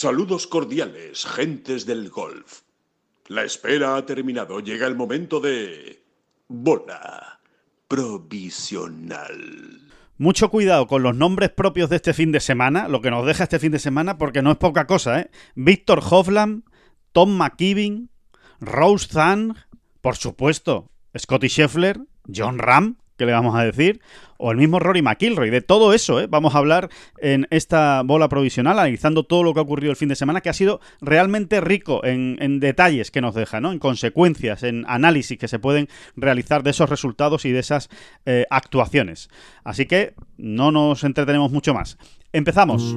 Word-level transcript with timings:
Saludos 0.00 0.46
cordiales, 0.46 1.26
gentes 1.26 1.84
del 1.84 2.08
golf. 2.08 2.60
La 3.26 3.42
espera 3.42 3.96
ha 3.96 4.06
terminado. 4.06 4.60
Llega 4.60 4.86
el 4.86 4.94
momento 4.94 5.40
de... 5.40 6.04
Bola 6.46 7.40
provisional. 7.88 9.80
Mucho 10.16 10.50
cuidado 10.50 10.86
con 10.86 11.02
los 11.02 11.16
nombres 11.16 11.50
propios 11.50 11.90
de 11.90 11.96
este 11.96 12.14
fin 12.14 12.30
de 12.30 12.38
semana, 12.38 12.86
lo 12.86 13.00
que 13.00 13.10
nos 13.10 13.26
deja 13.26 13.42
este 13.42 13.58
fin 13.58 13.72
de 13.72 13.80
semana, 13.80 14.18
porque 14.18 14.40
no 14.40 14.52
es 14.52 14.58
poca 14.58 14.86
cosa, 14.86 15.18
¿eh? 15.18 15.30
Víctor 15.56 16.00
Hovland, 16.08 16.62
Tom 17.10 17.36
McKibben, 17.36 18.08
Rose 18.60 19.08
Zhang, 19.08 19.56
por 20.00 20.14
supuesto, 20.14 20.92
Scotty 21.18 21.48
Scheffler, 21.48 21.98
John 22.32 22.60
Ram, 22.60 22.98
que 23.18 23.26
le 23.26 23.32
vamos 23.32 23.54
a 23.54 23.64
decir, 23.64 24.00
o 24.38 24.50
el 24.50 24.56
mismo 24.56 24.78
Rory 24.78 25.02
McIlroy. 25.02 25.50
De 25.50 25.60
todo 25.60 25.92
eso 25.92 26.20
¿eh? 26.20 26.26
vamos 26.26 26.54
a 26.54 26.58
hablar 26.58 26.88
en 27.18 27.46
esta 27.50 28.02
bola 28.04 28.28
provisional, 28.28 28.78
analizando 28.78 29.24
todo 29.24 29.42
lo 29.42 29.52
que 29.52 29.60
ha 29.60 29.64
ocurrido 29.64 29.90
el 29.90 29.96
fin 29.96 30.08
de 30.08 30.16
semana, 30.16 30.40
que 30.40 30.48
ha 30.48 30.54
sido 30.54 30.80
realmente 31.00 31.60
rico 31.60 32.04
en, 32.04 32.38
detalles 32.60 33.10
que 33.10 33.20
nos 33.20 33.34
deja, 33.34 33.58
en 33.58 33.78
consecuencias, 33.78 34.62
en 34.62 34.84
análisis 34.88 35.36
que 35.36 35.48
se 35.48 35.58
pueden 35.58 35.88
realizar 36.16 36.62
de 36.62 36.70
esos 36.70 36.88
resultados 36.88 37.44
y 37.44 37.52
de 37.52 37.58
esas 37.58 37.90
eh, 38.24 38.46
actuaciones. 38.48 39.28
Así 39.64 39.86
que 39.86 40.14
no 40.38 40.70
nos 40.70 41.04
entretenemos 41.04 41.50
mucho 41.50 41.74
más. 41.74 41.98
Empezamos 42.32 42.96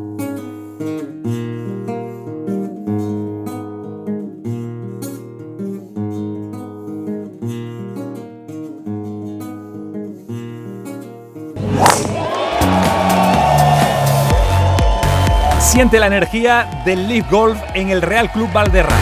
Siente 15.71 16.01
la 16.01 16.07
energía 16.07 16.83
del 16.83 17.07
Leaf 17.07 17.31
Golf 17.31 17.57
en 17.75 17.91
el 17.91 18.01
Real 18.01 18.29
Club 18.29 18.51
Valderrama. 18.51 18.97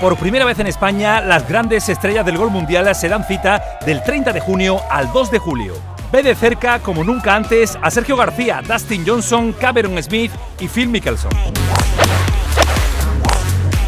Por 0.00 0.16
primera 0.16 0.44
vez 0.44 0.58
en 0.58 0.66
España, 0.66 1.20
las 1.20 1.48
grandes 1.48 1.88
estrellas 1.88 2.26
del 2.26 2.36
gol 2.36 2.50
mundial 2.50 2.92
se 2.96 3.08
dan 3.08 3.24
cita 3.24 3.78
del 3.86 4.02
30 4.02 4.32
de 4.32 4.40
junio 4.40 4.80
al 4.90 5.12
2 5.12 5.30
de 5.30 5.38
julio. 5.38 5.74
Ve 6.10 6.24
de 6.24 6.34
cerca, 6.34 6.80
como 6.80 7.04
nunca 7.04 7.36
antes, 7.36 7.78
a 7.80 7.92
Sergio 7.92 8.16
García, 8.16 8.60
Dustin 8.66 9.04
Johnson, 9.06 9.52
Cameron 9.52 10.02
Smith 10.02 10.32
y 10.58 10.66
Phil 10.66 10.88
Mickelson. 10.88 11.30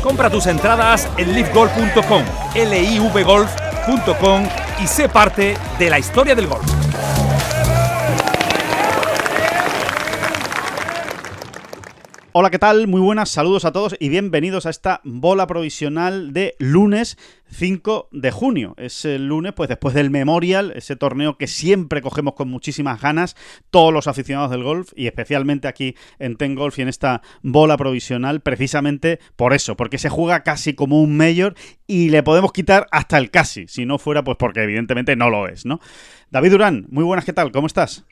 Compra 0.01 0.31
tus 0.31 0.47
entradas 0.47 1.09
en 1.17 1.35
livegolf.com, 1.35 2.23
livgolf.com 2.55 4.49
y 4.81 4.87
sé 4.87 5.09
parte 5.09 5.57
de 5.77 5.91
la 5.91 5.99
historia 5.99 6.37
del 6.37 6.47
golf. 6.47 6.82
Hola, 12.35 12.49
¿qué 12.49 12.59
tal? 12.59 12.89
Muy 12.89 13.03
buenas, 13.03 13.29
saludos 13.29 13.67
a 13.67 13.73
todos 13.73 13.95
y 14.01 14.09
bienvenidos 14.09 14.65
a 14.65 14.71
esta 14.71 15.03
bola 15.05 15.47
provisional 15.47 16.33
de 16.33 16.57
lunes 16.59 17.19
5 17.51 18.09
de 18.11 18.31
junio. 18.31 18.73
Es 18.79 19.05
el 19.05 19.29
lunes, 19.29 19.53
pues 19.53 19.69
después 19.69 19.95
del 19.95 20.09
Memorial, 20.09 20.73
ese 20.75 20.97
torneo 20.97 21.37
que 21.37 21.47
siempre 21.47 22.01
cogemos 22.01 22.33
con 22.33 22.49
muchísimas 22.49 23.03
ganas 23.03 23.37
todos 23.69 23.93
los 23.93 24.07
aficionados 24.07 24.51
del 24.51 24.63
golf 24.63 24.93
y 24.97 25.09
especialmente 25.09 25.69
aquí 25.69 25.95
en 26.19 26.37
Ten 26.37 26.55
Golf 26.55 26.79
y 26.79 26.83
en 26.83 26.89
esta 26.89 27.21
bola 27.43 27.77
provisional, 27.77 28.41
precisamente 28.41 29.21
por 29.37 29.53
eso, 29.53 29.77
porque 29.77 29.99
se 29.99 30.09
juega 30.09 30.43
casi 30.43 30.73
como 30.73 31.03
un 31.03 31.15
mayor 31.15 31.55
y 31.87 32.09
le 32.09 32.23
podemos 32.23 32.55
quitar 32.55 32.87
hasta 32.93 33.19
el 33.19 33.31
casi, 33.31 33.69
si 33.69 33.85
no 33.85 33.99
fuera 33.99 34.25
pues 34.25 34.39
porque 34.39 34.63
evidentemente 34.63 35.17
no 35.17 35.29
lo 35.29 35.49
es, 35.49 35.67
¿no? 35.67 35.81
David 36.31 36.53
Durán, 36.53 36.87
muy 36.89 37.05
buenas, 37.05 37.27
¿qué 37.27 37.35
tal? 37.35 37.53
¿Cómo 37.53 37.67
estás? 37.67 38.07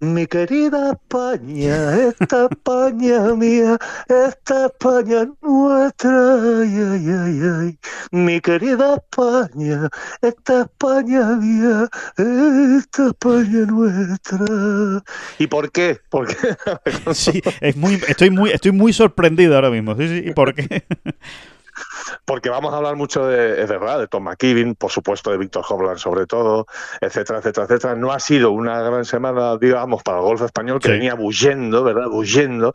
Mi 0.00 0.26
querida 0.26 0.92
España, 0.92 2.08
esta 2.08 2.48
España 2.50 3.34
mía, 3.34 3.78
esta 4.08 4.66
España 4.66 5.26
nuestra, 5.40 6.34
ay, 6.60 6.76
ay, 6.78 7.40
ay. 7.60 7.78
Mi 8.10 8.40
querida 8.40 8.96
España, 8.96 9.88
esta 10.20 10.62
España 10.62 11.36
mía, 11.36 11.88
esta 12.16 13.06
España 13.06 13.66
nuestra. 13.66 15.02
¿Y 15.38 15.46
por 15.46 15.70
qué? 15.70 15.98
¿Por 16.10 16.26
qué? 16.26 16.36
sí, 17.14 17.40
es 17.60 17.76
muy, 17.76 17.94
estoy 18.08 18.30
muy, 18.30 18.50
estoy 18.50 18.72
muy 18.72 18.92
sorprendido 18.92 19.54
ahora 19.54 19.70
mismo. 19.70 19.96
Sí, 19.96 20.08
sí, 20.08 20.22
¿y 20.28 20.32
por 20.32 20.54
qué? 20.54 20.84
porque 22.24 22.50
vamos 22.50 22.72
a 22.72 22.76
hablar 22.76 22.96
mucho 22.96 23.26
de, 23.26 23.62
es 23.62 23.68
verdad, 23.68 23.98
de 23.98 24.08
Tom 24.08 24.24
McKibben, 24.24 24.74
por 24.74 24.90
supuesto 24.90 25.30
de 25.30 25.38
Víctor 25.38 25.64
Hovland 25.68 25.98
sobre 25.98 26.26
todo, 26.26 26.66
etcétera, 27.00 27.38
etcétera, 27.38 27.66
etcétera. 27.66 27.94
No 27.94 28.12
ha 28.12 28.20
sido 28.20 28.50
una 28.50 28.80
gran 28.82 29.04
semana, 29.04 29.56
digamos, 29.56 30.02
para 30.02 30.18
el 30.18 30.24
golf 30.24 30.42
español 30.42 30.80
que 30.80 30.90
venía 30.90 31.14
bullendo, 31.14 31.84
¿verdad? 31.84 32.08
Bullendo. 32.08 32.72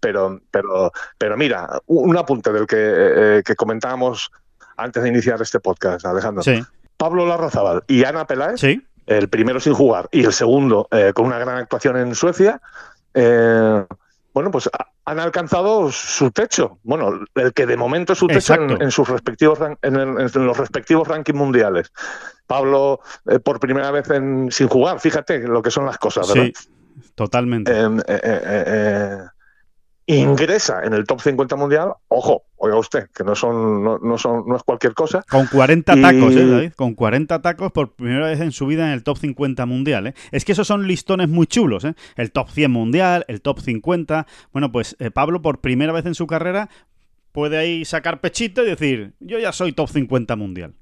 Pero, 0.00 0.40
pero, 0.50 0.92
pero 1.18 1.36
mira, 1.36 1.80
un 1.86 2.16
apunte 2.16 2.52
del 2.52 2.66
que, 2.66 2.76
eh, 2.78 3.42
que 3.44 3.56
comentábamos 3.56 4.30
antes 4.76 5.02
de 5.02 5.08
iniciar 5.08 5.40
este 5.40 5.60
podcast, 5.60 6.04
Alejandro. 6.04 6.42
Pablo 6.96 7.26
Larrazabal 7.26 7.82
y 7.86 8.04
Ana 8.04 8.26
Peláez, 8.26 8.62
el 9.06 9.28
primero 9.28 9.60
sin 9.60 9.74
jugar 9.74 10.08
y 10.12 10.24
el 10.24 10.32
segundo 10.32 10.88
eh, 10.90 11.12
con 11.14 11.26
una 11.26 11.38
gran 11.38 11.56
actuación 11.58 11.96
en 11.96 12.14
Suecia, 12.14 12.60
eh, 13.14 13.84
bueno, 14.36 14.50
pues 14.50 14.68
han 15.06 15.18
alcanzado 15.18 15.90
su 15.90 16.30
techo. 16.30 16.78
Bueno, 16.82 17.24
el 17.36 17.54
que 17.54 17.64
de 17.64 17.78
momento 17.78 18.12
es 18.12 18.18
su 18.18 18.26
techo 18.26 18.52
en, 18.52 18.90
sus 18.90 19.08
respectivos 19.08 19.58
en, 19.80 20.46
los 20.46 20.58
respectivos 20.58 21.08
rankings 21.08 21.38
mundiales. 21.38 21.90
Pablo, 22.46 23.00
eh, 23.30 23.38
por 23.38 23.58
primera 23.60 23.90
vez 23.90 24.10
en, 24.10 24.52
sin 24.52 24.68
jugar, 24.68 25.00
fíjate 25.00 25.38
lo 25.48 25.62
que 25.62 25.70
son 25.70 25.86
las 25.86 25.96
cosas, 25.96 26.28
¿verdad? 26.28 26.50
Sí, 26.54 26.68
totalmente. 27.14 27.72
Eh, 27.72 27.88
eh, 28.08 29.18
ingresa 30.06 30.84
en 30.84 30.94
el 30.94 31.04
top 31.04 31.20
50 31.20 31.56
mundial, 31.56 31.92
ojo, 32.08 32.44
oiga 32.56 32.78
usted, 32.78 33.08
que 33.14 33.24
no 33.24 33.34
son, 33.34 33.82
no, 33.84 34.18
son, 34.18 34.44
no 34.46 34.56
es 34.56 34.62
cualquier 34.62 34.94
cosa. 34.94 35.24
Con 35.28 35.46
40 35.46 36.00
tacos, 36.00 36.34
¿eh, 36.34 36.46
David? 36.46 36.72
Con 36.74 36.94
40 36.94 37.42
tacos 37.42 37.72
por 37.72 37.94
primera 37.94 38.26
vez 38.26 38.40
en 38.40 38.52
su 38.52 38.66
vida 38.66 38.86
en 38.86 38.92
el 38.92 39.02
top 39.02 39.18
50 39.18 39.66
mundial, 39.66 40.08
¿eh? 40.08 40.14
Es 40.30 40.44
que 40.44 40.52
esos 40.52 40.66
son 40.66 40.86
listones 40.86 41.28
muy 41.28 41.46
chulos, 41.46 41.84
¿eh? 41.84 41.94
El 42.16 42.30
top 42.30 42.50
100 42.50 42.70
mundial, 42.70 43.24
el 43.28 43.42
top 43.42 43.60
50. 43.60 44.26
Bueno, 44.52 44.70
pues 44.70 44.96
eh, 44.98 45.10
Pablo 45.10 45.42
por 45.42 45.60
primera 45.60 45.92
vez 45.92 46.06
en 46.06 46.14
su 46.14 46.26
carrera 46.26 46.68
puede 47.32 47.58
ahí 47.58 47.84
sacar 47.84 48.20
pechito 48.20 48.62
y 48.62 48.66
decir, 48.66 49.14
yo 49.20 49.38
ya 49.38 49.52
soy 49.52 49.72
top 49.72 49.90
50 49.90 50.36
mundial. 50.36 50.74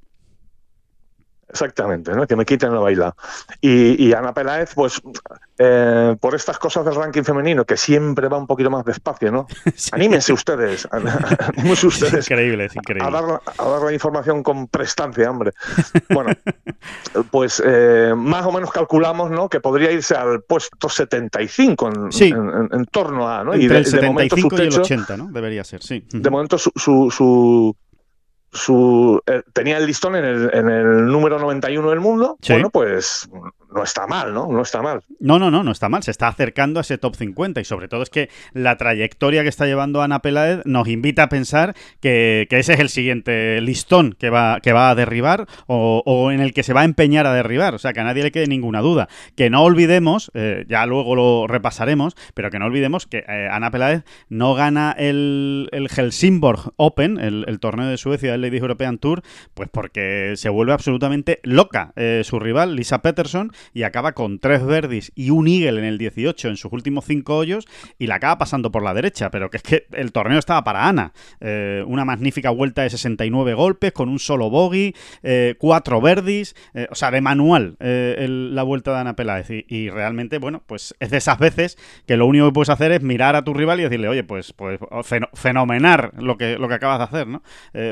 Exactamente, 1.49 2.13
¿no? 2.13 2.27
que 2.27 2.37
me 2.37 2.45
quiten 2.45 2.73
la 2.75 2.81
baila. 2.81 3.15
Y, 3.61 4.13
Ana 4.13 4.33
Peláez, 4.35 4.73
pues 4.75 5.01
eh, 5.59 6.17
por 6.21 6.35
estas 6.35 6.59
cosas 6.59 6.85
del 6.85 6.95
ranking 6.95 7.23
femenino, 7.23 7.65
que 7.65 7.77
siempre 7.77 8.29
va 8.29 8.39
un 8.39 8.47
poquito 8.47 8.71
más 8.71 8.85
despacio, 8.85 9.31
¿no? 9.31 9.47
Anímense 9.93 10.33
ustedes, 10.33 10.89
anímense 10.91 11.87
ustedes. 11.87 12.15
Es 12.15 12.31
increíble, 12.31 12.67
es 12.67 12.77
increíble. 12.77 13.07
A 13.07 13.11
dar, 13.11 13.41
a 13.59 13.65
dar, 13.65 13.83
la 13.83 13.93
información 13.93 14.43
con 14.43 14.69
prestancia, 14.69 15.31
hombre. 15.31 15.53
Bueno, 16.11 16.33
pues 17.31 17.63
eh, 17.65 18.13
más 18.17 18.45
o 18.47 18.53
menos 18.53 18.71
calculamos, 18.71 19.31
¿no? 19.31 19.49
Que 19.49 19.61
podría 19.61 19.93
irse 19.93 20.15
al 20.15 20.43
puesto 20.43 20.89
75 20.89 21.89
en, 21.89 22.69
en, 22.73 22.85
torno 22.87 23.29
a, 23.29 23.45
¿no? 23.45 23.55
y 23.55 23.69
de, 23.69 23.79
el 23.79 23.87
75 23.87 24.57
y 24.57 24.61
el 24.61 24.81
80, 24.81 25.17
¿no? 25.17 25.29
Debería 25.31 25.63
ser, 25.65 25.83
sí. 25.83 26.07
De 26.11 26.31
momento 26.31 26.59
su, 26.59 26.73
su 26.75 27.05
su, 27.11 27.77
eh, 29.27 29.43
tenía 29.53 29.79
el 29.79 29.87
listón 29.87 30.17
en 30.17 30.25
el, 30.25 30.51
en 30.55 30.69
el 30.69 31.07
número 31.07 31.39
91 31.39 31.91
del 31.91 32.01
mundo, 32.01 32.39
bueno, 32.49 32.71
pues 32.71 33.29
no 33.75 33.83
está 33.83 34.07
mal, 34.07 34.33
¿no? 34.33 34.47
No 34.47 34.63
está 34.63 34.83
mal. 34.83 35.03
No, 35.19 35.39
no, 35.39 35.51
no, 35.51 35.65
no 35.65 35.73
está 35.73 35.89
mal. 35.89 36.03
Se 36.03 36.11
está 36.11 36.29
acercando 36.29 36.79
a 36.79 36.83
ese 36.83 36.97
top 36.97 37.17
50 37.17 37.61
y 37.61 37.65
sobre 37.65 37.89
todo 37.89 38.03
es 38.03 38.11
que 38.11 38.31
la 38.53 38.77
trayectoria 38.77 39.43
que 39.43 39.49
está 39.49 39.67
llevando 39.67 40.01
Ana 40.01 40.21
Peláez 40.21 40.61
nos 40.65 40.89
invita 40.89 41.25
a 41.25 41.29
pensar 41.29 41.75
que, 42.01 42.47
ese 42.51 42.75
es 42.75 42.81
el 42.81 42.89
siguiente 42.89 43.61
listón 43.61 44.13
que 44.13 44.31
va, 44.31 44.61
que 44.61 44.73
va 44.73 44.91
a 44.91 44.95
derribar 44.95 45.47
o, 45.67 46.31
en 46.31 46.41
el 46.41 46.55
que 46.55 46.63
se 46.63 46.73
va 46.73 46.83
a 46.83 46.85
empeñar 46.85 47.27
a 47.27 47.35
derribar. 47.35 47.75
O 47.75 47.79
sea, 47.79 47.93
que 47.93 48.01
a 48.01 48.05
nadie 48.05 48.23
le 48.23 48.33
quede 48.33 48.47
ninguna 48.47 48.81
duda. 48.81 49.09
Que 49.37 49.51
no 49.51 49.65
olvidemos, 49.65 50.31
eh, 50.35 50.65
ya 50.69 50.87
luego 50.87 51.17
lo 51.17 51.47
repasaremos, 51.49 52.15
pero 52.35 52.51
que 52.51 52.61
no 52.61 52.67
olvidemos 52.67 53.07
que 53.07 53.25
eh, 53.29 53.49
Ana 53.51 53.73
Peláez 53.73 54.05
no 54.29 54.55
gana 54.55 54.95
el, 54.97 55.69
el 55.73 55.89
Helsingborg 55.89 56.73
Open, 56.77 57.19
el, 57.19 57.59
torneo 57.59 57.87
de 57.87 57.97
Suecia, 57.97 58.35
el 58.35 58.43
Ladies 58.43 58.63
European 58.63 58.99
Tour, 58.99 59.23
pues 59.55 59.69
porque 59.71 60.35
se 60.37 60.49
vuelve 60.49 60.73
absolutamente 60.73 61.41
loca 61.43 61.93
eh, 61.97 62.23
su 62.25 62.39
rival, 62.39 62.77
Lisa 62.77 63.03
Peterson, 63.03 63.53
y 63.73 63.83
acaba 63.83 64.13
con 64.13 64.39
tres 64.39 64.65
verdis 64.65 65.13
y 65.15 65.31
un 65.31 65.49
eagle 65.49 65.81
en 65.81 65.85
el 65.85 65.99
18 65.99 66.49
en 66.49 66.57
sus 66.57 66.73
últimos 66.73 67.05
cinco 67.05 67.37
hoyos 67.37 67.67
y 67.99 68.07
la 68.07 68.17
acaba 68.17 68.39
pasando 68.39 68.71
por 68.71 68.83
la 68.83 68.95
derecha, 68.95 69.31
pero 69.31 69.51
que 69.51 69.59
es 69.59 69.63
que 69.63 69.87
el 69.93 70.13
torneo 70.13 70.39
estaba 70.39 70.65
para 70.65 70.89
Ana. 70.89 71.13
Eh, 71.41 71.85
una 71.87 72.05
magnífica 72.05 72.51
vuelta 72.51 72.83
de 72.83 72.91
69 72.91 73.55
golpes 73.55 73.93
con 73.93 74.09
un 74.09 74.19
solo 74.19 74.51
bogey, 74.51 74.95
eh, 75.23 75.55
cuatro 75.59 76.01
verdis, 76.01 76.55
eh, 76.75 76.87
o 76.91 76.95
sea, 76.95 77.11
de 77.11 77.21
manual 77.21 77.77
la 77.79 78.63
vuelta 78.63 78.93
de 78.93 78.99
Ana 78.99 79.17
Peláez 79.17 79.49
y, 79.51 79.91
realmente, 79.91 80.39
bueno, 80.39 80.63
pues 80.67 80.95
es 81.01 81.11
de 81.11 81.19
esas 81.19 81.39
veces 81.39 81.77
que 82.07 82.17
lo 82.17 82.27
único 82.27 82.47
que 82.47 82.53
puedes 82.53 82.71
hacer 82.71 82.93
es 82.93 83.03
mirar 83.03 83.37
a 83.37 83.45
tu 83.45 83.55
rival 83.55 83.81
y 83.81 83.85
decirle, 83.85 84.09
oye, 84.09 84.25
pues, 84.25 84.53
pues 84.53 84.81
fenomenal 85.35 86.13
lo 86.19 86.37
que, 86.37 86.59
lo 86.59 86.69
que 86.69 86.75
acabas 86.75 86.99
de 86.99 87.05
hacer, 87.05 87.27
¿no? 87.27 87.43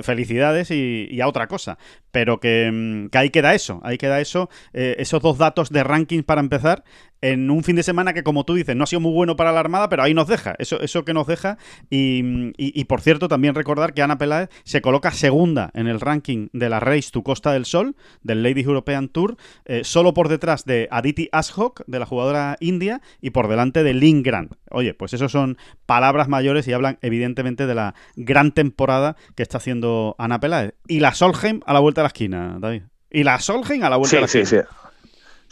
felicidades 0.03 0.71
y, 0.71 1.21
a 1.21 1.29
otra 1.29 1.47
cosa. 1.47 1.79
Pero 2.11 2.41
que, 2.41 2.71
mm, 2.73 3.09
que 3.09 3.19
ahí 3.19 3.31
queda 3.31 3.55
eso, 3.55 3.81
ahí 3.85 3.99
queda 3.99 4.21
eso, 4.21 4.49
esos 4.73 5.23
dos 5.23 5.39
datos 5.39 5.62
de 5.71 5.85
rankings 5.85 6.25
para 6.25 6.41
empezar 6.41 6.85
en 7.23 7.51
un 7.51 7.63
fin 7.63 7.77
de 7.77 7.85
semana 7.85 8.13
que, 8.13 8.25
como 8.25 8.45
tú 8.45 8.55
dices, 8.55 8.75
no 8.77 8.85
ha 8.85 8.87
sido 8.87 9.01
muy 9.01 9.13
bueno 9.13 9.37
para 9.37 9.53
la 9.53 9.61
Armada, 9.61 9.89
pero 9.89 10.03
ahí 10.03 10.13
nos 10.13 10.27
deja, 10.27 10.57
eso, 10.59 10.81
eso 10.81 11.05
que 11.05 11.15
nos 11.15 11.29
deja. 11.29 11.57
Y, 11.89 12.85
por 12.85 13.01
cierto, 13.01 13.29
también 13.29 13.55
recordar 13.55 13.95
que 13.95 14.03
Ana 14.03 14.19
Peláez 14.19 14.51
se 14.65 14.83
coloca 14.83 15.13
segunda 15.13 15.71
en 15.75 15.87
el 15.87 16.01
ranking 16.01 16.49
de 16.53 16.69
la 16.69 16.81
Race 16.81 17.11
to 17.13 17.23
Costa 17.23 17.53
del 17.53 17.65
Sol, 17.65 17.95
del 18.23 18.43
Ladies 18.43 18.67
European 18.67 19.09
Tour, 19.09 19.37
eh, 19.65 19.83
solo 19.85 20.13
por 20.13 20.29
detrás 20.29 20.65
de 20.65 20.89
Aditi 20.91 21.29
Ashok, 21.31 21.83
de 21.87 21.99
la 22.01 22.07
jugadora 22.07 22.57
india, 22.59 23.01
y 23.21 23.31
por 23.31 23.49
delante 23.49 23.85
de 23.85 23.95
Lynn 23.95 24.25
Grant. 24.25 24.55
Oye, 24.71 24.93
pues 24.93 25.15
eso 25.15 25.29
son 25.29 25.57
palabras 25.87 26.29
mayores 26.29 26.67
y 26.67 26.73
hablan 26.73 26.99
evidentemente 27.03 27.67
de 27.67 27.75
la 27.77 27.95
gran 28.17 28.51
temporada 28.51 29.17
que 29.37 29.45
está 29.45 29.59
haciendo 29.59 30.17
Ana 30.19 30.41
Peláez. 30.41 30.75
Y 30.89 30.99
la 30.99 31.15
Solheim 31.15 31.61
a 31.67 31.73
la 31.73 31.79
vuelta 31.79 32.01
de 32.01 32.05
la 32.05 32.09
esquina, 32.09 32.57
David. 32.59 32.83
Y 33.11 33.23
la 33.23 33.39
Solheim 33.39 33.85
a 33.85 33.91
la 33.91 33.97
vuelta 33.97 34.17
de 34.17 34.23
la 34.23 34.27
esquina. 34.27 34.45
Sí, 34.45 34.57
sí 34.57 34.82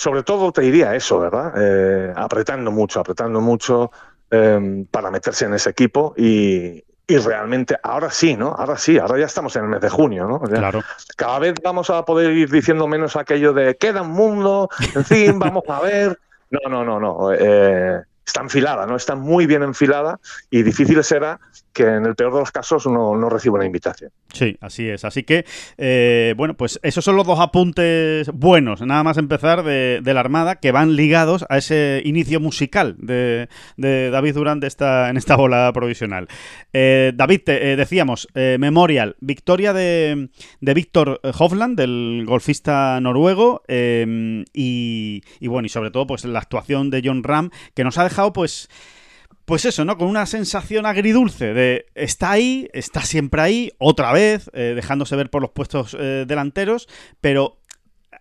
sobre 0.00 0.22
todo 0.22 0.50
te 0.50 0.62
diría 0.62 0.94
eso, 0.94 1.20
¿verdad? 1.20 1.52
Eh, 1.58 2.10
apretando 2.16 2.70
mucho, 2.70 3.00
apretando 3.00 3.42
mucho 3.42 3.90
em, 4.30 4.86
para 4.86 5.10
meterse 5.10 5.44
en 5.44 5.52
ese 5.52 5.68
equipo 5.68 6.14
y, 6.16 6.82
realmente 7.06 7.76
ahora 7.82 8.08
sí, 8.10 8.34
¿no? 8.34 8.54
Ahora 8.56 8.78
sí, 8.78 8.96
ahora 8.96 9.18
ya 9.18 9.26
estamos 9.26 9.54
en 9.56 9.64
el 9.64 9.68
mes 9.68 9.82
de 9.82 9.90
junio, 9.90 10.26
¿no? 10.26 10.40
claro. 10.40 10.80
Cada 11.16 11.38
vez 11.40 11.54
vamos 11.62 11.90
a 11.90 12.02
poder 12.06 12.30
ir 12.30 12.48
diciendo 12.48 12.86
menos 12.86 13.14
aquello 13.14 13.52
de 13.52 13.76
queda 13.76 14.00
un 14.00 14.12
mundo, 14.12 14.70
en 14.94 15.04
fin, 15.04 15.38
vamos 15.38 15.64
a 15.68 15.80
ver. 15.82 16.18
No, 16.48 16.70
no, 16.70 16.82
no, 16.82 16.98
no. 16.98 17.32
Eh, 17.34 18.00
está 18.30 18.42
enfilada, 18.42 18.86
¿no? 18.86 18.96
Está 18.96 19.16
muy 19.16 19.46
bien 19.46 19.62
enfilada 19.62 20.20
y 20.50 20.62
difícil 20.62 21.02
será 21.02 21.40
que 21.72 21.84
en 21.84 22.06
el 22.06 22.14
peor 22.14 22.32
de 22.32 22.40
los 22.40 22.50
casos 22.50 22.86
no, 22.86 23.16
no 23.16 23.28
reciba 23.28 23.56
una 23.56 23.66
invitación. 23.66 24.10
Sí, 24.32 24.56
así 24.60 24.88
es. 24.88 25.04
Así 25.04 25.22
que, 25.24 25.44
eh, 25.78 26.34
bueno, 26.36 26.54
pues 26.54 26.78
esos 26.82 27.04
son 27.04 27.16
los 27.16 27.26
dos 27.26 27.40
apuntes 27.40 28.28
buenos, 28.32 28.80
nada 28.82 29.02
más 29.02 29.18
empezar 29.18 29.62
de, 29.62 30.00
la 30.04 30.20
Armada, 30.20 30.56
que 30.56 30.72
van 30.72 30.96
ligados 30.96 31.44
a 31.48 31.58
ese 31.58 32.02
inicio 32.04 32.40
musical 32.40 32.96
de, 32.98 33.48
David 33.76 34.34
Durán 34.34 34.60
de 34.60 34.66
esta, 34.66 35.10
en 35.10 35.16
esta 35.16 35.36
bola 35.36 35.70
provisional. 35.72 36.28
Eh, 36.72 37.12
David, 37.14 37.40
te, 37.44 37.72
eh, 37.72 37.76
decíamos, 37.76 38.28
Memorial, 38.34 39.16
victoria 39.20 39.72
de, 39.72 40.30
de 40.60 40.74
Víctor 40.74 41.20
Hovland, 41.22 41.76
del 41.76 42.24
golfista 42.26 43.00
noruego, 43.00 43.62
y, 43.68 45.22
y 45.40 45.46
bueno, 45.48 45.66
y 45.66 45.68
sobre 45.68 45.90
todo, 45.90 46.06
pues 46.06 46.24
la 46.24 46.38
actuación 46.38 46.90
de 46.90 47.02
John 47.04 47.22
Ram, 47.22 47.50
que 47.74 47.84
nos 47.84 47.98
ha 47.98 48.04
dejado, 48.04 48.19
pues 48.32 48.68
pues 49.50 49.64
eso, 49.64 49.84
¿no? 49.84 49.98
Con 49.98 50.06
una 50.06 50.26
sensación 50.26 50.86
agridulce 50.86 51.52
de 51.52 51.86
está 51.96 52.30
ahí, 52.30 52.68
está 52.72 53.02
siempre 53.02 53.42
ahí, 53.42 53.72
otra 53.78 54.12
vez, 54.12 54.48
eh, 54.54 54.74
dejándose 54.76 55.16
ver 55.16 55.28
por 55.28 55.42
los 55.42 55.50
puestos 55.50 55.96
eh, 55.98 56.24
delanteros, 56.24 56.88
pero 57.20 57.58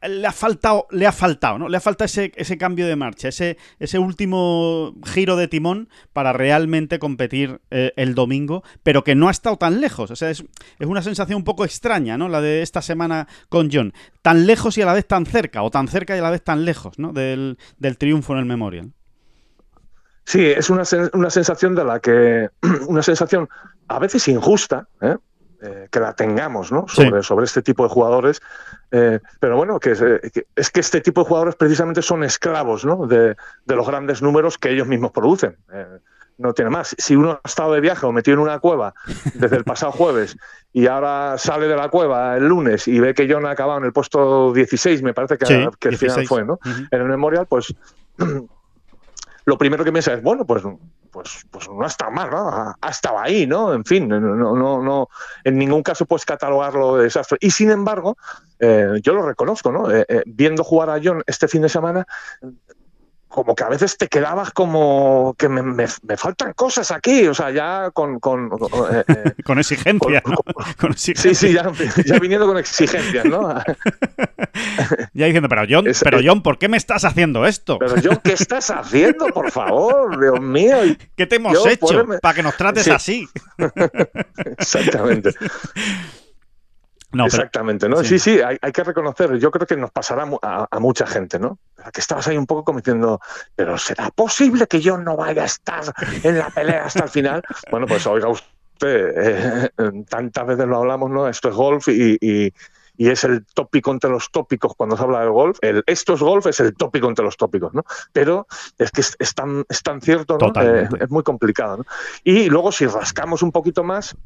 le 0.07 0.25
ha 0.25 0.31
faltado, 0.31 0.87
le 0.91 1.05
ha 1.05 1.11
faltado, 1.11 1.59
¿no? 1.59 1.69
Le 1.69 1.77
ha 1.77 1.81
faltado 1.81 2.05
ese, 2.05 2.57
cambio 2.57 2.87
de 2.87 2.95
marcha, 2.95 3.27
ese, 3.27 3.57
último 3.99 4.95
giro 5.05 5.35
de 5.35 5.47
timón 5.47 5.89
para 6.13 6.33
realmente 6.33 6.99
competir 6.99 7.61
eh, 7.69 7.93
el 7.95 8.15
domingo, 8.15 8.63
pero 8.81 9.03
que 9.03 9.13
no 9.13 9.27
ha 9.27 9.31
estado 9.31 9.57
tan 9.57 9.81
lejos. 9.81 10.09
O 10.09 10.15
sea, 10.15 10.29
es, 10.29 10.43
una 10.79 11.01
sensación 11.01 11.37
un 11.37 11.43
poco 11.43 11.65
extraña, 11.65 12.17
¿no? 12.17 12.29
La 12.29 12.41
de 12.41 12.61
esta 12.61 12.81
semana 12.81 13.27
con 13.49 13.69
John. 13.71 13.93
Tan 14.21 14.47
lejos 14.47 14.77
y 14.77 14.81
a 14.81 14.85
la 14.85 14.93
vez 14.93 15.05
tan 15.05 15.25
cerca, 15.25 15.63
o 15.63 15.69
tan 15.69 15.87
cerca 15.87 16.15
y 16.15 16.19
a 16.19 16.23
la 16.23 16.31
vez 16.31 16.43
tan 16.43 16.65
lejos, 16.65 16.97
¿no? 16.97 17.11
Del 17.13 17.57
triunfo 17.97 18.33
en 18.33 18.39
el 18.39 18.45
Memorial. 18.45 18.93
Sí, 20.29 20.45
es 20.45 20.69
una, 20.69 20.83
una 21.13 21.31
sensación 21.31 21.73
de 21.73 21.83
la 21.83 21.99
que, 21.99 22.49
una 22.87 23.01
sensación 23.01 23.49
a 23.87 23.97
veces 23.97 24.27
injusta, 24.27 24.87
¿eh? 25.01 25.15
Eh, 25.59 25.87
que 25.91 25.99
la 25.99 26.13
tengamos 26.13 26.71
¿no? 26.71 26.85
sobre, 26.87 27.23
sobre 27.23 27.45
este 27.45 27.63
tipo 27.63 27.81
de 27.81 27.89
jugadores. 27.89 28.39
Eh, 28.91 29.19
pero 29.39 29.57
bueno, 29.57 29.79
que 29.79 29.91
es, 29.91 30.69
que 30.69 30.79
este 30.79 31.01
tipo 31.01 31.21
de 31.21 31.27
jugadores 31.27 31.55
precisamente 31.55 32.03
son 32.03 32.23
esclavos 32.23 32.85
¿no? 32.85 33.07
de, 33.07 33.35
de, 33.65 33.75
los 33.75 33.87
grandes 33.87 34.21
números 34.21 34.59
que 34.59 34.69
ellos 34.69 34.87
mismos 34.87 35.11
producen. 35.11 35.57
no 36.37 36.53
tiene 36.53 36.69
más. 36.69 36.95
Si 36.99 37.15
uno 37.15 37.41
ha 37.43 37.47
estado 37.47 37.73
de 37.73 37.81
viaje 37.81 38.05
o 38.05 38.11
metido 38.11 38.35
en 38.35 38.41
una 38.41 38.59
cueva 38.59 38.93
desde 39.33 39.57
el 39.57 39.63
pasado 39.63 39.91
jueves 39.91 40.37
y 40.71 40.85
ahora 40.85 41.39
sale 41.39 41.67
de 41.67 41.75
la 41.75 41.89
cueva 41.89 42.37
el 42.37 42.47
lunes 42.47 42.87
y 42.87 42.99
ve 42.99 43.15
que 43.15 43.27
John 43.27 43.47
ha 43.47 43.51
acabado 43.51 43.79
en 43.79 43.85
el 43.85 43.93
puesto 43.93 44.53
16, 44.53 45.01
me 45.01 45.15
parece 45.15 45.39
que, 45.39 45.69
que 45.79 45.89
el 45.89 45.97
final 45.97 46.27
fue, 46.27 46.45
¿no? 46.45 46.59
En 46.91 47.01
el 47.01 47.07
Memorial, 47.07 47.47
pues 47.47 47.73
lo 49.49 49.57
primero 49.57 49.83
que 49.83 49.91
piensa 49.91 50.13
es, 50.13 50.21
bueno, 50.21 50.45
pues, 50.45 50.63
pues, 51.11 51.45
pues 51.49 51.67
no 51.67 51.85
está 51.85 52.09
mal, 52.11 52.29
¿no? 52.29 52.75
Ha, 52.79 52.89
estado 52.89 53.19
ahí, 53.19 53.47
¿no? 53.47 53.73
En 53.73 53.83
fin, 53.83 54.07
no, 54.07 54.19
no, 54.19 54.83
no, 54.83 55.09
en 55.43 55.57
ningún 55.57 55.81
caso 55.81 56.05
puedes 56.05 56.23
catalogarlo 56.23 56.97
de 56.97 57.05
desastre. 57.05 57.39
Y 57.41 57.49
sin 57.49 57.71
embargo, 57.71 58.15
eh, 58.59 58.99
yo 59.01 59.13
lo 59.13 59.23
reconozco, 59.23 59.71
¿no? 59.71 59.91
Eh, 59.91 60.05
eh, 60.07 60.23
viendo 60.27 60.63
jugar 60.63 60.91
a 60.91 61.01
John 61.03 61.23
este 61.25 61.47
fin 61.47 61.63
de 61.63 61.69
semana, 61.69 62.05
como 63.29 63.55
que 63.55 63.63
a 63.63 63.69
veces 63.69 63.95
te 63.95 64.07
quedabas 64.07 64.51
como 64.51 65.35
que 65.37 65.47
me, 65.47 65.61
me, 65.61 65.87
faltan 66.17 66.53
cosas 66.53 66.91
aquí, 66.91 67.27
o 67.27 67.33
sea, 67.33 67.51
ya 67.51 67.91
con... 67.91 68.19
Con, 68.19 68.49
eh, 68.91 69.03
eh, 69.07 69.33
con 69.45 69.59
exigencia, 69.59 70.23
Sí, 70.95 71.13
sí, 71.15 71.53
ya, 71.53 71.69
viniendo 72.19 72.47
con 72.47 72.57
exigencias, 72.57 73.25
¿no? 73.25 73.53
ya 75.13 75.25
diciendo, 75.25 75.47
pero 75.47 75.63
John, 75.69 75.85
pero 76.03 76.19
John, 76.23 76.41
¿por 76.41 76.57
qué 76.57 76.67
me 76.67 76.77
estás 76.77 77.05
haciendo 77.05 77.45
esto? 77.45 77.77
Pero 77.79 77.95
John, 78.03 78.19
¿qué 78.23 78.33
estás 78.33 78.71
haciendo, 78.71 79.27
por 79.27 79.51
favor? 79.51 80.19
Dios 80.19 80.41
mío. 80.41 80.77
¿Qué 81.15 81.27
te 81.27 81.35
hemos 81.35 81.65
hecho 81.67 82.05
para 82.21 82.33
que 82.33 82.43
nos 82.43 82.57
trates 82.57 82.87
así? 82.87 83.27
Exactamente. 84.57 85.35
Exactamente, 87.11 87.89
¿no? 87.89 88.03
Sí, 88.03 88.19
sí, 88.19 88.39
hay, 88.41 88.71
que 88.71 88.83
reconocer, 88.83 89.37
yo 89.37 89.49
creo 89.49 89.65
que 89.65 89.75
nos 89.75 89.91
pasará 89.91 90.27
a, 90.41 90.79
mucha 90.79 91.07
gente, 91.07 91.39
¿no? 91.39 91.57
Que 91.91 92.01
estabas 92.01 92.27
ahí 92.27 92.37
un 92.37 92.45
poco 92.45 92.63
como 92.65 92.79
diciendo, 92.79 93.19
pero 93.55 93.77
¿será 93.77 94.11
posible 94.11 94.67
que 94.67 94.79
yo 94.79 94.97
no 94.97 95.17
vaya 95.17 95.43
a 95.43 95.45
estar 95.45 95.83
en 96.23 96.37
la 96.37 96.49
pelea 96.49 96.85
hasta 96.85 97.05
el 97.05 97.09
final? 97.09 97.43
Bueno, 97.71 97.87
pues 97.87 98.05
oiga 98.05 98.27
usted, 98.27 98.47
eh, 98.83 99.69
tantas 100.07 100.45
veces 100.45 100.67
lo 100.67 100.77
hablamos, 100.77 101.09
¿no? 101.09 101.27
Esto 101.27 101.49
es 101.49 101.55
golf 101.55 101.87
y, 101.87 102.53
es 103.07 103.23
el 103.23 103.45
tópico 103.45 103.91
entre 103.91 104.09
los 104.09 104.29
tópicos 104.29 104.73
cuando 104.75 104.97
se 104.97 105.03
habla 105.03 105.21
de 105.21 105.29
golf. 105.29 105.57
El, 105.61 105.83
esto 105.87 106.15
es 106.15 106.19
golf 106.19 106.47
es 106.47 106.59
el 106.59 106.75
tópico 106.75 107.07
entre 107.07 107.23
los 107.23 107.37
tópicos, 107.37 107.73
¿no? 107.73 107.83
Pero 108.11 108.45
es 108.77 108.91
que 108.91 108.99
es, 108.99 109.33
tan, 109.33 109.63
es 109.69 109.81
tan 109.81 110.01
cierto, 110.01 110.37
¿no? 110.37 110.51
Eh, 110.61 110.89
es 110.99 111.09
muy 111.09 111.23
complicado, 111.23 111.77
¿no? 111.77 111.85
Y 112.25 112.49
luego 112.49 112.73
si 112.73 112.85
rascamos 112.85 113.41
un 113.41 113.53
poquito 113.53 113.85
más, 113.85 114.17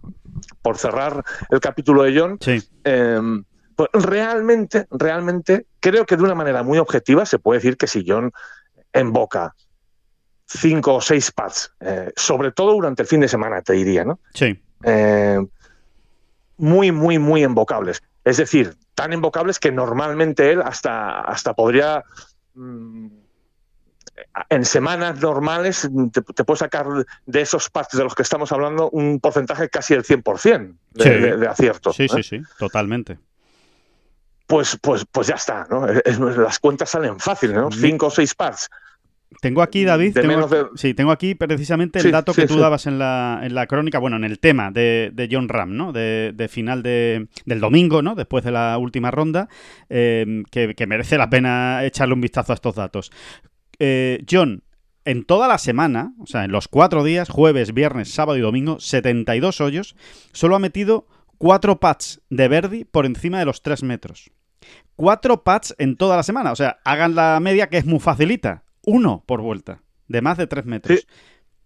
por 0.63 0.77
cerrar 0.77 1.23
el 1.51 1.59
capítulo 1.59 2.01
de 2.01 2.19
John, 2.19 2.39
em, 2.83 3.43
pues 3.75 3.89
realmente, 3.93 4.87
realmente, 4.89 5.67
creo 5.79 6.05
que 6.05 6.17
de 6.17 6.23
una 6.23 6.35
manera 6.35 6.63
muy 6.63 6.79
objetiva 6.79 7.25
se 7.27 7.37
puede 7.37 7.59
decir 7.59 7.77
que 7.77 7.85
si 7.85 8.03
John 8.07 8.31
emboca 8.91 9.53
cinco 10.47 10.95
o 10.95 11.01
seis 11.01 11.31
pads, 11.31 11.73
eh, 11.79 12.11
sobre 12.15 12.51
todo 12.51 12.73
durante 12.73 13.03
el 13.03 13.07
fin 13.07 13.19
de 13.19 13.27
semana, 13.27 13.61
te 13.61 13.73
diría, 13.73 14.03
¿no? 14.03 14.19
Sí. 14.33 14.59
Em, 14.83 15.47
muy, 16.57 16.91
muy, 16.91 17.19
muy 17.19 17.43
embocables. 17.43 18.01
Es 18.23 18.37
decir, 18.37 18.75
tan 18.95 19.13
embocables 19.13 19.59
que 19.59 19.71
normalmente 19.71 20.51
él 20.51 20.61
hasta, 20.61 21.21
hasta 21.21 21.53
podría 21.53 22.03
mm, 22.53 23.07
en 24.49 24.65
semanas 24.65 25.19
normales 25.21 25.89
te, 26.11 26.21
te 26.21 26.43
puedes 26.43 26.59
sacar 26.59 26.85
de 27.25 27.41
esos 27.41 27.69
pads 27.69 27.97
de 27.97 28.03
los 28.03 28.15
que 28.15 28.21
estamos 28.21 28.51
hablando 28.51 28.89
un 28.91 29.19
porcentaje 29.19 29.69
casi 29.69 29.93
del 29.93 30.03
100% 30.03 30.75
de, 30.91 31.37
de, 31.37 31.47
acierto. 31.47 31.91
Sí, 31.91 32.07
sí, 32.07 32.19
¿eh? 32.19 32.23
sí, 32.23 32.41
totalmente. 32.57 33.17
Pues, 34.45 34.77
pues, 34.81 35.05
pues 35.11 35.27
ya 35.27 35.35
está, 35.35 35.65
¿no? 35.69 35.87
las 35.87 36.59
cuentas 36.59 36.89
salen 36.89 37.19
fáciles, 37.19 37.55
¿no? 37.55 37.71
Cinco 37.71 38.07
o 38.07 38.11
seis 38.11 38.35
pads. 38.35 38.69
Tengo 39.41 39.61
aquí, 39.61 39.83
David, 39.83 40.13
tengo, 40.13 40.47
sí, 40.75 40.93
tengo 40.93 41.11
aquí 41.11 41.35
precisamente 41.35 41.99
el 41.99 42.11
dato 42.11 42.33
que 42.33 42.47
tú 42.47 42.57
dabas 42.57 42.87
en 42.87 42.99
la, 42.99 43.41
en 43.43 43.55
la, 43.55 43.67
crónica, 43.67 43.99
bueno, 43.99 44.17
en 44.17 44.23
el 44.23 44.39
tema 44.39 44.71
de, 44.71 45.29
John 45.31 45.49
Ram, 45.49 45.75
¿no? 45.75 45.91
De, 45.91 46.47
final 46.49 46.83
de, 46.83 47.27
del 47.45 47.59
domingo, 47.59 48.01
¿no? 48.01 48.15
Después 48.15 48.43
de 48.43 48.51
la 48.51 48.77
última 48.77 49.11
ronda, 49.11 49.49
eh, 49.89 50.43
que, 50.51 50.75
que, 50.75 50.87
merece 50.87 51.17
la 51.17 51.29
pena 51.29 51.83
echarle 51.83 52.13
un 52.13 52.21
vistazo 52.21 52.53
a 52.53 52.55
estos 52.55 52.75
datos. 52.75 53.11
Eh, 53.79 54.23
John, 54.29 54.63
en 55.05 55.25
toda 55.25 55.47
la 55.47 55.57
semana, 55.57 56.13
o 56.19 56.27
sea, 56.27 56.45
en 56.45 56.51
los 56.51 56.67
cuatro 56.67 57.03
días, 57.03 57.29
jueves, 57.29 57.73
viernes, 57.73 58.13
sábado 58.13 58.37
y 58.37 58.41
domingo, 58.41 58.79
72 58.79 59.61
hoyos, 59.61 59.95
solo 60.31 60.55
ha 60.55 60.59
metido 60.59 61.07
cuatro 61.37 61.79
pats 61.79 62.21
de 62.29 62.47
Verdi 62.47 62.85
por 62.85 63.05
encima 63.05 63.39
de 63.39 63.45
los 63.45 63.61
3 63.61 63.83
metros. 63.83 64.31
Cuatro 64.95 65.43
pads 65.43 65.75
en 65.77 65.97
toda 65.97 66.15
la 66.15 66.23
semana. 66.23 66.51
O 66.51 66.55
sea, 66.55 66.79
hagan 66.85 67.15
la 67.15 67.39
media 67.41 67.67
que 67.67 67.77
es 67.77 67.85
muy 67.85 67.99
facilita. 67.99 68.62
Uno 68.85 69.23
por 69.25 69.41
vuelta, 69.41 69.81
de 70.07 70.21
más 70.21 70.37
de 70.37 70.47
tres 70.47 70.65
metros. 70.65 71.05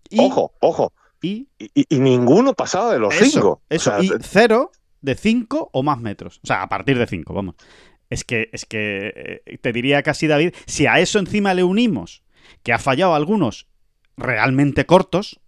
Sí. 0.09 0.17
ojo, 0.19 0.53
ojo. 0.59 0.93
Y, 1.21 1.47
y, 1.57 2.00
ninguno 2.00 2.53
pasaba 2.53 2.93
de 2.93 3.00
los 3.00 3.13
cinco. 3.15 3.63
Eso, 3.69 4.01
y 4.01 4.12
cero 4.21 4.71
de 5.01 5.15
cinco 5.15 5.69
o 5.74 5.81
más 5.81 6.00
metros. 6.00 6.39
O 6.43 6.47
sea, 6.47 6.62
a 6.62 6.69
partir 6.69 6.97
de 6.97 7.07
cinco, 7.07 7.33
vamos. 7.33 7.55
Es 8.09 8.24
que, 8.24 8.50
es 8.53 8.65
que 8.65 9.41
eh, 9.45 9.57
te 9.57 9.74
diría 9.74 10.03
casi, 10.03 10.27
David, 10.27 10.53
si 10.65 10.86
a 10.86 11.00
eso 11.00 11.19
encima 11.19 11.53
le 11.53 11.63
unimos 11.63 12.24
que 12.63 12.71
ha 12.71 12.79
fallado 12.79 13.15
algunos 13.15 13.67
realmente 14.15 14.86
cortos, 14.86 15.39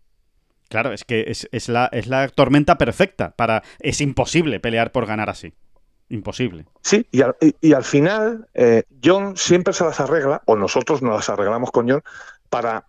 claro, 0.70 0.92
es 0.92 1.06
que 1.06 1.26
es, 1.28 1.70
la, 1.70 1.90
es 1.92 2.08
la 2.08 2.28
tormenta 2.30 2.78
perfecta 2.78 3.32
para... 3.36 3.64
Es 3.80 4.02
imposible 4.02 4.60
pelear 4.60 4.92
por 4.92 5.06
ganar 5.06 5.30
así. 5.30 5.54
Imposible. 6.10 6.66
Sí, 6.82 7.06
y 7.12 7.22
al, 7.22 7.36
y, 7.62 7.74
al 7.74 7.84
final 7.84 8.48
eh, 8.56 8.84
John 9.04 9.38
siempre 9.38 9.74
se 9.74 9.84
las 9.84 10.00
arregla, 10.00 10.42
o 10.46 10.56
nosotros 10.56 11.02
nos 11.02 11.16
las 11.16 11.30
arreglamos 11.30 11.72
con 11.72 11.90
John, 11.90 12.04
para 12.50 12.86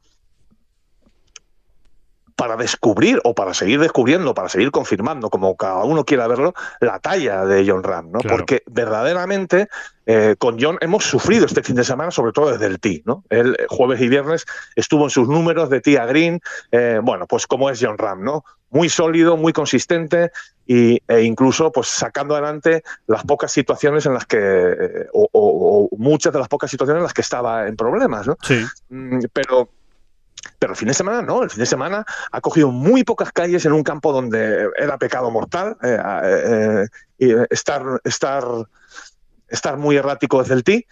para 2.41 2.57
descubrir 2.57 3.21
o 3.25 3.35
para 3.35 3.53
seguir 3.53 3.81
descubriendo, 3.81 4.33
para 4.33 4.49
seguir 4.49 4.71
confirmando, 4.71 5.29
como 5.29 5.59
cada 5.59 5.85
uno 5.85 6.07
quiera 6.07 6.27
verlo, 6.27 6.55
la 6.81 6.99
talla 6.99 7.45
de 7.45 7.69
John 7.69 7.83
Ram, 7.83 8.13
¿no? 8.13 8.21
Porque 8.21 8.63
verdaderamente 8.65 9.69
eh, 10.07 10.37
con 10.39 10.57
John 10.59 10.79
hemos 10.81 11.05
sufrido 11.05 11.45
este 11.45 11.63
fin 11.63 11.77
de 11.77 11.85
semana, 11.85 12.11
sobre 12.11 12.33
todo 12.33 12.51
desde 12.51 12.65
el 12.65 12.81
T, 12.81 13.03
¿no? 13.05 13.25
El 13.29 13.59
jueves 13.69 14.01
y 14.01 14.09
viernes 14.09 14.47
estuvo 14.75 15.05
en 15.05 15.11
sus 15.11 15.29
números 15.29 15.69
de 15.69 15.83
Tía 15.83 16.07
Green, 16.07 16.41
eh, 16.73 16.99
bueno, 17.03 17.27
pues 17.27 17.47
como 17.47 17.69
es 17.69 17.79
John 17.79 17.99
Ram, 17.99 18.25
¿no? 18.25 18.43
Muy 18.71 18.89
sólido, 18.89 19.37
muy 19.37 19.53
consistente 19.53 20.33
y, 20.67 20.99
e 21.09 21.21
incluso 21.25 21.71
pues 21.71 21.89
sacando 21.89 22.35
adelante 22.35 22.83
las 23.07 23.23
pocas 23.25 23.53
situaciones 23.53 24.07
en 24.07 24.15
las 24.15 24.25
que, 24.25 24.39
eh, 24.39 25.07
o, 25.13 25.91
muchas 25.99 26.33
de 26.33 26.39
las 26.39 26.49
pocas 26.49 26.71
situaciones 26.71 27.01
en 27.01 27.05
las 27.05 27.13
que 27.13 27.21
estaba 27.21 27.69
en 27.69 27.77
problemas, 27.77 28.27
¿no? 28.27 28.39
Sí. 28.41 28.65
Mm, 28.89 29.25
pero 29.31 29.69
pero 30.61 30.75
el 30.75 30.77
fin 30.77 30.89
de 30.89 30.95
semana 30.95 31.23
no, 31.23 31.43
el 31.43 31.51
fin 31.51 31.61
de 31.61 31.67
semana 31.67 32.05
ha 32.31 32.41
cogido 32.43 32.71
muy 32.71 33.03
pocas 33.03 33.33
calles 33.33 33.65
en 33.65 33.73
un 33.73 33.83
campo 33.83 34.13
donde 34.13 34.69
era 34.77 34.99
pecado 34.99 35.31
mortal 35.31 35.77
eh, 35.83 35.99
eh, 36.23 36.87
eh, 37.19 37.47
estar, 37.49 37.83
estar, 38.05 38.45
estar 39.49 39.79
muy 39.79 39.97
errático 39.97 40.39
desde 40.41 40.55
el 40.55 40.63
tee. 40.63 40.87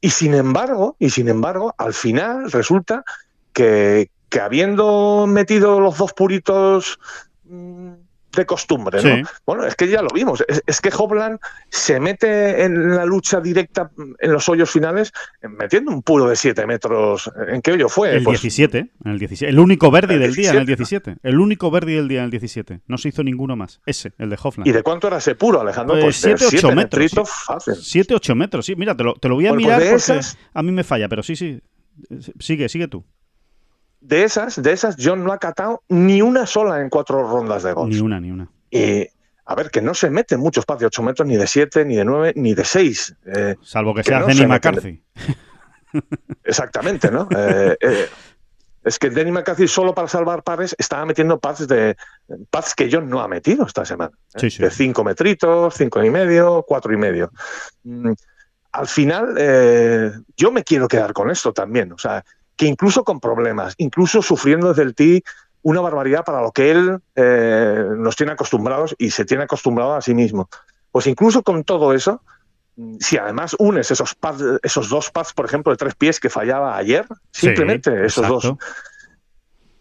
y 0.00 0.10
sin 0.10 0.34
embargo, 0.34 0.96
y 0.98 1.10
sin 1.10 1.28
embargo, 1.28 1.74
al 1.76 1.92
final 1.92 2.50
resulta 2.50 3.04
que, 3.52 4.10
que 4.30 4.40
habiendo 4.40 5.26
metido 5.28 5.78
los 5.78 5.98
dos 5.98 6.14
puritos 6.14 6.98
mm, 7.44 7.92
de 8.36 8.46
costumbre, 8.46 9.02
¿no? 9.02 9.28
Bueno, 9.46 9.66
es 9.66 9.74
que 9.74 9.88
ya 9.88 10.02
lo 10.02 10.08
vimos. 10.12 10.44
Es, 10.66 10.80
que 10.80 10.90
Hopland 10.96 11.38
se 11.68 12.00
mete 12.00 12.64
en 12.64 12.94
la 12.94 13.04
lucha 13.04 13.40
directa 13.40 13.90
en 14.18 14.32
los 14.32 14.48
hoyos 14.48 14.70
finales 14.70 15.12
metiendo 15.42 15.92
un 15.92 16.02
puro 16.02 16.28
de 16.28 16.36
7 16.36 16.66
metros. 16.66 17.30
¿En 17.48 17.62
qué 17.62 17.72
hoyo 17.72 17.88
fue? 17.88 18.16
El 18.16 18.24
17, 18.24 18.84
pues 18.84 18.92
en 19.04 19.12
el 19.12 19.18
17. 19.18 19.50
El 19.50 19.58
único 19.58 19.90
verde 19.90 20.18
del 20.18 20.34
día 20.34 20.50
en 20.50 20.58
el 20.58 20.66
17. 20.66 21.16
El 21.22 21.38
único 21.38 21.70
verde 21.70 21.92
del 21.92 22.08
día 22.08 22.20
en 22.20 22.26
el 22.26 22.30
17. 22.30 22.80
No 22.86 22.98
se 22.98 23.08
hizo 23.08 23.22
ninguno 23.22 23.56
más. 23.56 23.80
Ese, 23.86 24.12
el 24.18 24.30
de 24.30 24.38
Hopland. 24.42 24.66
¿Y 24.66 24.72
de 24.72 24.82
cuánto 24.82 25.08
era 25.08 25.18
ese 25.18 25.34
puro, 25.34 25.60
Alejandro? 25.60 26.00
Pues 26.00 26.16
7, 26.16 26.44
8 26.46 26.72
metros. 26.72 27.12
7, 27.80 28.14
8 28.14 28.34
metros, 28.34 28.66
sí. 28.66 28.74
Mira, 28.76 28.96
te 28.96 29.04
lo, 29.04 29.14
te 29.14 29.28
lo 29.28 29.34
voy 29.34 29.46
a 29.46 29.50
pues 29.50 29.58
mirar 29.58 29.82
porque 29.90 30.20
a 30.54 30.62
mí 30.62 30.72
me 30.72 30.84
falla, 30.84 31.08
pero 31.08 31.22
sí, 31.22 31.36
sí. 31.36 31.60
Sigue, 32.40 32.68
sigue 32.68 32.88
tú 32.88 33.04
de 34.02 34.24
esas, 34.24 34.60
de 34.60 34.72
esas, 34.72 34.96
John 34.98 35.24
no 35.24 35.32
ha 35.32 35.38
catado 35.38 35.82
ni 35.88 36.20
una 36.20 36.44
sola 36.44 36.80
en 36.80 36.90
cuatro 36.90 37.22
rondas 37.26 37.62
de 37.62 37.72
golf. 37.72 37.94
Ni 37.94 38.00
una, 38.00 38.20
ni 38.20 38.30
una. 38.30 38.48
Y, 38.70 39.08
a 39.44 39.54
ver, 39.54 39.70
que 39.70 39.80
no 39.80 39.94
se 39.94 40.10
mete 40.10 40.34
en 40.34 40.40
muchos 40.40 40.62
espacio, 40.62 40.84
de 40.84 40.86
8 40.86 41.02
metros, 41.02 41.28
ni 41.28 41.36
de 41.36 41.46
7, 41.46 41.84
ni 41.84 41.96
de 41.96 42.04
9, 42.04 42.32
ni 42.36 42.54
de 42.54 42.64
6. 42.64 43.16
Eh, 43.26 43.56
Salvo 43.62 43.94
que, 43.94 44.02
sea 44.02 44.20
no 44.20 44.26
Denny 44.26 44.46
McCarthy. 44.46 45.02
Exactamente, 46.44 47.10
¿no? 47.10 47.28
Eh, 47.36 47.76
eh, 47.80 48.08
es 48.84 48.98
que 48.98 49.10
Denny 49.10 49.30
McCarthy 49.30 49.68
solo 49.68 49.94
para 49.94 50.08
salvar 50.08 50.42
pares 50.42 50.74
estaba 50.76 51.06
metiendo 51.06 51.38
pads 51.38 51.68
de 51.68 51.96
pads 52.50 52.74
que 52.74 52.88
John 52.90 53.08
no 53.08 53.20
ha 53.20 53.28
metido 53.28 53.64
esta 53.64 53.84
semana. 53.84 54.10
Sí, 54.36 54.50
sí. 54.50 54.60
De 54.60 54.70
5 54.70 55.04
metritos, 55.04 55.74
5 55.74 56.02
y 56.02 56.10
medio, 56.10 56.64
4 56.66 56.92
y 56.92 56.96
medio. 56.96 57.30
Mm, 57.84 58.12
al 58.72 58.88
final, 58.88 60.24
yo 60.36 60.50
me 60.50 60.64
quiero 60.64 60.88
quedar 60.88 61.12
con 61.12 61.30
esto 61.30 61.52
también. 61.52 61.92
O 61.92 61.98
sea, 61.98 62.24
que 62.62 62.68
incluso 62.68 63.02
con 63.02 63.18
problemas, 63.18 63.74
incluso 63.78 64.22
sufriendo 64.22 64.68
desde 64.68 64.84
el 64.84 64.94
tee 64.94 65.24
una 65.62 65.80
barbaridad 65.80 66.24
para 66.24 66.40
lo 66.40 66.52
que 66.52 66.70
él 66.70 67.00
eh, 67.16 67.84
nos 67.96 68.14
tiene 68.14 68.30
acostumbrados 68.30 68.94
y 68.98 69.10
se 69.10 69.24
tiene 69.24 69.42
acostumbrado 69.42 69.96
a 69.96 70.00
sí 70.00 70.14
mismo. 70.14 70.48
Pues 70.92 71.08
incluso 71.08 71.42
con 71.42 71.64
todo 71.64 71.92
eso, 71.92 72.22
si 73.00 73.16
además 73.16 73.56
unes 73.58 73.90
esos, 73.90 74.16
esos 74.62 74.88
dos 74.88 75.10
pads, 75.10 75.32
por 75.32 75.44
ejemplo, 75.44 75.72
de 75.72 75.76
tres 75.76 75.96
pies 75.96 76.20
que 76.20 76.30
fallaba 76.30 76.76
ayer, 76.76 77.04
simplemente 77.32 78.06
esos 78.06 78.28
dos, 78.28 78.54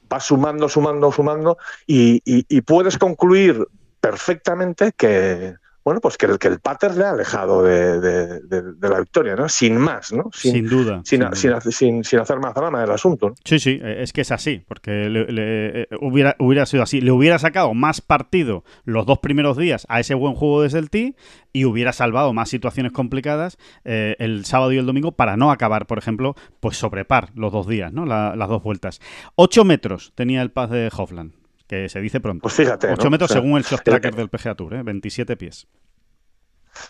vas 0.09 0.23
sumando, 0.23 0.67
sumando, 0.67 1.11
sumando 1.11 1.59
y 1.85 2.61
puedes 2.61 2.97
concluir 2.97 3.63
perfectamente 3.99 4.91
que, 4.97 5.53
bueno, 5.83 5.99
pues 5.99 6.17
que 6.17 6.27
el, 6.27 6.37
que 6.37 6.47
el 6.47 6.59
pater 6.59 6.95
le 6.95 7.05
ha 7.05 7.11
alejado 7.11 7.63
de, 7.63 8.41
la 8.81 8.99
victoria, 8.99 9.35
¿no? 9.35 9.49
Sin 9.49 9.77
más, 9.77 10.13
¿no? 10.13 10.29
Sin, 10.33 10.67
duda. 10.67 11.01
Sin, 11.03 12.03
sin, 12.03 12.19
hacer 12.19 12.39
más 12.39 12.53
drama 12.53 12.81
del 12.81 12.91
asunto. 12.91 13.33
Sí, 13.43 13.59
sí, 13.59 13.79
eh, 13.81 13.97
es 13.99 14.13
que 14.13 14.21
es 14.21 14.31
así, 14.31 14.63
porque 14.67 14.91
le, 15.09 15.25
eh, 15.29 15.87
hubiera, 15.99 16.35
hubiera 16.39 16.65
sido 16.65 16.83
así. 16.83 17.01
Le 17.01 17.11
hubiera 17.11 17.39
sacado 17.39 17.73
más 17.73 18.01
partido 18.01 18.63
los 18.83 19.05
dos 19.05 19.19
primeros 19.19 19.57
días 19.57 19.85
a 19.89 19.99
ese 19.99 20.13
buen 20.13 20.35
juego 20.35 20.61
desde 20.61 20.79
el 20.79 20.89
tee 20.89 21.15
y 21.51 21.65
hubiera 21.65 21.93
salvado 21.93 22.31
más 22.33 22.49
situaciones 22.49 22.91
complicadas 22.91 23.57
eh, 23.83 24.15
el 24.19 24.45
sábado 24.45 24.71
y 24.71 24.77
el 24.77 24.85
domingo 24.85 25.13
para 25.13 25.35
no 25.35 25.51
acabar, 25.51 25.87
por 25.87 25.97
ejemplo, 25.97 26.35
pues 26.59 26.77
sobre 26.77 27.05
par 27.05 27.31
los 27.35 27.51
dos 27.51 27.67
días, 27.67 27.91
¿no? 27.91 28.05
las 28.05 28.49
dos 28.49 28.63
vueltas. 28.63 29.01
Ocho 29.35 29.65
metros 29.65 30.13
tenía 30.15 30.41
el 30.41 30.51
paz 30.51 30.69
de 30.69 30.89
Hofland 30.95 31.40
que 31.71 31.87
se 31.87 32.01
dice 32.01 32.19
pronto. 32.19 32.41
Pues 32.41 32.53
fíjate. 32.53 32.91
8 32.91 33.09
metros 33.09 33.31
según 33.31 33.57
el 33.57 33.63
soft 33.63 33.83
tracker 33.85 34.13
del 34.13 34.27
PGA 34.27 34.55
Tour, 34.55 34.73
¿eh? 34.73 34.83
27 34.83 35.37
pies. 35.37 35.67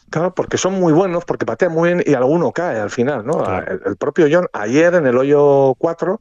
Claro, 0.10 0.34
porque 0.34 0.58
son 0.58 0.74
muy 0.80 0.92
buenos, 0.92 1.24
porque 1.24 1.46
patean 1.46 1.72
muy 1.72 1.90
bien 1.90 2.04
y 2.04 2.16
alguno 2.16 2.52
cae 2.52 2.80
al 2.80 2.90
final, 2.90 3.24
¿no? 3.24 3.44
El, 3.64 3.96
propio 3.98 4.28
John, 4.32 4.48
ayer 4.54 4.96
en 4.96 5.06
el 5.06 5.18
hoyo 5.18 5.76
4, 5.78 6.20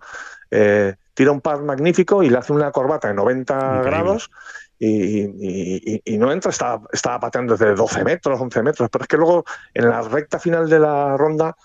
eh, 0.51 0.95
tira 1.15 1.33
un 1.33 1.41
par 1.41 1.63
magnífico 1.63 2.23
y 2.23 2.29
le 2.29 2.37
hace 2.37 2.53
una 2.53 2.71
corbata 2.71 3.09
de 3.09 3.15
90 3.15 3.83
grados 3.83 4.31
y, 4.79 6.19
no 6.19 6.31
entra, 6.31 6.51
estaba, 6.51 6.83
estaba 6.93 7.19
pateando 7.19 7.57
desde 7.57 7.75
12 7.75 8.05
metros, 8.05 8.41
11 8.41 8.63
metros, 8.63 8.89
pero 8.91 9.05
es 9.05 9.09
que 9.09 9.17
luego 9.17 9.45
en 9.73 9.89
la 9.89 10.03
recta 10.03 10.39
final 10.39 10.69
de 10.69 10.81
la 10.81 11.17
ronda 11.17 11.57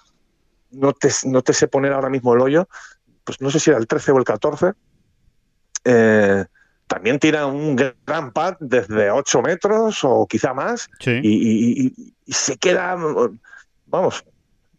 no 0.72 0.94
te, 0.94 1.10
no 1.26 1.42
te 1.42 1.52
sé 1.52 1.68
poner 1.68 1.92
ahora 1.92 2.10
mismo 2.10 2.34
el 2.34 2.42
hoyo, 2.42 2.70
pues 3.26 3.42
no 3.42 3.50
sé 3.50 3.60
si 3.60 3.70
era 3.70 3.80
el 3.80 3.88
13 3.88 4.12
o 4.14 4.18
el 4.18 4.24
14. 4.24 4.74
Eh, 5.84 6.46
también 6.88 7.20
tira 7.20 7.46
un 7.48 7.76
gran 7.76 8.32
pad 8.32 8.58
desde 8.60 9.10
8 9.12 9.42
metros 9.42 10.04
o 10.04 10.28
quizá 10.28 10.54
más 10.54 10.88
y, 11.06 11.94
se 12.28 12.58
queda, 12.58 12.96
vamos, 13.88 14.24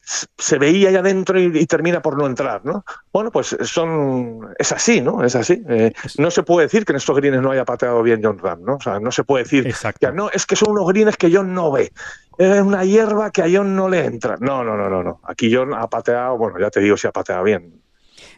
se 0.06 0.58
veía 0.58 0.90
allá 0.90 1.00
adentro 1.00 1.40
y, 1.40 1.66
termina 1.66 2.00
por 2.00 2.16
no 2.16 2.26
entrar, 2.26 2.64
¿no? 2.64 2.84
Bueno, 3.12 3.32
pues 3.32 3.56
son 3.62 4.54
es 4.56 4.70
así, 4.70 5.00
¿no? 5.00 5.25
Es 5.25 5.34
así. 5.34 5.64
Eh, 5.68 5.92
no 6.18 6.30
se 6.30 6.44
puede 6.44 6.66
decir 6.66 6.84
que 6.84 6.92
en 6.92 6.98
estos 6.98 7.16
greens 7.16 7.42
no 7.42 7.50
haya 7.50 7.64
pateado 7.64 8.02
bien 8.04 8.20
John 8.22 8.38
Ram, 8.38 8.62
¿no? 8.62 8.76
O 8.76 8.80
sea, 8.80 9.00
no 9.00 9.10
se 9.10 9.25
puede 9.25 9.42
decir, 9.42 9.75
que 9.98 10.12
no, 10.12 10.30
es 10.30 10.46
que 10.46 10.54
son 10.54 10.70
unos 10.70 10.86
greens 10.88 11.16
que 11.16 11.34
John 11.34 11.52
no 11.52 11.72
ve. 11.72 11.92
Es 12.38 12.60
una 12.60 12.84
hierba 12.84 13.32
que 13.32 13.42
a 13.42 13.46
John 13.52 13.75
no 13.75 13.88
le 13.88 14.04
entra. 14.04 14.36
No, 14.38 14.62
no, 14.62 14.76
no, 14.76 14.88
no, 14.88 15.02
no. 15.02 15.20
Aquí 15.25 15.52
John 15.52 15.75
ha 15.75 15.88
pateado, 15.88 16.38
bueno, 16.38 16.60
ya 16.60 16.70
te 16.70 16.80
digo 16.80 16.96
si 16.96 17.08
ha 17.08 17.12
pateado 17.12 17.42
bien. 17.42 17.82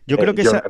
Yo 0.09 0.17
creo, 0.17 0.35
que 0.35 0.43
esa, 0.43 0.65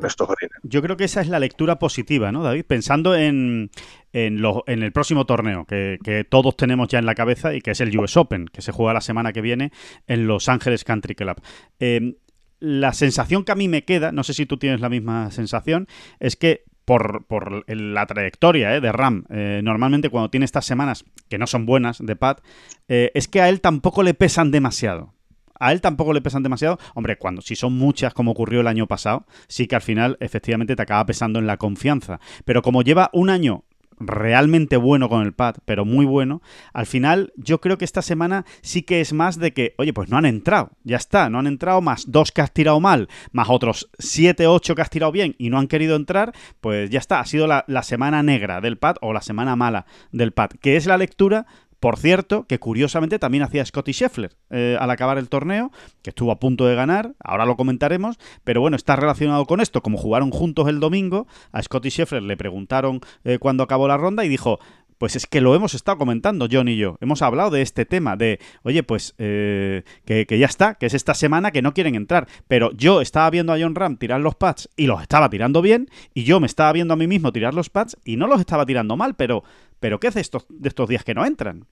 yo 0.63 0.81
creo 0.81 0.97
que 0.97 1.05
esa 1.05 1.21
es 1.21 1.29
la 1.29 1.39
lectura 1.39 1.79
positiva, 1.79 2.31
¿no, 2.31 2.43
David? 2.43 2.65
Pensando 2.65 3.15
en, 3.15 3.71
en, 4.11 4.43
en 4.67 4.83
el 4.83 4.91
próximo 4.91 5.25
torneo 5.25 5.65
que, 5.65 6.25
todos 6.29 6.57
tenemos 6.57 6.89
ya 6.89 6.99
en 6.99 7.05
la 7.05 7.15
cabeza 7.15 7.53
y 7.55 7.61
que 7.61 7.71
es 7.71 7.79
el 7.79 7.97
US 7.97 8.17
Open, 8.17 8.47
que 8.47 8.61
se 8.61 8.73
juega 8.73 8.93
la 8.93 9.01
semana 9.01 9.31
que 9.31 9.41
viene 9.41 9.71
en 10.07 10.27
Los 10.27 10.49
Ángeles 10.49 10.83
Country 10.83 11.15
Club. 11.15 11.41
Em, 11.79 12.15
la 12.59 12.91
sensación 12.91 13.45
que 13.45 13.53
a 13.53 13.55
mí 13.55 13.69
me 13.69 13.85
queda, 13.85 14.11
no 14.11 14.23
sé 14.23 14.33
si 14.33 14.45
tú 14.45 14.57
tienes 14.57 14.81
la 14.81 14.89
misma 14.89 15.31
sensación, 15.31 15.87
es 16.19 16.35
que 16.35 16.65
por, 16.83 17.25
por, 17.25 17.63
la 17.69 18.05
trayectoria 18.07 18.75
¿eh? 18.75 18.81
de 18.81 18.91
Ram, 18.91 19.23
eh, 19.29 19.61
normalmente 19.63 20.09
cuando 20.09 20.29
tiene 20.29 20.45
estas 20.45 20.65
semanas 20.65 21.05
que 21.29 21.37
no 21.37 21.47
son 21.47 21.65
buenas 21.65 21.99
de 21.99 22.15
Pat, 22.15 22.41
eh, 22.87 23.11
es 23.13 23.27
que 23.27 23.41
a 23.41 23.47
él 23.47 23.61
tampoco 23.61 24.03
le 24.03 24.15
pesan 24.15 24.51
demasiado 24.51 25.13
a 25.59 25.71
él 25.71 25.81
tampoco 25.81 26.13
le 26.13 26.21
pesan 26.21 26.43
demasiado. 26.43 26.79
Hombre, 26.95 27.17
cuando 27.17 27.41
si 27.41 27.55
son 27.55 27.77
muchas, 27.77 28.13
como 28.13 28.31
ocurrió 28.31 28.61
el 28.61 28.67
año 28.67 28.87
pasado, 28.87 29.25
sí 29.47 29.67
que 29.67 29.75
al 29.75 29.81
final 29.81 30.17
efectivamente 30.19 30.75
te 30.75 30.81
acaba 30.81 31.05
pesando 31.05 31.39
en 31.39 31.47
la 31.47 31.57
confianza. 31.57 32.19
Pero 32.45 32.61
como 32.61 32.81
lleva 32.81 33.09
un 33.13 33.29
año 33.29 33.63
realmente 33.99 34.77
bueno 34.77 35.09
con 35.09 35.21
el 35.25 35.33
pad, 35.33 35.55
pero 35.65 35.85
muy 35.85 36.05
bueno, 36.05 36.41
al 36.73 36.85
final 36.85 37.33
yo 37.35 37.59
creo 37.59 37.77
que 37.77 37.85
esta 37.85 38.01
semana 38.01 38.45
sí 38.61 38.81
que 38.81 39.01
es 39.01 39.13
más 39.13 39.37
de 39.37 39.53
que, 39.53 39.75
oye, 39.77 39.93
pues 39.93 40.09
no 40.09 40.17
han 40.17 40.25
entrado, 40.25 40.71
ya 40.83 40.97
está, 40.97 41.29
no 41.29 41.39
han 41.39 41.47
entrado 41.47 41.81
más 41.81 42.09
dos 42.09 42.31
que 42.31 42.41
has 42.41 42.53
tirado 42.53 42.79
mal, 42.79 43.09
más 43.31 43.49
otros 43.49 43.89
siete, 43.99 44.47
ocho 44.47 44.75
que 44.75 44.81
has 44.81 44.89
tirado 44.89 45.11
bien 45.11 45.35
y 45.37 45.49
no 45.49 45.59
han 45.59 45.67
querido 45.67 45.95
entrar, 45.95 46.33
pues 46.61 46.89
ya 46.89 46.99
está, 46.99 47.19
ha 47.19 47.25
sido 47.25 47.47
la, 47.47 47.65
semana 47.83 48.23
negra 48.23 48.61
del 48.61 48.77
pad 48.77 48.97
o 49.01 49.13
la 49.13 49.21
semana 49.21 49.55
mala 49.55 49.85
del 50.11 50.31
pad, 50.31 50.51
que 50.61 50.75
es 50.75 50.85
la 50.85 50.97
lectura 50.97 51.45
Por 51.79 51.97
cierto, 51.97 52.45
que 52.45 52.59
curiosamente 52.59 53.19
también 53.19 53.43
hacía 53.43 53.65
Scotty 53.65 53.93
Scheffler 53.93 54.35
eh, 54.49 54.77
al 54.79 54.91
acabar 54.91 55.17
el 55.17 55.29
torneo, 55.29 55.71
que 56.01 56.09
estuvo 56.09 56.31
a 56.31 56.39
punto 56.39 56.65
de 56.65 56.75
ganar, 56.75 57.13
ahora 57.23 57.45
lo 57.45 57.55
comentaremos, 57.55 58.17
pero 58.43 58.59
bueno, 58.59 58.75
está 58.75 58.95
relacionado 58.95 59.45
con 59.45 59.61
esto, 59.61 59.81
como 59.81 59.97
jugaron 59.97 60.31
juntos 60.31 60.67
el 60.67 60.79
domingo, 60.79 61.27
a 61.51 61.61
Scotty 61.61 61.89
Scheffler 61.89 62.23
le 62.23 62.35
preguntaron 62.35 62.99
eh, 63.23 63.39
cuándo 63.39 63.63
acabó 63.63 63.87
la 63.87 63.97
ronda 63.97 64.25
y 64.25 64.29
dijo, 64.29 64.59
pues 64.99 65.15
es 65.15 65.25
que 65.25 65.39
lo 65.39 65.55
hemos 65.55 65.73
estado 65.73 65.97
comentando, 65.97 66.47
John 66.51 66.67
y 66.67 66.75
yo. 66.75 66.97
Hemos 66.99 67.21
hablado 67.21 67.49
de 67.49 67.61
este 67.61 67.85
tema, 67.85 68.17
de, 68.17 68.39
oye, 68.63 68.83
pues 68.83 69.15
eh, 69.17 69.83
que, 70.05 70.25
ya 70.37 70.45
está, 70.45 70.75
que 70.75 70.87
es 70.87 70.93
esta 70.93 71.13
semana 71.13 71.51
que 71.51 71.61
no 71.61 71.73
quieren 71.73 71.95
entrar. 71.95 72.27
Pero 72.49 72.71
yo 72.73 72.99
estaba 72.99 73.29
viendo 73.29 73.53
a 73.53 73.57
John 73.59 73.75
Ram 73.75 73.95
tirar 73.95 74.19
los 74.19 74.35
pads 74.35 74.69
y 74.75 74.87
los 74.87 75.01
estaba 75.01 75.29
tirando 75.29 75.61
bien, 75.61 75.89
y 76.13 76.25
yo 76.25 76.41
me 76.41 76.47
estaba 76.47 76.73
viendo 76.73 76.93
a 76.93 76.97
mí 76.97 77.07
mismo 77.07 77.31
tirar 77.31 77.53
los 77.53 77.69
pads 77.69 77.97
y 78.03 78.17
no 78.17 78.27
los 78.27 78.41
estaba 78.41 78.65
tirando 78.65 78.97
mal, 78.97 79.15
pero, 79.15 79.45
pero 79.79 79.99
¿qué 79.99 80.07
hace 80.07 80.19
estos, 80.19 80.45
de 80.49 80.69
estos 80.69 80.89
días 80.89 81.03
que 81.03 81.13
no 81.13 81.25
entran? 81.25 81.65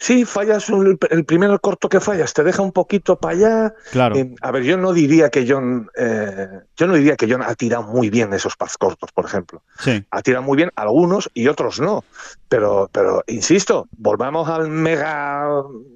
Sí, 0.00 0.24
fallas 0.24 0.70
el 1.10 1.24
primer 1.26 1.60
corto 1.60 1.90
que 1.90 2.00
fallas, 2.00 2.32
te 2.32 2.42
deja 2.42 2.62
un 2.62 2.72
poquito 2.72 3.20
para 3.20 3.36
allá. 3.36 3.74
Claro. 3.92 4.16
Eh, 4.16 4.34
a 4.40 4.50
ver, 4.50 4.62
yo 4.62 4.78
no 4.78 4.94
diría 4.94 5.28
que 5.28 5.44
John, 5.46 5.90
eh, 5.94 6.48
yo 6.74 6.86
no 6.86 6.94
diría 6.94 7.16
que 7.16 7.30
John 7.30 7.42
ha 7.42 7.54
tirado 7.54 7.82
muy 7.82 8.08
bien 8.08 8.32
esos 8.32 8.56
pads 8.56 8.78
cortos, 8.78 9.12
por 9.12 9.26
ejemplo. 9.26 9.62
Sí. 9.78 10.02
Ha 10.10 10.22
tirado 10.22 10.42
muy 10.42 10.56
bien 10.56 10.70
algunos 10.74 11.30
y 11.34 11.48
otros 11.48 11.80
no. 11.80 12.02
Pero, 12.48 12.88
pero 12.90 13.22
insisto, 13.26 13.88
volvamos 13.90 14.48
al 14.48 14.70
mega, 14.70 15.46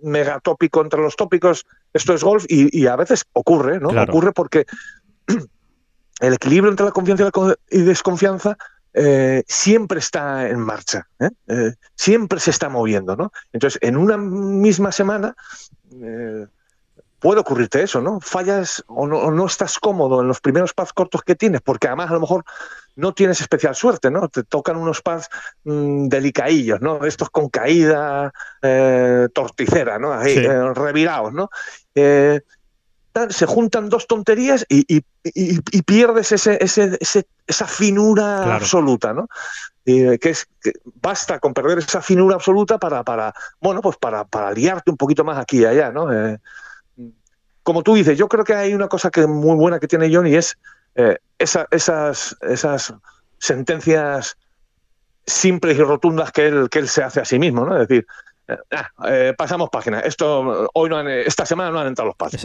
mega 0.03 0.39
tópico 0.41 0.83
entre 0.83 1.01
los 1.01 1.17
tópicos. 1.17 1.65
Esto 1.95 2.13
es 2.13 2.23
golf 2.23 2.45
y, 2.47 2.87
a 2.87 2.97
veces 2.97 3.25
ocurre, 3.33 3.81
¿no? 3.81 3.89
Ocurre 3.89 4.33
porque 4.33 4.67
el 6.21 6.35
equilibrio 6.35 6.71
entre 6.71 6.85
la 6.85 6.93
confianza 6.93 7.31
y 7.71 7.79
la 7.79 7.85
desconfianza 7.85 8.59
eh, 8.97 9.43
siempre 9.49 9.99
está 9.99 10.49
en 10.49 10.61
marcha, 10.61 11.09
¿eh? 11.19 11.31
Eh, 11.49 11.73
siempre 11.97 12.39
se 12.39 12.51
está 12.51 12.69
moviendo, 12.69 13.17
¿no? 13.17 13.33
Entonces, 13.53 13.81
en 13.83 13.97
una 13.97 14.17
misma 14.17 14.93
semana 14.93 15.35
puede 17.19 17.41
ocurrirte 17.41 17.83
eso, 17.83 18.01
¿no? 18.01 18.21
Fallas 18.21 18.85
o 18.87 19.07
no, 19.07 19.47
estás 19.47 19.79
cómodo 19.79 20.21
en 20.21 20.29
los 20.29 20.41
primeros 20.41 20.75
pads 20.75 20.93
cortos 20.93 21.23
que 21.23 21.35
tienes, 21.35 21.61
porque 21.61 21.89
además 21.89 22.11
a 22.11 22.15
lo 22.15 22.21
mejor 22.21 22.45
no 22.97 23.15
tienes 23.15 23.41
especial 23.41 23.75
suerte, 23.75 24.11
¿no? 24.11 24.29
Te 24.29 24.45
tocan 24.45 24.77
unos 24.77 25.03
pads 25.03 25.29
mm, 25.65 26.07
delicaillos, 26.07 26.81
¿no? 26.81 27.05
Estos 27.05 27.31
con 27.31 27.49
caída 27.49 28.33
torticera, 29.33 29.99
¿no? 29.99 30.13
Ahí, 30.13 30.37
revirados, 30.75 31.33
¿no? 31.33 31.51
Se 33.31 33.47
juntan 33.47 33.89
dos 33.89 34.07
tonterías 34.07 34.67
y, 34.69 35.03
pierdes 35.83 36.33
ese, 36.33 36.59
esa 36.61 37.67
finura 37.67 38.55
absoluta, 38.55 39.13
¿no? 39.13 39.29
que 39.85 40.19
es 40.23 40.47
que 40.63 40.73
basta 41.01 41.39
con 41.39 41.53
perder 41.53 41.79
esa 41.79 42.01
finura 42.01 42.37
absoluta 42.37 42.79
para, 42.79 43.03
para 43.03 43.35
bueno, 43.61 43.83
pues 43.83 43.97
para, 43.99 44.25
para 44.25 44.51
liarte 44.53 44.91
un 44.91 44.97
poquito 44.97 45.25
más 45.25 45.39
aquí 45.39 45.61
y 45.61 45.65
allá, 45.67 45.93
¿no? 45.93 46.13
Eh, 46.13 46.39
como 47.63 47.83
tú 47.83 47.95
dices, 47.95 48.17
yo 48.17 48.29
creo 48.29 48.45
que 48.45 48.55
hay 48.55 48.75
una 48.75 48.89
cosa 48.89 49.11
que 49.11 49.27
muy 49.27 49.57
buena 49.57 49.79
que 49.79 49.89
tiene 49.89 50.15
Johnny 50.15 50.35
es 50.35 50.57
eh, 50.95 51.19
esas, 51.39 52.37
esas 52.41 52.95
sentencias 53.39 54.37
simples 55.27 55.79
y 55.79 55.83
rotundas 55.83 56.33
que 56.33 56.47
él, 56.47 56.69
que 56.71 56.79
él 56.79 56.89
se 56.89 57.03
hace 57.03 57.21
a 57.21 57.25
sí 57.25 57.39
mismo, 57.39 57.65
¿no? 57.65 57.75
Es 57.75 57.89
decir, 57.89 58.07
eh, 58.49 59.35
pasamos 59.37 59.71
página. 59.71 60.01
Esto 60.01 60.69
hoy 60.75 60.89
no 60.89 61.01
esta 61.09 61.47
semana 61.47 61.71
no 61.71 61.81
han 61.81 61.87
entrado 61.89 62.09
los 62.09 62.17
pads. 62.17 62.45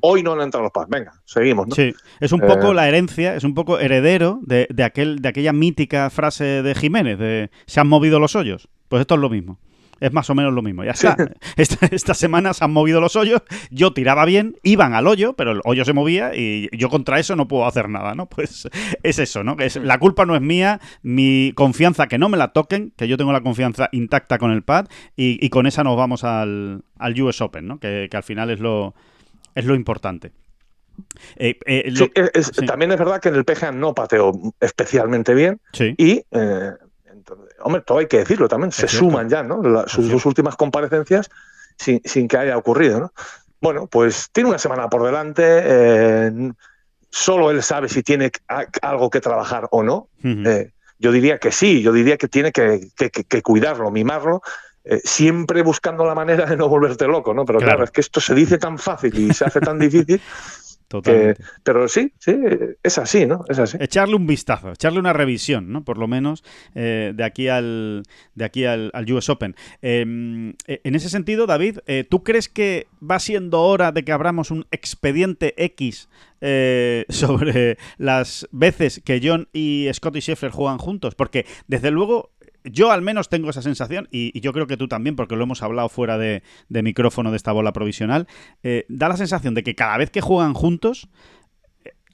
hoy 0.00 0.22
no 0.22 0.32
han 0.32 0.40
entrado 0.42 0.62
los 0.62 0.72
pads. 0.72 0.88
Venga, 0.88 1.12
seguimos. 1.24 1.66
Sí, 1.74 1.94
es 2.20 2.32
un 2.32 2.40
poco 2.40 2.72
eh, 2.72 2.74
la 2.74 2.88
herencia, 2.88 3.34
es 3.34 3.44
un 3.44 3.54
poco 3.54 3.78
heredero 3.78 4.40
de, 4.42 4.66
de, 4.70 4.84
aquel, 4.84 5.20
de 5.20 5.28
aquella 5.28 5.52
mítica 5.52 6.10
frase 6.10 6.62
de 6.62 6.74
Jiménez 6.74 7.18
de 7.18 7.50
se 7.66 7.80
han 7.80 7.88
movido 7.88 8.18
los 8.18 8.36
hoyos. 8.36 8.68
Pues 8.88 9.00
esto 9.00 9.14
es 9.14 9.20
lo 9.20 9.30
mismo 9.30 9.58
es 10.00 10.12
más 10.12 10.28
o 10.30 10.34
menos 10.34 10.52
lo 10.52 10.62
mismo. 10.62 10.84
Ya 10.84 10.92
está. 10.92 11.16
Esta, 11.56 12.14
semana 12.14 12.52
se 12.54 12.64
han 12.64 12.72
movido 12.72 13.00
los 13.00 13.16
hoyos, 13.16 13.42
yo 13.70 13.92
tiraba 13.92 14.24
bien, 14.24 14.56
iban 14.62 14.94
al 14.94 15.06
hoyo, 15.06 15.34
pero 15.34 15.52
el 15.52 15.60
hoyo 15.64 15.84
se 15.84 15.92
movía 15.92 16.34
y 16.34 16.68
yo 16.76 16.88
contra 16.88 17.18
eso 17.18 17.36
no 17.36 17.46
puedo 17.48 17.66
hacer 17.66 17.88
nada, 17.88 18.14
¿no? 18.14 18.26
Pues 18.28 18.68
es 19.02 19.18
eso, 19.18 19.44
¿no? 19.44 19.56
Es, 19.58 19.76
la 19.76 19.98
culpa 19.98 20.24
no 20.24 20.34
es 20.34 20.42
mía, 20.42 20.80
mi 21.02 21.52
confianza 21.54 22.06
que 22.08 22.18
no 22.18 22.28
me 22.28 22.36
la 22.36 22.48
toquen, 22.48 22.92
que 22.96 23.06
yo 23.06 23.16
tengo 23.16 23.32
la 23.32 23.42
confianza 23.42 23.88
intacta 23.92 24.38
con 24.38 24.50
el 24.50 24.62
pad 24.62 24.86
y, 25.16 25.48
con 25.50 25.66
esa 25.66 25.84
nos 25.84 25.96
vamos 25.96 26.24
al, 26.24 26.84
al 26.98 27.20
US 27.20 27.40
Open, 27.40 27.66
¿no? 27.66 27.78
Que, 27.78 28.08
al 28.10 28.22
final 28.22 28.50
es 28.50 28.60
lo, 28.60 28.94
es 29.54 29.64
lo 29.64 29.74
importante. 29.74 30.32
Eh, 31.36 31.58
eh, 31.66 31.92
también 32.66 32.92
es 32.92 32.98
verdad 32.98 33.20
que 33.20 33.30
en 33.30 33.34
el 33.34 33.44
PGA 33.44 33.72
no 33.72 33.94
pateó 33.94 34.32
especialmente 34.60 35.34
bien 35.34 35.60
y 35.96 36.22
eh, 36.30 36.72
hombre, 37.60 37.82
todo 37.82 37.98
hay 37.98 38.06
que 38.06 38.18
decirlo 38.18 38.48
también, 38.48 38.72
se 38.72 38.88
suman 38.88 39.28
ya, 39.28 39.42
¿no? 39.42 39.62
sus 39.86 40.10
dos 40.10 40.24
últimas 40.26 40.56
comparecencias 40.56 41.30
sin, 41.76 42.28
que 42.28 42.36
haya 42.36 42.56
ocurrido, 42.56 43.00
¿no? 43.00 43.12
Bueno, 43.60 43.86
pues 43.86 44.30
tiene 44.32 44.48
una 44.48 44.58
semana 44.58 44.88
por 44.88 45.04
delante, 45.04 45.42
eh, 45.44 46.52
solo 47.10 47.50
él 47.50 47.62
sabe 47.62 47.88
si 47.88 48.02
tiene 48.02 48.30
algo 48.82 49.10
que 49.10 49.20
trabajar 49.20 49.68
o 49.70 49.82
no. 49.82 50.08
Eh, 50.22 50.72
yo 50.98 51.12
diría 51.12 51.38
que 51.38 51.52
sí, 51.52 51.82
yo 51.82 51.92
diría 51.92 52.16
que 52.16 52.28
tiene 52.28 52.52
que, 52.52 53.42
cuidarlo, 53.42 53.90
mimarlo, 53.90 54.42
eh, 54.84 55.00
siempre 55.04 55.62
buscando 55.62 56.04
la 56.04 56.14
manera 56.14 56.46
de 56.46 56.56
no 56.56 56.68
volverte 56.68 57.06
loco, 57.06 57.34
¿no? 57.34 57.44
Pero 57.44 57.58
claro, 57.58 57.84
es 57.84 57.90
que 57.90 58.00
esto 58.00 58.20
se 58.20 58.34
dice 58.34 58.58
tan 58.58 58.78
fácil 58.78 59.18
y 59.18 59.34
se 59.34 59.44
hace 59.44 59.60
tan 59.60 59.78
difícil 59.78 60.20
pero 61.62 61.88
sí, 61.88 62.12
sí, 62.18 62.34
es 62.82 62.98
así, 62.98 63.26
¿no? 63.26 63.44
Es 63.48 63.58
así. 63.58 63.78
Echarle 63.80 64.16
un 64.16 64.26
vistazo, 64.26 64.72
echarle 64.72 64.98
una 64.98 65.12
revisión, 65.12 65.72
¿no? 65.72 65.84
Por 65.84 65.98
lo 65.98 66.08
menos 66.08 66.42
eh, 66.74 67.12
de 67.14 67.24
aquí 67.24 67.48
al 67.48 68.02
de 68.34 68.44
aquí 68.44 68.64
al, 68.64 68.90
US 69.12 69.28
Open. 69.28 69.54
Em, 69.82 70.54
e, 70.66 70.80
en 70.82 70.94
ese 70.94 71.08
sentido, 71.08 71.46
David, 71.46 71.78
eh, 71.86 72.04
¿tú 72.08 72.24
crees 72.24 72.48
que 72.48 72.88
va 73.00 73.20
siendo 73.20 73.62
hora 73.62 73.92
de 73.92 74.04
que 74.04 74.12
abramos 74.12 74.50
un 74.50 74.66
expediente 74.72 75.54
X 75.64 76.08
eh, 76.40 77.04
sobre 77.08 77.78
las 77.98 78.48
veces 78.50 79.00
que 79.04 79.20
John 79.22 79.48
y 79.52 79.88
Scotty 79.92 80.20
Scheffler 80.20 80.50
juegan 80.50 80.78
juntos? 80.78 81.14
Porque 81.14 81.46
desde 81.68 81.90
luego 81.90 82.30
yo 82.64 82.90
al 82.90 83.02
menos 83.02 83.28
tengo 83.28 83.50
esa 83.50 83.62
sensación, 83.62 84.08
y, 84.10 84.38
yo 84.40 84.52
creo 84.52 84.66
que 84.66 84.76
tú 84.76 84.88
también, 84.88 85.16
porque 85.16 85.36
lo 85.36 85.44
hemos 85.44 85.62
hablado 85.62 85.88
fuera 85.88 86.18
de, 86.18 86.42
micrófono 86.68 87.30
de 87.30 87.36
esta 87.36 87.52
bola 87.52 87.72
provisional, 87.72 88.26
eh, 88.62 88.86
da 88.88 89.08
la 89.08 89.16
sensación 89.16 89.54
de 89.54 89.62
que 89.62 89.74
cada 89.74 89.96
vez 89.96 90.10
que 90.10 90.20
juegan 90.20 90.54
juntos, 90.54 91.08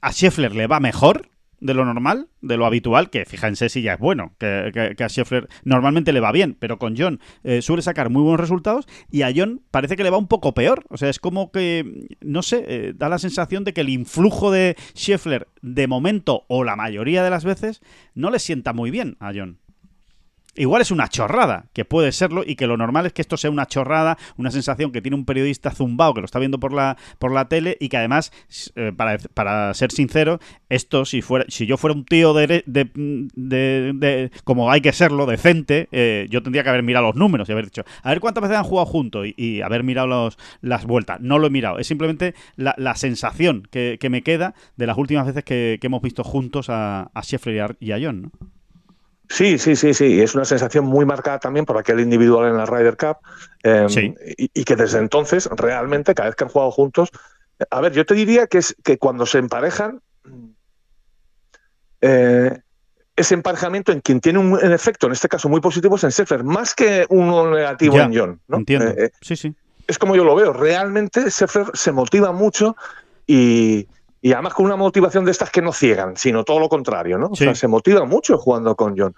a 0.01 0.11
Scheffler 0.11 0.55
le 0.55 0.67
va 0.67 0.79
mejor 0.79 1.29
de 1.59 1.73
lo 1.73 1.85
normal, 1.85 2.27
de 2.41 2.57
lo 2.57 2.65
habitual, 2.65 3.09
que 3.09 3.25
fíjense 3.25 3.69
si 3.69 3.81
ya 3.81 3.93
es 3.93 3.99
bueno, 3.99 4.33
que, 4.37 4.95
a 4.97 5.09
Scheffler 5.09 5.47
normalmente 5.63 6.13
le 6.13 6.19
va 6.19 6.31
bien, 6.31 6.55
pero 6.59 6.77
con 6.77 6.95
John 6.97 7.19
eh, 7.43 7.61
suele 7.61 7.81
sacar 7.81 8.09
muy 8.09 8.21
buenos 8.21 8.39
resultados 8.39 8.87
y 9.09 9.23
a 9.23 9.31
John 9.35 9.61
parece 9.71 9.95
que 9.95 10.03
le 10.03 10.09
va 10.09 10.17
un 10.17 10.27
poco 10.27 10.53
peor. 10.53 10.85
O 10.89 10.97
sea, 10.97 11.09
es 11.09 11.19
como 11.19 11.51
que, 11.51 12.07
no 12.21 12.43
sé, 12.43 12.63
eh, 12.67 12.93
da 12.95 13.09
la 13.09 13.19
sensación 13.19 13.63
de 13.63 13.73
que 13.73 13.81
el 13.81 13.89
influjo 13.89 14.51
de 14.51 14.75
Scheffler 14.95 15.47
de 15.61 15.87
momento 15.87 16.45
o 16.47 16.63
la 16.63 16.75
mayoría 16.75 17.23
de 17.23 17.29
las 17.29 17.43
veces 17.43 17.81
no 18.13 18.29
le 18.29 18.39
sienta 18.39 18.73
muy 18.73 18.91
bien 18.91 19.17
a 19.19 19.31
John. 19.33 19.59
Igual 20.57 20.81
es 20.81 20.91
una 20.91 21.07
chorrada, 21.07 21.67
que 21.73 21.85
puede 21.85 22.11
serlo, 22.11 22.43
y 22.45 22.55
que 22.55 22.67
lo 22.67 22.77
normal 22.77 23.05
es 23.05 23.13
que 23.13 23.21
esto 23.21 23.37
sea 23.37 23.51
una 23.51 23.67
chorrada, 23.67 24.17
una 24.37 24.51
sensación 24.51 24.91
que 24.91 25.01
tiene 25.01 25.15
un 25.15 25.25
periodista 25.25 25.71
zumbao 25.71 26.13
que 26.13 26.21
lo 26.21 26.25
está 26.25 26.39
viendo 26.39 26.59
por 26.59 26.73
la, 26.73 26.97
por 27.19 27.31
la 27.31 27.47
tele 27.47 27.77
y 27.79 27.89
que 27.89 27.97
además, 27.97 28.31
eh, 28.75 28.91
para, 28.95 29.73
ser 29.73 29.91
sincero, 29.91 30.39
esto, 30.69 31.05
si 31.05 31.21
fuera 31.21 31.45
si 31.47 31.65
yo 31.65 31.77
fuera 31.77 31.95
un 31.95 32.05
tío 32.05 32.33
de, 32.33 32.63
de, 32.65 34.31
como 34.43 34.71
hay 34.71 34.81
que 34.81 34.93
serlo, 34.93 35.25
decente, 35.25 35.87
eh, 35.91 36.27
yo 36.29 36.41
tendría 36.41 36.63
que 36.63 36.69
haber 36.69 36.83
mirado 36.83 37.07
los 37.07 37.15
números 37.15 37.47
y 37.47 37.51
haber 37.51 37.65
dicho, 37.65 37.83
a 38.01 38.09
ver 38.09 38.19
cuántas 38.19 38.41
veces 38.41 38.57
han 38.57 38.63
jugado 38.63 38.87
juntos 38.87 39.27
y, 39.35 39.61
haber 39.61 39.83
mirado 39.83 40.07
los, 40.07 40.37
las 40.61 40.85
vueltas. 40.85 41.19
No 41.21 41.39
lo 41.39 41.47
he 41.47 41.49
mirado, 41.49 41.79
es 41.79 41.87
simplemente 41.87 42.33
la, 42.55 42.95
sensación 42.95 43.67
que, 43.69 43.97
me 44.09 44.23
queda 44.23 44.55
de 44.75 44.87
las 44.87 44.97
últimas 44.97 45.25
veces 45.25 45.43
que, 45.43 45.79
hemos 45.81 46.01
visto 46.01 46.23
juntos 46.23 46.69
a, 46.69 47.11
a 47.13 47.21
Sheffield 47.21 47.77
y 47.79 47.91
a 47.91 47.99
John, 48.01 48.23
¿no? 48.23 48.56
Sí, 49.29 49.57
sí, 49.57 49.75
sí, 49.75 49.93
sí. 49.93 50.21
Es 50.21 50.35
una 50.35 50.45
sensación 50.45 50.85
muy 50.85 51.05
marcada 51.05 51.39
también 51.39 51.65
por 51.65 51.77
aquel 51.77 51.99
individual 51.99 52.49
en 52.49 52.57
la 52.57 52.65
Ryder 52.65 52.97
Cup. 52.97 53.17
Em, 53.63 54.15
y, 54.37 54.63
que 54.63 54.75
desde 54.75 54.99
entonces, 54.99 55.49
realmente, 55.51 56.15
cada 56.15 56.29
vez 56.29 56.35
que 56.35 56.45
han 56.45 56.49
jugado 56.49 56.71
juntos. 56.71 57.09
A 57.69 57.81
ver, 57.81 57.91
yo 57.91 58.05
te 58.05 58.13
diría 58.13 58.47
que 58.47 58.59
es 58.59 58.75
que 58.83 58.97
cuando 58.97 59.25
se 59.25 59.39
emparejan. 59.39 60.01
Eh, 62.01 62.57
ese 63.15 63.33
emparejamiento 63.33 63.91
en 63.91 64.01
quien 64.01 64.21
tiene 64.21 64.37
un, 64.37 64.59
efecto, 64.71 65.07
en 65.07 65.13
este 65.13 65.27
caso 65.27 65.49
muy 65.49 65.59
positivo, 65.59 65.95
es 65.95 66.03
en 66.03 66.11
Sheffer, 66.11 66.43
más 66.43 66.75
que 66.75 67.07
uno 67.09 67.49
negativo 67.49 67.99
en 67.99 68.15
John. 68.15 68.41
¿no? 68.47 68.57
Entiendo. 68.57 68.89
Eh, 68.89 69.11
sí, 69.21 69.35
sí. 69.35 69.55
Es 69.87 69.97
como 69.97 70.15
yo 70.15 70.23
lo 70.23 70.35
veo. 70.35 70.53
Realmente 70.53 71.29
Sheffer 71.29 71.65
se 71.73 71.91
motiva 71.91 72.31
mucho 72.31 72.75
y, 73.25 73.87
y 74.21 74.33
además 74.33 74.53
con 74.53 74.65
una 74.65 74.75
motivación 74.75 75.25
de 75.25 75.31
estas 75.31 75.51
que 75.51 75.61
no 75.61 75.71
ciegan, 75.71 76.17
sino 76.17 76.43
todo 76.43 76.59
lo 76.59 76.69
contrario, 76.69 77.17
¿no? 77.17 77.27
O 77.27 77.35
sea, 77.35 77.53
se 77.55 77.67
motiva 77.67 78.05
mucho 78.05 78.37
jugando 78.37 78.75
con 78.75 78.97
John. 78.97 79.13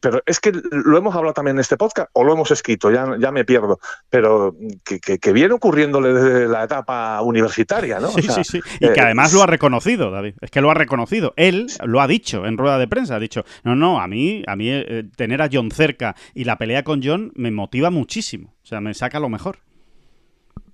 pero 0.00 0.20
es 0.26 0.40
que 0.40 0.52
lo 0.70 0.98
hemos 0.98 1.14
hablado 1.14 1.32
también 1.32 1.56
en 1.56 1.60
este 1.60 1.76
podcast 1.76 2.10
o 2.12 2.24
lo 2.24 2.34
hemos 2.34 2.50
escrito, 2.50 2.90
ya, 2.90 3.16
ya 3.18 3.30
me 3.30 3.44
pierdo, 3.44 3.78
pero 4.10 4.54
que, 4.84 5.32
viene 5.32 5.54
ocurriéndole 5.54 6.12
desde 6.12 6.48
la 6.48 6.64
etapa 6.64 7.20
universitaria, 7.22 7.98
¿no? 7.98 8.08
Sí, 8.10 8.22
sí, 8.22 8.44
sí. 8.44 8.60
Y 8.76 8.88
que 8.92 9.00
eh, 9.00 9.04
además 9.04 9.32
lo 9.32 9.42
ha 9.42 9.46
reconocido, 9.46 10.10
David. 10.10 10.34
Es 10.40 10.50
que 10.50 10.60
lo 10.60 10.70
ha 10.70 10.74
reconocido. 10.74 11.32
Él 11.36 11.68
lo 11.84 12.00
ha 12.00 12.06
dicho 12.06 12.44
en 12.46 12.58
rueda 12.58 12.78
de 12.78 12.88
prensa. 12.88 13.16
Ha 13.16 13.20
dicho, 13.20 13.44
no, 13.64 13.74
no, 13.74 14.00
a 14.00 14.06
mí, 14.06 14.42
a 14.46 14.56
mí 14.56 14.68
eh, 14.68 15.04
tener 15.16 15.40
a 15.40 15.48
John 15.50 15.70
cerca 15.70 16.14
y 16.34 16.44
la 16.44 16.58
pelea 16.58 16.84
con 16.84 17.00
John 17.02 17.32
me 17.34 17.50
motiva 17.50 17.90
muchísimo. 17.90 18.54
O 18.62 18.66
sea, 18.66 18.80
me 18.80 18.92
saca 18.92 19.18
lo 19.18 19.28
mejor. 19.28 19.58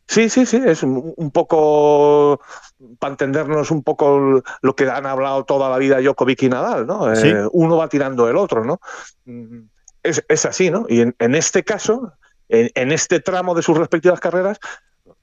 Sí, 0.09 0.31
sí, 0.31 0.47
sí, 0.47 0.59
es 0.65 0.83
un, 0.83 1.31
poco, 1.33 2.41
para 2.99 3.13
entendernos 3.13 3.71
un 3.71 3.83
poco 3.83 4.43
lo 4.63 4.75
que 4.75 4.89
han 4.89 5.05
hablado 5.05 5.45
toda 5.45 5.69
la 5.69 5.77
vida 5.77 6.01
Djokovic 6.01 6.45
y 6.45 6.49
Nadal, 6.49 6.87
¿no? 6.87 7.13
Eh, 7.13 7.47
uno 7.53 7.77
va 7.77 7.91
tirando 7.91 8.27
el 8.27 8.37
otro, 8.37 8.65
¿no? 8.65 8.81
Mm, 9.27 9.65
es, 10.03 10.47
así, 10.47 10.71
¿no? 10.71 10.87
Y 10.89 11.03
en, 11.03 11.35
este 11.35 11.63
caso, 11.63 12.15
en, 12.49 12.91
este 12.91 13.21
tramo 13.21 13.55
de 13.55 13.61
sus 13.61 13.77
respectivas 13.77 14.19
carreras, 14.19 14.59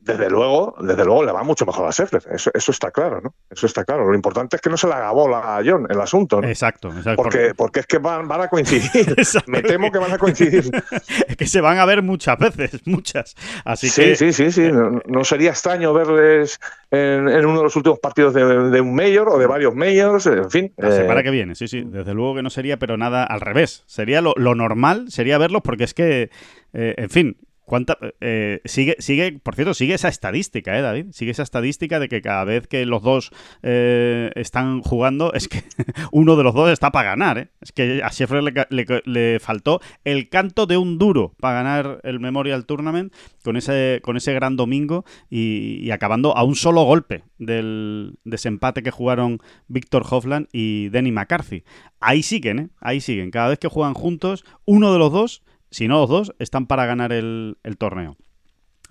desde 0.06 0.30
luego, 0.30 0.76
desde 0.80 1.04
luego 1.04 1.24
le 1.24 1.32
va 1.32 1.44
mucho 1.44 1.66
mejor 1.66 1.88
a 1.88 1.92
Scheffler. 1.92 2.22
Eso, 2.32 2.52
eso 2.54 2.72
está 2.72 2.92
claro, 2.92 3.22
¿no? 3.22 3.34
Eso 3.50 3.66
está 3.66 3.84
claro. 3.84 4.08
Lo 4.08 4.14
importante 4.14 4.56
es 4.56 4.62
que 4.62 4.70
no 4.70 4.78
se 4.78 4.86
le 4.86 4.94
haga 4.94 5.12
bola 5.12 5.58
a 5.58 5.64
John 5.66 5.88
el 5.90 6.00
asunto, 6.00 6.42
¿no? 6.42 6.48
Exacto, 6.48 6.92
Porque, 7.16 7.54
porque 7.56 7.80
es 7.80 7.88
que 7.88 7.98
van, 7.98 8.32
a 8.32 8.48
coincidir. 8.48 9.16
Me 9.48 9.64
temo 9.64 9.92
que 9.92 9.98
van 9.98 10.12
a 10.12 10.20
coincidir. 10.20 10.70
es 11.28 11.36
que 11.36 11.48
se 11.48 11.60
van 11.60 11.80
a 11.80 11.86
ver 11.86 12.04
muchas 12.04 12.38
veces, 12.38 12.82
muchas. 12.86 13.36
Así 13.64 13.90
sí, 13.90 14.02
que... 14.02 14.16
sí, 14.16 14.32
sí, 14.32 14.52
sí. 14.52 14.70
No, 14.72 15.24
sería 15.24 15.50
extraño 15.50 15.92
verles 15.92 16.60
en, 16.92 17.28
uno 17.28 17.58
de 17.58 17.64
los 17.64 17.76
últimos 17.76 17.98
partidos 17.98 18.36
de, 18.36 18.82
un 18.82 18.94
mayor 18.94 19.30
o 19.30 19.40
de 19.40 19.48
varios 19.48 19.74
mayors, 19.74 20.28
en 20.28 20.52
fin. 20.52 20.74
La 20.78 20.92
semana 20.92 21.22
eh, 21.22 21.24
que 21.24 21.32
viene, 21.32 21.56
sí, 21.56 21.68
sí. 21.68 21.82
Desde 21.84 22.14
luego 22.14 22.36
que 22.36 22.44
no 22.44 22.52
sería, 22.52 22.78
pero 22.78 22.96
nada 22.96 23.24
al 23.24 23.42
revés. 23.42 23.84
Sería 23.88 24.22
lo, 24.22 24.36
normal, 24.36 25.10
sería 25.10 25.40
verlos 25.40 25.64
porque 25.64 25.86
es 25.86 25.96
que, 25.96 26.30
eh, 26.74 26.94
en 26.96 27.10
fin, 27.10 27.38
¿Cuánta, 27.66 27.98
eh, 28.22 28.62
sigue, 28.66 28.96
sigue, 29.00 29.40
por 29.42 29.56
cierto, 29.56 29.74
sigue 29.74 29.96
esa 29.96 30.08
estadística, 30.08 30.78
¿eh, 30.78 30.82
David? 30.84 31.08
Sigue 31.12 31.32
esa 31.32 31.42
estadística 31.42 32.00
de 32.00 32.08
que 32.08 32.22
cada 32.22 32.44
vez 32.44 32.68
que 32.68 32.86
los 32.86 33.02
dos 33.02 33.32
eh, 33.64 34.32
están 34.36 34.82
jugando, 34.82 35.34
es 35.34 35.48
que 35.48 35.64
uno 36.12 36.36
de 36.36 36.44
los 36.44 36.54
dos 36.54 36.70
está 36.70 36.92
para 36.92 37.10
ganar, 37.10 37.40
¿eh? 37.40 37.48
Es 37.62 37.72
que 37.72 38.04
a 38.04 38.10
Sheffield 38.10 38.68
le, 39.06 39.40
faltó 39.40 39.82
el 40.04 40.30
canto 40.30 40.68
de 40.68 40.78
un 40.78 41.00
duro 41.00 41.34
para 41.40 41.56
ganar 41.56 42.02
el 42.04 42.20
Memorial 42.20 42.68
Tournament 42.68 43.12
con 43.44 43.58
ese, 43.58 44.00
con 44.04 44.16
ese 44.16 44.34
gran 44.34 44.56
domingo 44.56 45.04
y, 45.30 45.90
acabando 45.90 46.38
a 46.38 46.44
un 46.44 46.56
solo 46.56 46.84
golpe 46.84 47.24
del 47.40 48.20
desempate 48.26 48.84
que 48.84 48.92
jugaron 48.92 49.40
Víctor 49.68 50.06
Hofland 50.08 50.48
y 50.52 50.90
Denny 50.90 51.12
McCarthy. 51.12 51.64
Ahí 52.00 52.22
siguen, 52.22 52.60
¿eh? 52.60 52.70
Ahí 52.80 53.02
siguen. 53.02 53.32
Cada 53.32 53.50
vez 53.50 53.58
que 53.58 53.70
juegan 53.70 53.96
juntos, 53.96 54.46
uno 54.66 54.94
de 54.94 55.00
los 55.00 55.12
dos 55.12 55.42
si 55.76 55.90
no 55.90 56.00
los 56.00 56.10
dos, 56.10 56.34
están 56.40 56.68
para 56.68 56.86
ganar 56.86 57.12
el, 57.12 57.58
torneo. 57.78 58.16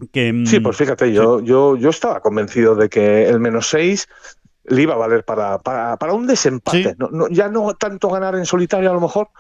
Mm, 0.01 0.44
sí, 0.44 0.61
pues 0.61 0.77
fíjate, 0.77 1.14
yo, 1.14 1.40
yo, 1.40 1.79
yo 1.79 1.88
estaba 1.88 2.20
convencido 2.20 2.75
de 2.75 2.90
que 2.90 3.27
el 3.27 3.40
menos 3.40 3.70
6 3.70 4.07
le 4.64 4.83
iba 4.83 4.92
a 4.92 4.99
valer 4.99 5.25
para, 5.25 5.59
para, 5.61 6.12
un 6.12 6.27
desempate. 6.27 6.94
ya 7.31 7.49
no 7.49 7.73
tanto 7.73 8.11
ganar 8.11 8.35
en 8.35 8.44
solitario 8.44 8.90
a 8.90 8.92
lo 8.92 9.01
mejor, 9.01 9.31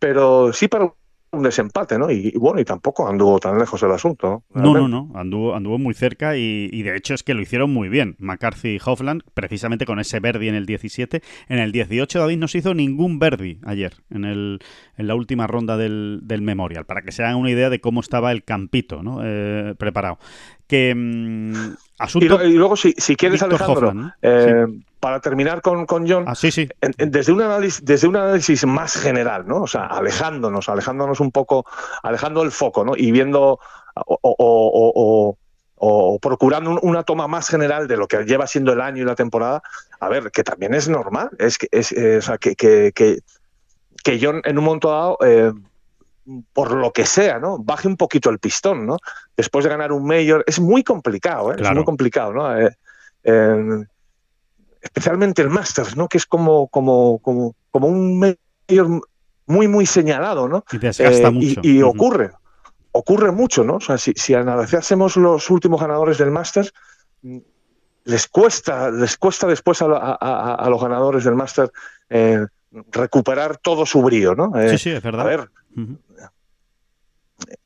pero 0.00 0.52
sí 0.52 0.66
para 0.66 0.92
un 1.30 1.42
desempate, 1.42 1.98
¿no? 1.98 2.10
Y, 2.10 2.32
bueno, 2.38 2.60
y 2.60 2.64
tampoco 2.64 3.08
anduvo 3.08 3.38
tan 3.38 3.58
lejos 3.58 3.82
el 3.82 3.90
asunto. 3.90 4.42
No, 4.54 4.74
no, 4.74 4.88
no, 4.88 5.10
anduvo, 5.14 5.54
anduvo 5.54 5.78
muy 5.78 5.94
cerca 5.94 6.36
y, 6.36 6.82
de 6.82 6.96
hecho 6.96 7.14
es 7.14 7.22
que 7.22 7.34
lo 7.34 7.42
hicieron 7.42 7.72
muy 7.72 7.88
bien. 7.88 8.16
McCarthy 8.18 8.76
y 8.76 8.80
Hoffland, 8.84 9.22
precisamente 9.34 9.84
con 9.84 9.98
ese 10.00 10.20
Verdi 10.20 10.48
en 10.48 10.54
el 10.54 10.66
17. 10.66 11.22
En 11.48 11.58
el 11.58 11.72
18 11.72 12.18
David 12.18 12.38
no 12.38 12.48
se 12.48 12.58
hizo 12.58 12.74
ningún 12.74 13.18
Verdi 13.18 13.58
ayer, 13.64 13.94
en, 14.10 14.24
el, 14.24 14.60
en 14.96 15.06
la 15.06 15.14
última 15.14 15.46
ronda 15.46 15.76
del, 15.76 16.22
Memorial, 16.40 16.86
para 16.86 17.02
que 17.02 17.12
se 17.12 17.22
hagan 17.24 17.36
una 17.36 17.50
idea 17.50 17.68
de 17.68 17.80
cómo 17.80 18.00
estaba 18.00 18.32
el 18.32 18.44
campito 18.44 19.02
¿no? 19.02 19.20
Eh, 19.22 19.74
preparado. 19.76 20.18
Que, 20.66 20.94
mm, 20.94 21.74
asunto 21.98 22.44
y, 22.44 22.52
luego, 22.52 22.76
si, 22.76 22.92
si 22.96 23.16
quieres, 23.16 23.42
Alejandro, 23.42 24.12
eh, 24.22 24.66
para 25.00 25.20
terminar 25.20 25.62
con, 25.62 25.86
con 25.86 26.08
John, 26.08 26.24
ah, 26.26 26.34
sí, 26.34 26.50
sí. 26.50 26.68
desde, 26.96 27.32
un 27.32 27.42
análisis, 27.42 27.84
desde 27.84 28.08
un 28.08 28.16
análisis 28.16 28.66
más 28.66 28.94
general, 28.94 29.46
¿no? 29.46 29.62
O 29.62 29.66
sea, 29.66 29.86
alejándonos, 29.86 30.68
alejándonos 30.68 31.20
un 31.20 31.30
poco, 31.30 31.64
alejando 32.02 32.42
el 32.42 32.50
foco, 32.50 32.84
¿no? 32.84 32.94
Y 32.96 33.12
viendo 33.12 33.60
o, 33.94 35.38
procurando 36.20 36.80
una 36.82 37.04
toma 37.04 37.28
más 37.28 37.48
general 37.48 37.86
de 37.86 37.96
lo 37.96 38.08
que 38.08 38.24
lleva 38.24 38.46
siendo 38.46 38.72
el 38.72 38.80
año 38.80 39.02
y 39.02 39.06
la 39.06 39.14
temporada, 39.14 39.62
a 40.00 40.08
ver, 40.08 40.30
que 40.30 40.42
también 40.42 40.74
es 40.74 40.88
normal, 40.88 41.30
es 41.38 41.58
que, 41.58 41.68
es, 41.70 41.92
eh, 41.92 42.18
o 42.18 42.22
sea, 42.22 42.38
que, 42.38 42.56
que, 42.56 42.92
que, 42.92 44.18
John 44.20 44.40
en 44.44 44.58
un 44.58 44.64
momento 44.64 44.90
dado 44.90 45.18
eh, 45.24 45.52
por 46.52 46.72
lo 46.72 46.92
que 46.92 47.06
sea, 47.06 47.38
¿no? 47.38 47.58
Baje 47.58 47.86
un 47.86 47.96
poquito 47.96 48.30
el 48.30 48.38
pistón, 48.38 48.86
¿no? 48.86 48.98
Después 49.36 49.64
de 49.64 49.70
ganar 49.70 49.92
un 49.92 50.06
mayor, 50.06 50.44
es 50.46 50.58
muy 50.58 50.82
complicado, 50.82 51.52
¿eh? 51.52 51.56
Es 51.60 51.70
muy 51.72 51.84
complicado, 51.84 52.32
¿no? 52.32 52.58
Eh, 52.58 52.70
especialmente 54.80 55.42
el 55.42 55.50
Masters, 55.50 55.96
¿no? 55.96 56.08
Que 56.08 56.18
es 56.18 56.26
como, 56.26 56.68
como, 56.68 57.18
como, 57.18 57.54
como 57.70 57.86
un 57.88 58.18
mayor 58.18 59.02
muy, 59.46 59.68
muy 59.68 59.86
señalado, 59.86 60.48
¿no? 60.48 60.64
Y 60.72 60.78
desgasta 60.78 61.28
eh, 61.28 61.30
mucho. 61.30 61.60
Y, 61.62 61.82
ocurre, 61.82 62.30
ocurre 62.92 63.32
mucho, 63.32 63.64
¿no? 63.64 63.76
O 63.76 63.80
sea, 63.80 63.98
si, 63.98 64.12
si 64.14 64.34
analizásemos 64.34 65.16
los 65.16 65.50
últimos 65.50 65.80
ganadores 65.80 66.18
del 66.18 66.30
Masters, 66.30 66.72
les 68.04 68.26
cuesta, 68.26 68.90
les 68.90 69.16
cuesta 69.16 69.46
después 69.46 69.82
a, 69.82 70.66
los 70.68 70.82
ganadores 70.82 71.24
del 71.24 71.34
Masters 71.34 71.72
eh, 72.08 72.46
recuperar 72.92 73.58
todo 73.58 73.84
su 73.84 74.02
brío, 74.02 74.34
¿no? 74.34 74.52
sí, 74.70 74.78
sí, 74.78 74.90
es 74.90 75.02
verdad. 75.02 75.22
A 75.22 75.24
ver, 75.24 75.50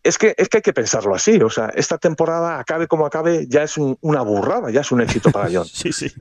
es 0.03 0.18
que, 0.18 0.35
es 0.37 0.49
que 0.49 0.59
hay 0.59 0.62
que 0.62 0.73
pensarlo 0.73 1.14
así. 1.14 1.40
O 1.42 1.51
sea, 1.51 1.66
esta 1.75 1.99
temporada, 1.99 2.59
acabe 2.59 2.87
como 2.87 3.07
acabe, 3.07 3.47
ya 3.49 3.62
es 3.62 3.77
una 3.77 4.23
burrada, 4.23 4.71
ya 4.71 4.81
es 4.81 4.92
un 4.92 5.01
éxito 5.01 5.31
para 5.31 5.49
John. 5.53 5.66
sí, 5.66 5.92
sí. 5.92 6.12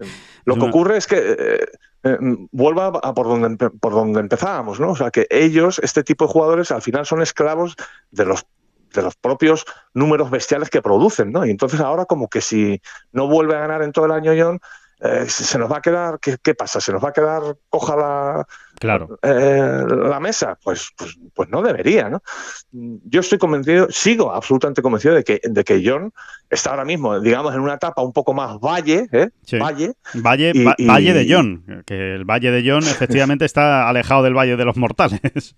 Lo 0.45 0.55
que 0.55 0.65
ocurre 0.65 0.97
es 0.97 1.07
que 1.07 1.17
eh, 1.17 1.65
eh, 2.03 2.17
vuelva 2.51 2.87
a 2.87 3.13
por 3.13 3.27
donde, 3.27 3.69
por 3.69 3.93
donde 3.93 4.19
empezábamos, 4.19 4.79
¿no? 4.79 4.91
O 4.91 4.95
sea, 4.95 5.11
que 5.11 5.27
ellos, 5.29 5.79
este 5.83 6.03
tipo 6.03 6.25
de 6.25 6.33
jugadores, 6.33 6.71
al 6.71 6.81
final 6.81 7.05
son 7.05 7.21
esclavos 7.21 7.75
de 8.11 8.25
los 8.25 8.45
de 8.93 9.01
los 9.01 9.15
propios 9.15 9.65
números 9.93 10.29
bestiales 10.29 10.69
que 10.69 10.81
producen, 10.81 11.31
¿no? 11.31 11.45
Y 11.45 11.49
entonces 11.49 11.79
ahora 11.79 12.03
como 12.03 12.27
que 12.27 12.41
si 12.41 12.81
no 13.13 13.27
vuelve 13.27 13.55
a 13.55 13.59
ganar 13.59 13.83
en 13.83 13.93
todo 13.93 14.05
el 14.05 14.11
año 14.11 14.33
John, 14.37 14.59
eh, 15.01 15.25
se 15.27 15.57
nos 15.57 15.71
va 15.71 15.77
a 15.77 15.81
quedar, 15.81 16.19
¿qué, 16.19 16.37
¿qué, 16.41 16.53
pasa? 16.55 16.79
¿Se 16.79 16.91
nos 16.91 17.03
va 17.03 17.09
a 17.09 17.13
quedar 17.13 17.41
coja 17.69 17.95
la, 17.95 18.45
Claro. 18.81 19.19
Eh, 19.21 19.83
la 20.09 20.19
mesa, 20.19 20.57
pues, 20.63 20.91
pues, 20.97 21.15
pues 21.35 21.49
no 21.49 21.61
debería, 21.61 22.09
¿no? 22.09 22.23
Yo 22.71 23.19
estoy 23.19 23.37
convencido, 23.37 23.87
sigo 23.91 24.33
absolutamente 24.33 24.81
convencido 24.81 25.13
de 25.13 25.23
que, 25.23 25.39
de 25.43 25.63
que 25.63 25.83
John 25.85 26.11
está 26.49 26.71
ahora 26.71 26.83
mismo, 26.83 27.19
digamos, 27.19 27.53
en 27.53 27.61
una 27.61 27.75
etapa 27.75 28.01
un 28.01 28.11
poco 28.11 28.33
más 28.33 28.59
valle, 28.59 29.07
¿eh? 29.11 29.29
Valle. 29.59 29.93
Valle, 30.15 30.53
valle 30.79 31.13
de 31.13 31.27
John, 31.31 31.83
que 31.85 32.15
el 32.15 32.25
Valle 32.25 32.49
de 32.49 32.67
John 32.67 32.81
efectivamente 32.89 33.45
está 33.45 33.87
alejado 33.87 34.23
del 34.23 34.35
Valle 34.35 34.57
de 34.57 34.65
los 34.65 34.77
Mortales. 34.77 35.53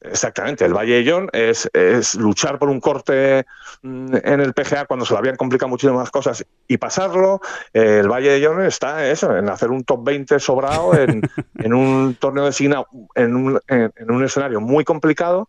Exactamente, 0.00 0.64
el 0.64 0.74
Valle 0.74 1.02
de 1.02 1.10
John 1.10 1.28
es, 1.32 1.68
es, 1.72 2.14
luchar 2.14 2.60
por 2.60 2.68
un 2.68 2.78
corte 2.78 3.44
mm, 3.82 4.14
en 4.22 4.40
el 4.40 4.54
PGA 4.54 4.86
cuando 4.86 5.04
se 5.04 5.12
le 5.12 5.18
habían 5.18 5.34
complicado 5.34 5.68
muchísimas 5.68 6.10
cosas 6.10 6.46
y 6.68 6.76
pasarlo. 6.76 7.40
Eh, 7.72 7.98
el 8.00 8.08
Valle 8.08 8.30
de 8.30 8.46
John 8.46 8.62
está 8.62 9.08
eso, 9.08 9.36
en 9.36 9.48
hacer 9.48 9.70
un 9.70 9.82
top 9.82 10.04
20 10.04 10.38
sobrado 10.38 10.94
en, 10.94 11.22
en 11.58 11.74
un 11.74 12.14
torneo 12.14 12.44
designado, 12.44 12.86
en 13.16 13.34
un, 13.34 13.60
en 13.66 14.10
un 14.10 14.24
escenario 14.24 14.60
muy 14.60 14.84
complicado 14.84 15.48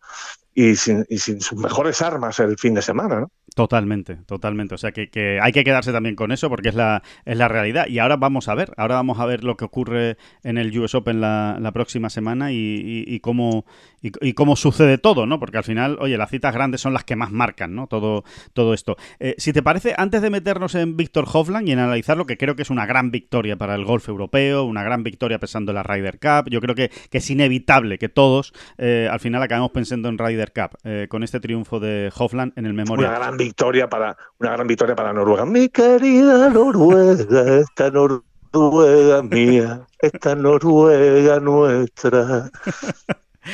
y 0.55 0.75
sin, 0.75 1.05
y 1.09 1.19
sin 1.19 1.41
sus 1.41 1.57
mejores 1.59 2.01
armas 2.01 2.39
el 2.39 2.57
fin 2.57 2.73
de 2.73 2.81
semana, 2.81 3.19
¿no? 3.19 3.31
Totalmente, 3.55 4.15
totalmente. 4.25 4.75
O 4.75 4.77
sea 4.77 4.91
que, 4.91 5.39
hay 5.41 5.51
que 5.51 5.63
quedarse 5.63 5.91
también 5.91 6.15
con 6.15 6.31
eso 6.31 6.49
porque 6.49 6.69
es 6.69 6.75
la, 6.75 7.03
es 7.25 7.37
la 7.37 7.47
realidad. 7.47 7.87
Y 7.87 7.99
ahora 7.99 8.17
vamos 8.17 8.47
a 8.47 8.55
ver, 8.55 8.71
ahora 8.77 8.95
vamos 8.95 9.19
a 9.19 9.25
ver 9.25 9.43
lo 9.43 9.57
que 9.57 9.65
ocurre 9.65 10.17
en 10.43 10.57
el 10.57 10.77
US 10.79 10.95
Open 10.95 11.21
la, 11.21 11.57
la 11.59 11.71
próxima 11.71 12.09
semana 12.09 12.51
y, 12.51 13.19
cómo, 13.21 13.65
y, 14.01 14.33
cómo 14.33 14.55
sucede 14.55 14.97
todo, 14.97 15.25
¿no? 15.25 15.39
Porque 15.39 15.57
al 15.57 15.63
final, 15.63 15.97
oye, 15.99 16.17
las 16.17 16.29
citas 16.29 16.53
grandes 16.53 16.81
son 16.81 16.93
las 16.93 17.03
que 17.03 17.15
más 17.15 17.31
marcan, 17.31 17.75
¿no? 17.75 17.87
Todo, 17.87 18.23
todo 18.53 18.73
esto. 18.73 18.97
Eh, 19.19 19.35
si 19.37 19.53
te 19.53 19.63
parece, 19.63 19.93
antes 19.97 20.21
de 20.21 20.29
meternos 20.29 20.75
en 20.75 20.95
Víctor 20.97 21.25
Hovland 21.31 21.67
y 21.67 21.71
en 21.71 21.79
analizarlo, 21.79 22.25
que 22.25 22.37
creo 22.37 22.55
que 22.55 22.61
es 22.61 22.69
una 22.69 22.85
gran 22.85 23.11
victoria 23.11 23.57
para 23.57 23.75
el 23.75 23.85
golf 23.85 24.07
europeo, 24.07 24.63
una 24.63 24.83
gran 24.83 25.03
victoria 25.03 25.39
pensando 25.39 25.71
en 25.71 25.75
la 25.75 25.83
Ryder 25.83 26.19
Cup, 26.19 26.49
yo 26.49 26.61
creo 26.61 26.75
que, 26.75 26.91
es 27.11 27.29
inevitable 27.29 27.97
que 27.97 28.07
todos 28.07 28.53
eh, 28.77 29.09
al 29.11 29.19
final 29.19 29.43
acabemos 29.43 29.71
pensando 29.71 30.07
en 30.07 30.17
Ryder 30.17 30.53
Cup 30.53 30.77
eh, 30.85 31.07
con 31.09 31.21
este 31.23 31.41
triunfo 31.41 31.81
de 31.81 32.09
Hovland 32.17 32.53
en 32.55 32.65
el 32.65 32.73
Memorial 32.73 33.38
victoria 33.39 33.89
para 33.89 34.15
una 34.37 34.51
gran 34.51 34.67
victoria 34.67 34.95
para 34.95 35.13
Noruega. 35.13 35.45
Mi 35.45 35.69
querida 35.69 36.49
Noruega, 36.49 37.59
esta 37.59 37.89
Noruega 37.89 39.23
mía, 39.23 39.87
esta 39.99 40.35
Noruega 40.35 41.39
nuestra. 41.39 42.51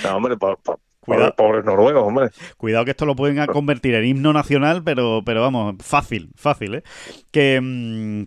No, 0.03 0.17
hombre, 0.17 0.35
por, 0.35 0.59
Cuidado. 1.05 1.35
Pobres 1.35 1.63
noruegos, 1.63 2.03
hombre. 2.03 2.29
Cuidado 2.57 2.83
que 2.83 2.91
esto 2.91 3.05
lo 3.05 3.15
pueden 3.15 3.45
convertir 3.47 3.93
en 3.93 4.05
himno 4.05 4.33
nacional, 4.33 4.83
pero, 4.83 5.21
pero 5.23 5.41
vamos, 5.41 5.75
fácil, 5.79 6.31
fácil, 6.35 6.75
¿eh? 6.75 6.83
Que, 7.31 7.61
mm, 7.61 8.23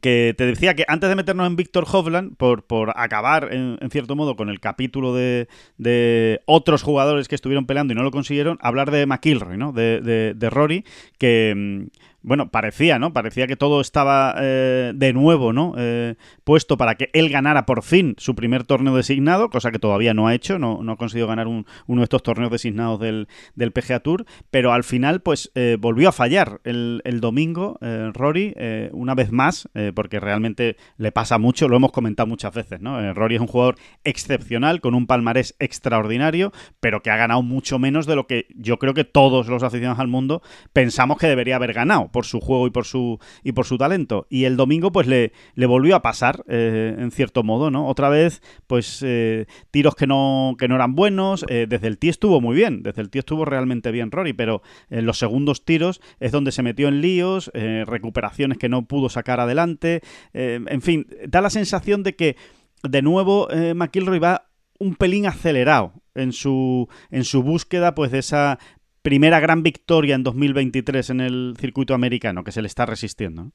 que 0.00 0.34
te 0.36 0.46
decía 0.46 0.74
que 0.74 0.84
antes 0.88 1.08
de 1.08 1.16
meternos 1.16 1.46
en 1.46 1.56
Víctor 1.56 1.86
Hovland, 1.90 2.36
por, 2.36 2.64
por 2.64 2.92
acabar 2.96 3.48
en, 3.52 3.78
cierto 3.90 4.16
modo 4.16 4.36
con 4.36 4.48
el 4.48 4.60
capítulo 4.60 5.14
de, 5.14 5.48
de, 5.78 6.40
otros 6.46 6.82
jugadores 6.82 7.28
que 7.28 7.34
estuvieron 7.34 7.66
peleando 7.66 7.92
y 7.92 7.96
no 7.96 8.02
lo 8.02 8.10
consiguieron, 8.10 8.58
hablar 8.60 8.90
de 8.90 9.06
McIlroy, 9.06 9.56
¿no? 9.56 9.72
De, 9.72 10.00
de, 10.00 10.34
de 10.34 10.50
Rory, 10.50 10.84
que 11.18 11.54
mm, 11.56 12.11
bueno, 12.22 12.50
parecía, 12.50 12.98
¿no? 12.98 13.12
Parecía 13.12 13.46
que 13.46 13.56
todo 13.56 13.80
estaba 13.80 14.34
eh, 14.38 14.92
de 14.94 15.12
nuevo, 15.12 15.52
¿no? 15.52 15.74
Eh, 15.76 16.14
puesto 16.44 16.76
para 16.76 16.94
que 16.94 17.10
él 17.12 17.28
ganara 17.28 17.66
por 17.66 17.82
fin 17.82 18.14
su 18.18 18.34
primer 18.34 18.64
torneo 18.64 18.96
designado, 18.96 19.50
cosa 19.50 19.72
que 19.72 19.78
todavía 19.78 20.14
no 20.14 20.28
ha 20.28 20.34
hecho, 20.34 20.58
no, 20.58 20.80
ha 20.90 20.96
conseguido 20.96 21.26
ganar 21.26 21.46
uno 21.48 21.64
de 21.86 22.02
estos 22.02 22.22
torneos 22.22 22.50
designados 22.50 23.00
del, 23.00 23.28
del 23.54 23.72
PGA 23.72 24.00
Tour, 24.00 24.24
pero 24.50 24.72
al 24.72 24.84
final, 24.84 25.20
pues, 25.20 25.50
eh, 25.54 25.76
volvió 25.80 26.08
a 26.08 26.12
fallar 26.12 26.60
el, 26.64 27.00
domingo, 27.20 27.78
Rory, 28.14 28.54
una 28.92 29.14
vez 29.14 29.30
más, 29.30 29.68
porque 29.94 30.18
realmente 30.18 30.76
le 30.96 31.12
pasa 31.12 31.38
mucho, 31.38 31.68
lo 31.68 31.76
hemos 31.76 31.92
comentado 31.92 32.26
muchas 32.26 32.52
veces, 32.52 32.80
¿no? 32.80 33.14
Rory 33.14 33.36
es 33.36 33.40
un 33.40 33.46
jugador 33.46 33.76
excepcional, 34.02 34.80
con 34.80 34.94
un 34.94 35.06
palmarés 35.06 35.54
extraordinario, 35.60 36.52
pero 36.80 37.02
que 37.02 37.10
ha 37.10 37.16
ganado 37.16 37.42
mucho 37.42 37.78
menos 37.78 38.06
de 38.06 38.16
lo 38.16 38.26
que 38.26 38.46
yo 38.56 38.78
creo 38.78 38.94
que 38.94 39.04
todos 39.04 39.48
los 39.48 39.62
aficionados 39.62 40.00
al 40.00 40.08
mundo 40.08 40.42
pensamos 40.72 41.18
que 41.18 41.28
debería 41.28 41.56
haber 41.56 41.72
ganado 41.72 42.10
por 42.12 42.26
su 42.26 42.40
juego 42.40 42.66
y 42.66 42.70
por 42.70 42.84
su 42.84 43.18
y 43.42 43.52
por 43.52 43.66
su 43.66 43.78
talento. 43.78 44.26
Y 44.30 44.44
el 44.44 44.56
domingo, 44.56 44.92
pues 44.92 45.06
le, 45.06 45.32
le 45.54 45.66
volvió 45.66 45.96
a 45.96 46.02
pasar, 46.02 46.44
eh, 46.48 46.94
en 46.98 47.10
cierto 47.10 47.42
modo, 47.42 47.70
¿no? 47.70 47.88
Otra 47.88 48.08
vez, 48.08 48.42
pues 48.66 49.02
eh, 49.04 49.46
tiros 49.70 49.94
que 49.94 50.06
no, 50.06 50.54
que 50.58 50.68
no 50.68 50.76
eran 50.76 50.94
buenos. 50.94 51.44
Eh, 51.48 51.66
desde 51.68 51.88
el 51.88 51.98
tee 51.98 52.10
estuvo 52.10 52.40
muy 52.40 52.54
bien, 52.54 52.82
desde 52.82 53.02
el 53.02 53.10
tee 53.10 53.18
estuvo 53.18 53.44
realmente 53.44 53.90
bien 53.90 54.10
Rory, 54.10 54.32
pero 54.32 54.62
en 54.90 55.06
los 55.06 55.18
segundos 55.18 55.64
tiros 55.64 56.00
es 56.20 56.30
donde 56.30 56.52
se 56.52 56.62
metió 56.62 56.88
en 56.88 57.00
líos, 57.00 57.50
recuperaciones 57.52 58.58
que 58.58 58.68
no 58.68 58.86
pudo 58.86 59.08
sacar 59.08 59.40
adelante. 59.40 60.02
en 60.32 60.82
fin, 60.82 61.06
da 61.26 61.40
la 61.40 61.50
sensación 61.50 62.02
de 62.02 62.14
que 62.14 62.36
de 62.82 63.02
nuevo 63.02 63.48
McIlroy 63.74 64.18
va 64.18 64.48
un 64.78 64.96
pelín 64.96 65.26
acelerado 65.26 65.92
en 66.14 66.32
su, 66.32 66.88
en 67.10 67.24
su 67.24 67.42
búsqueda 67.42 67.94
pues 67.94 68.10
de 68.10 68.18
esa 68.18 68.58
primera 69.02 69.40
gran 69.40 69.62
victoria 69.62 70.14
en 70.14 70.22
2023 70.22 71.10
en 71.10 71.20
el 71.20 71.56
circuito 71.58 71.94
americano 71.94 72.44
que 72.44 72.52
se 72.52 72.62
le 72.62 72.68
está 72.68 72.86
resistiendo. 72.86 73.50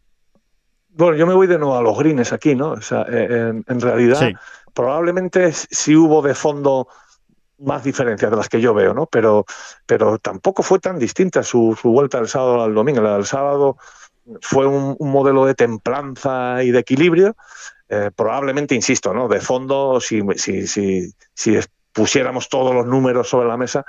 Bueno, 0.89 1.15
yo 1.15 1.27
me 1.27 1.33
voy 1.33 1.47
de 1.47 1.57
nuevo 1.57 1.77
a 1.77 1.81
los 1.81 1.97
greens 1.97 2.33
aquí, 2.33 2.55
¿no? 2.55 2.71
O 2.71 2.81
sea, 2.81 3.05
eh, 3.10 3.53
en, 3.65 3.81
realidad, 3.81 4.31
probablemente 4.73 5.51
sí 5.53 5.95
hubo 5.95 6.21
de 6.21 6.33
fondo 6.33 6.88
más 7.60 7.83
diferencias 7.83 8.29
de 8.29 8.38
las 8.38 8.49
que 8.49 8.60
yo 8.60 8.73
veo, 8.73 8.93
¿no? 8.93 9.05
Pero, 9.05 9.45
pero 9.86 10.17
tampoco 10.17 10.63
fue 10.63 10.79
tan 10.79 10.99
distinta 10.99 11.43
su, 11.43 11.77
vuelta 11.83 12.17
del 12.17 12.27
sábado 12.27 12.63
al 12.63 12.73
domingo. 12.73 13.01
La 13.01 13.15
del 13.15 13.25
sábado 13.25 13.77
fue 14.41 14.65
un, 14.65 14.97
modelo 14.99 15.45
de 15.45 15.55
templanza 15.55 16.63
y 16.63 16.71
de 16.71 16.79
equilibrio. 16.79 17.36
Eh, 17.89 18.12
probablemente, 18.15 18.75
insisto, 18.75 19.13
¿no? 19.13 19.27
De 19.27 19.39
fondo, 19.39 20.01
si, 20.01 20.21
si, 20.36 20.67
si, 20.67 21.13
si 21.33 21.60
pusiéramos 21.93 22.49
todos 22.49 22.73
los 22.73 22.86
números 22.86 23.29
sobre 23.29 23.47
la 23.47 23.57
mesa, 23.57 23.86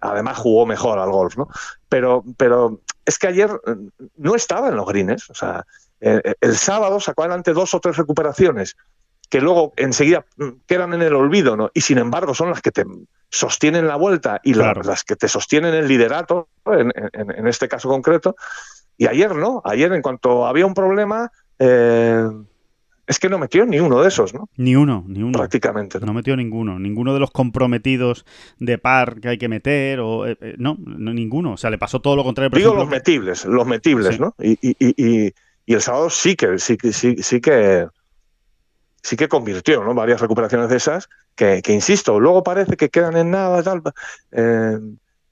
además 0.00 0.38
jugó 0.38 0.66
mejor 0.66 0.98
al 0.98 1.10
golf, 1.10 1.36
¿no? 1.36 1.48
Pero, 1.88 2.24
pero 2.36 2.80
es 3.04 3.18
que 3.18 3.28
ayer 3.28 3.50
mm, 3.50 3.86
no 4.16 4.34
estaba 4.34 4.68
en 4.68 4.76
los 4.76 4.86
greens, 4.86 5.30
o 5.30 5.34
sea, 5.34 5.64
el, 6.00 6.56
sábado 6.56 6.98
sacó 6.98 7.22
adelante 7.22 7.52
dos 7.52 7.74
o 7.74 7.80
tres 7.80 7.96
recuperaciones 7.96 8.76
que 9.28 9.40
luego 9.40 9.72
enseguida 9.76 10.24
mm, 10.36 10.48
quedan 10.66 10.94
en 10.94 11.02
el 11.02 11.14
olvido, 11.14 11.56
¿no? 11.56 11.70
Y 11.74 11.82
sin 11.82 11.98
embargo 11.98 12.34
son 12.34 12.50
las 12.50 12.62
que 12.62 12.72
te 12.72 12.84
sostienen 13.28 13.86
la 13.86 13.96
vuelta 13.96 14.40
y 14.42 14.54
las 14.54 15.04
que 15.04 15.16
te 15.16 15.28
sostienen 15.28 15.74
el 15.74 15.86
liderato, 15.86 16.48
en, 16.66 16.92
en, 17.12 17.46
este 17.46 17.68
caso 17.68 17.88
concreto. 17.88 18.34
Y 18.96 19.06
ayer 19.06 19.34
no, 19.34 19.62
ayer 19.64 19.92
en 19.92 20.02
cuanto 20.02 20.46
había 20.46 20.66
un 20.66 20.74
problema, 20.74 21.30
eh, 21.58 22.28
es 23.10 23.18
que 23.18 23.28
no 23.28 23.40
metió 23.40 23.66
ni 23.66 23.80
uno 23.80 24.00
de 24.02 24.06
esos, 24.06 24.32
¿no? 24.34 24.48
Ni 24.56 24.76
uno, 24.76 25.04
ni 25.08 25.20
uno. 25.20 25.32
Prácticamente. 25.32 25.98
No, 25.98 26.14
metió 26.14 26.36
ninguno. 26.36 26.78
Ninguno 26.78 27.12
de 27.12 27.18
los 27.18 27.32
comprometidos 27.32 28.24
de 28.60 28.78
par 28.78 29.20
que 29.20 29.28
hay 29.30 29.36
que 29.36 29.48
meter, 29.48 29.98
o 29.98 30.28
eh, 30.28 30.38
eh, 30.40 30.54
no, 30.58 30.76
ninguno. 30.78 31.54
O 31.54 31.56
sea, 31.56 31.70
le 31.70 31.78
pasó 31.78 32.00
todo 32.00 32.14
lo 32.14 32.22
contrario. 32.22 32.56
Digo 32.56 32.72
los 32.72 32.88
metibles, 32.88 33.44
los 33.46 33.66
metibles, 33.66 34.20
¿no? 34.20 34.36
Y, 34.38 34.52
y, 34.62 34.76
y, 34.78 35.34
y, 35.66 35.74
el 35.74 35.82
sábado 35.82 36.08
sí 36.08 36.36
que, 36.36 36.56
sí, 36.60 36.78
sí, 36.92 37.16
sí 37.20 37.40
que 37.40 37.88
sí 39.02 39.16
que 39.16 39.26
convirtió, 39.26 39.82
¿no? 39.82 39.92
Varias 39.92 40.20
recuperaciones 40.20 40.68
de 40.68 40.76
esas, 40.76 41.08
que, 41.34 41.62
que 41.62 41.72
insisto, 41.72 42.20
luego 42.20 42.44
parece 42.44 42.76
que 42.76 42.90
quedan 42.90 43.16
en 43.16 43.32
nada, 43.32 43.60
tal. 43.64 43.82
Eh, 44.30 44.78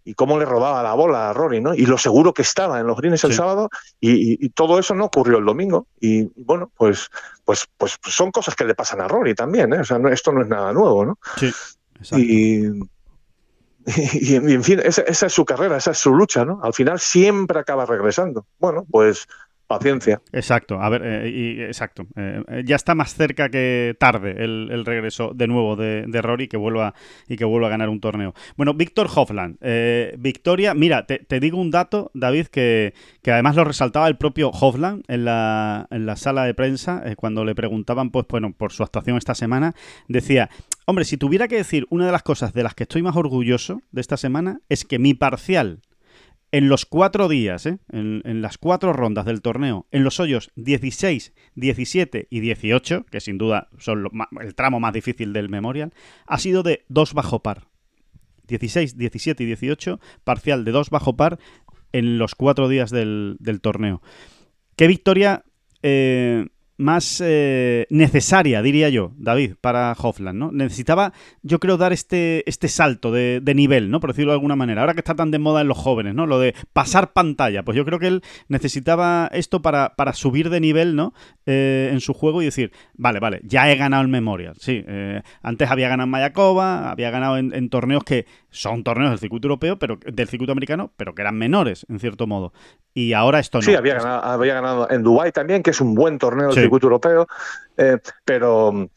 y 0.09 0.15
cómo 0.15 0.39
le 0.39 0.47
robaba 0.47 0.83
la 0.83 0.95
bola 0.95 1.29
a 1.29 1.33
Rory, 1.35 1.61
¿no? 1.61 1.75
Y 1.75 1.85
lo 1.85 1.99
seguro 1.99 2.33
que 2.33 2.41
estaba 2.41 2.81
en 2.81 2.87
los 2.87 2.97
greens 2.97 3.23
el 3.25 3.35
sábado 3.35 3.69
y, 4.01 4.49
todo 4.51 4.79
eso 4.79 4.95
no 4.95 5.05
ocurrió 5.05 5.37
el 5.37 5.45
domingo. 5.45 5.87
Y, 6.01 6.31
bueno, 6.43 6.73
pues, 6.79 7.11
pues, 7.45 7.69
pues 7.77 7.99
son 8.05 8.31
cosas 8.31 8.57
que 8.57 8.65
le 8.65 8.75
pasan 8.75 9.03
a 9.03 9.07
Rory 9.07 9.35
también, 9.35 9.71
¿eh? 9.75 9.81
O 9.81 9.85
sea, 9.85 10.01
esto 10.11 10.33
no 10.33 10.41
es 10.41 10.49
nada 10.49 10.73
nuevo, 10.73 11.05
¿no? 11.05 11.19
Sí, 11.37 11.53
exacto. 12.01 12.25
Y, 13.87 14.33
y, 14.33 14.35
en 14.35 14.65
fin, 14.65 14.81
esa, 14.83 15.01
esa, 15.03 15.27
es 15.27 15.33
su 15.33 15.47
carrera, 15.47 15.79
esa 15.79 15.93
es 15.93 15.99
su 15.99 16.15
lucha, 16.15 16.45
¿no? 16.45 16.61
Al 16.63 16.75
final 16.75 17.01
siempre 17.01 17.59
acaba 17.59 17.87
regresando. 17.87 18.47
Bueno, 18.59 18.87
pues 18.91 19.27
paciencia. 19.69 20.21
Exacto, 20.33 20.81
a 20.81 20.89
ver, 20.89 21.03
eh, 21.05 21.29
y, 21.29 21.63
exacto. 21.63 22.07
Eh, 22.17 22.43
eh, 22.49 22.63
ya 22.65 22.75
está 22.75 22.95
más 22.95 23.15
cerca 23.15 23.51
que 23.51 23.95
tarde 24.01 24.35
el, 24.39 24.85
regreso 24.85 25.33
de 25.35 25.47
nuevo 25.47 25.77
de, 25.77 26.23
Rory 26.23 26.49
que 26.49 26.57
vuelva 26.57 26.95
y 27.29 27.37
que 27.37 27.45
vuelva 27.45 27.69
a 27.69 27.71
ganar 27.71 27.91
un 27.91 28.01
torneo. 28.01 28.35
Bueno, 28.57 28.75
Víctor 28.75 29.09
Hofland, 29.15 29.59
victoria. 30.19 30.75
Mira, 30.75 31.07
te, 31.07 31.41
digo 31.41 31.61
un 31.61 31.71
dato, 31.71 32.11
David, 32.15 32.47
que, 32.47 32.95
además 33.27 33.55
lo 33.55 33.65
resaltaba 33.65 34.09
el 34.09 34.17
propio 34.17 34.51
Hofland 34.51 35.05
en 35.07 35.27
la, 35.27 35.87
en 35.91 36.07
la 36.07 36.17
sala 36.17 36.45
de 36.45 36.55
prensa 36.55 37.05
cuando 37.17 37.45
le 37.45 37.55
preguntaban, 37.55 38.11
pues 38.11 38.27
bueno, 38.29 38.53
por 38.57 38.73
su 38.73 38.83
actuación 38.83 39.19
esta 39.19 39.35
semana, 39.35 39.75
decía. 40.09 40.49
Hombre, 40.87 41.05
si 41.05 41.19
tuviera 41.19 41.49
que 41.49 41.57
decir 41.57 41.87
una 41.91 42.07
de 42.07 42.13
las 42.13 42.23
cosas 42.23 42.55
de 42.55 42.63
las 42.63 42.75
que 42.75 42.85
estoy 42.85 43.03
más 43.03 43.15
orgulloso 43.15 43.83
de 43.93 44.01
esta 44.01 44.17
semana 44.17 44.63
es 44.71 44.87
que 44.87 44.99
mi 44.99 45.13
parcial 45.13 45.83
en 46.51 46.69
los 46.69 46.87
cuatro 46.87 47.29
días, 47.29 47.67
¿eh? 47.67 47.79
en, 47.91 48.43
las 48.43 48.59
cuatro 48.59 48.93
rondas 48.93 49.27
del 49.27 49.43
torneo, 49.43 49.87
en 49.91 50.05
los 50.05 50.19
hoyos 50.21 50.51
16, 50.57 51.35
17 51.55 52.29
y 52.31 52.41
18, 52.41 53.07
que 53.11 53.21
sin 53.21 53.39
duda 53.39 53.69
son 53.79 54.09
el 54.41 54.55
tramo 54.55 54.81
más 54.81 54.93
difícil 54.93 55.33
del 55.33 55.49
Memorial, 55.49 55.93
ha 56.27 56.39
sido 56.39 56.63
de 56.63 56.85
2 56.89 57.15
bajo 57.15 57.43
par. 57.43 57.69
16, 58.47 58.97
17 58.97 59.43
y 59.43 59.47
18, 59.47 60.01
parcial 60.25 60.65
de 60.65 60.73
2 60.73 60.89
bajo 60.89 61.17
par 61.17 61.39
en 61.93 62.19
los 62.19 62.35
cuatro 62.35 62.69
días 62.69 62.91
del, 62.91 63.37
torneo. 63.61 64.01
¿Qué 64.75 64.87
victoria 64.87 65.45
eh, 65.83 66.47
más 66.79 67.21
eh, 67.25 67.87
necesaria, 67.91 68.63
diría 68.63 68.89
yo, 68.89 69.13
David, 69.17 69.55
para 69.61 69.95
Hofland, 69.99 70.39
¿no? 70.39 70.53
Necesitaba, 70.53 71.13
yo 71.43 71.59
creo, 71.59 71.77
dar 71.77 71.93
este, 71.93 72.49
este 72.49 72.69
salto 72.69 73.11
de, 73.13 73.43
nivel, 73.55 73.91
¿no? 73.91 73.99
Por 73.99 74.11
decirlo 74.11 74.31
de 74.31 74.37
alguna 74.37 74.57
manera. 74.57 74.83
Ahora 74.83 74.95
que 74.95 75.01
está 75.01 75.17
tan 75.17 75.33
de 75.33 75.41
moda 75.41 75.61
en 75.61 75.69
los 75.69 75.77
jóvenes, 75.77 76.15
¿no? 76.15 76.27
Lo 76.27 76.39
de 76.39 76.55
pasar 76.73 77.13
pantalla. 77.13 77.65
Pues 77.65 77.77
yo 77.77 77.85
creo 77.85 77.99
que 77.99 78.07
él 78.07 78.23
necesitaba 78.49 79.29
esto 79.33 79.61
para, 79.61 79.95
para 79.97 80.13
subir 80.13 80.51
de 80.51 80.61
nivel, 80.61 80.95
¿no? 80.95 81.13
Eh, 81.51 81.89
en 81.91 82.01
su 82.01 82.13
juego 82.13 82.43
y 82.43 82.45
decir, 82.45 82.73
vale, 82.93 83.21
vale, 83.21 83.41
ya 83.43 83.73
he 83.73 83.77
ganado 83.77 84.03
el 84.03 84.09
Memorial. 84.09 84.55
Sí, 84.61 84.85
eh, 84.87 85.23
antes 85.43 85.71
había 85.71 85.89
ganado 85.89 86.05
en 86.05 86.11
Mayakoba, 86.11 86.91
había 86.91 87.11
ganado 87.11 87.39
en, 87.39 87.71
torneos 87.71 88.05
que 88.05 88.27
son 88.51 88.85
torneos 88.85 89.11
del 89.11 89.19
circuito 89.19 89.49
europeo, 89.49 89.79
pero 89.79 89.99
del 90.05 90.29
circuito 90.29 90.53
americano, 90.53 90.93
pero 90.97 91.15
que 91.15 91.23
eran 91.23 91.37
menores, 91.37 91.87
en 91.89 92.01
cierto 92.01 92.27
modo. 92.27 92.53
Y 92.95 93.13
ahora 93.13 93.39
esto 93.39 93.59
no. 93.59 93.63
Sí, 93.63 93.75
había 93.75 93.95
ganado, 93.95 94.25
había 94.25 94.55
ganado 94.55 94.91
en 94.91 95.03
Dubái 95.03 95.33
también, 95.33 95.63
que 95.63 95.71
es 95.71 95.81
un 95.81 95.95
buen 95.95 96.19
torneo 96.19 96.49
del 96.49 96.55
circuito 96.55 96.87
europeo, 96.87 97.27
eh, 97.77 97.99
pero... 98.25 98.91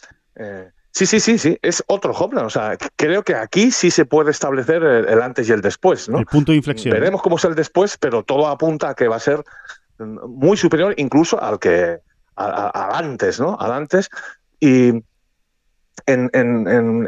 Sí, 0.93 1.05
sí, 1.05 1.21
sí, 1.21 1.37
sí, 1.37 1.57
es 1.61 1.83
otro 1.87 2.11
Hopland. 2.11 2.47
O 2.47 2.49
sea, 2.49 2.77
creo 2.97 3.23
que 3.23 3.33
aquí 3.33 3.71
sí 3.71 3.91
se 3.91 4.05
puede 4.05 4.31
establecer 4.31 4.83
el, 4.83 5.21
antes 5.21 5.47
y 5.47 5.53
el 5.53 5.61
después, 5.61 6.09
¿no? 6.09 6.19
El 6.19 6.25
punto 6.25 6.51
de 6.51 6.57
inflexión. 6.57 6.93
Veremos 6.93 7.21
cómo 7.21 7.37
es 7.37 7.45
el 7.45 7.55
después, 7.55 7.97
pero 7.97 8.23
todo 8.23 8.47
apunta 8.47 8.89
a 8.89 8.93
que 8.93 9.07
va 9.07 9.15
a 9.15 9.19
ser 9.19 9.41
muy 9.99 10.57
superior 10.57 10.93
incluso 10.97 11.41
al 11.41 11.59
que 11.59 11.99
al 12.35 12.93
antes, 12.93 13.39
¿no? 13.39 13.57
Al 13.57 13.71
antes. 13.71 14.09
Y 14.59 14.91
en, 16.05 16.29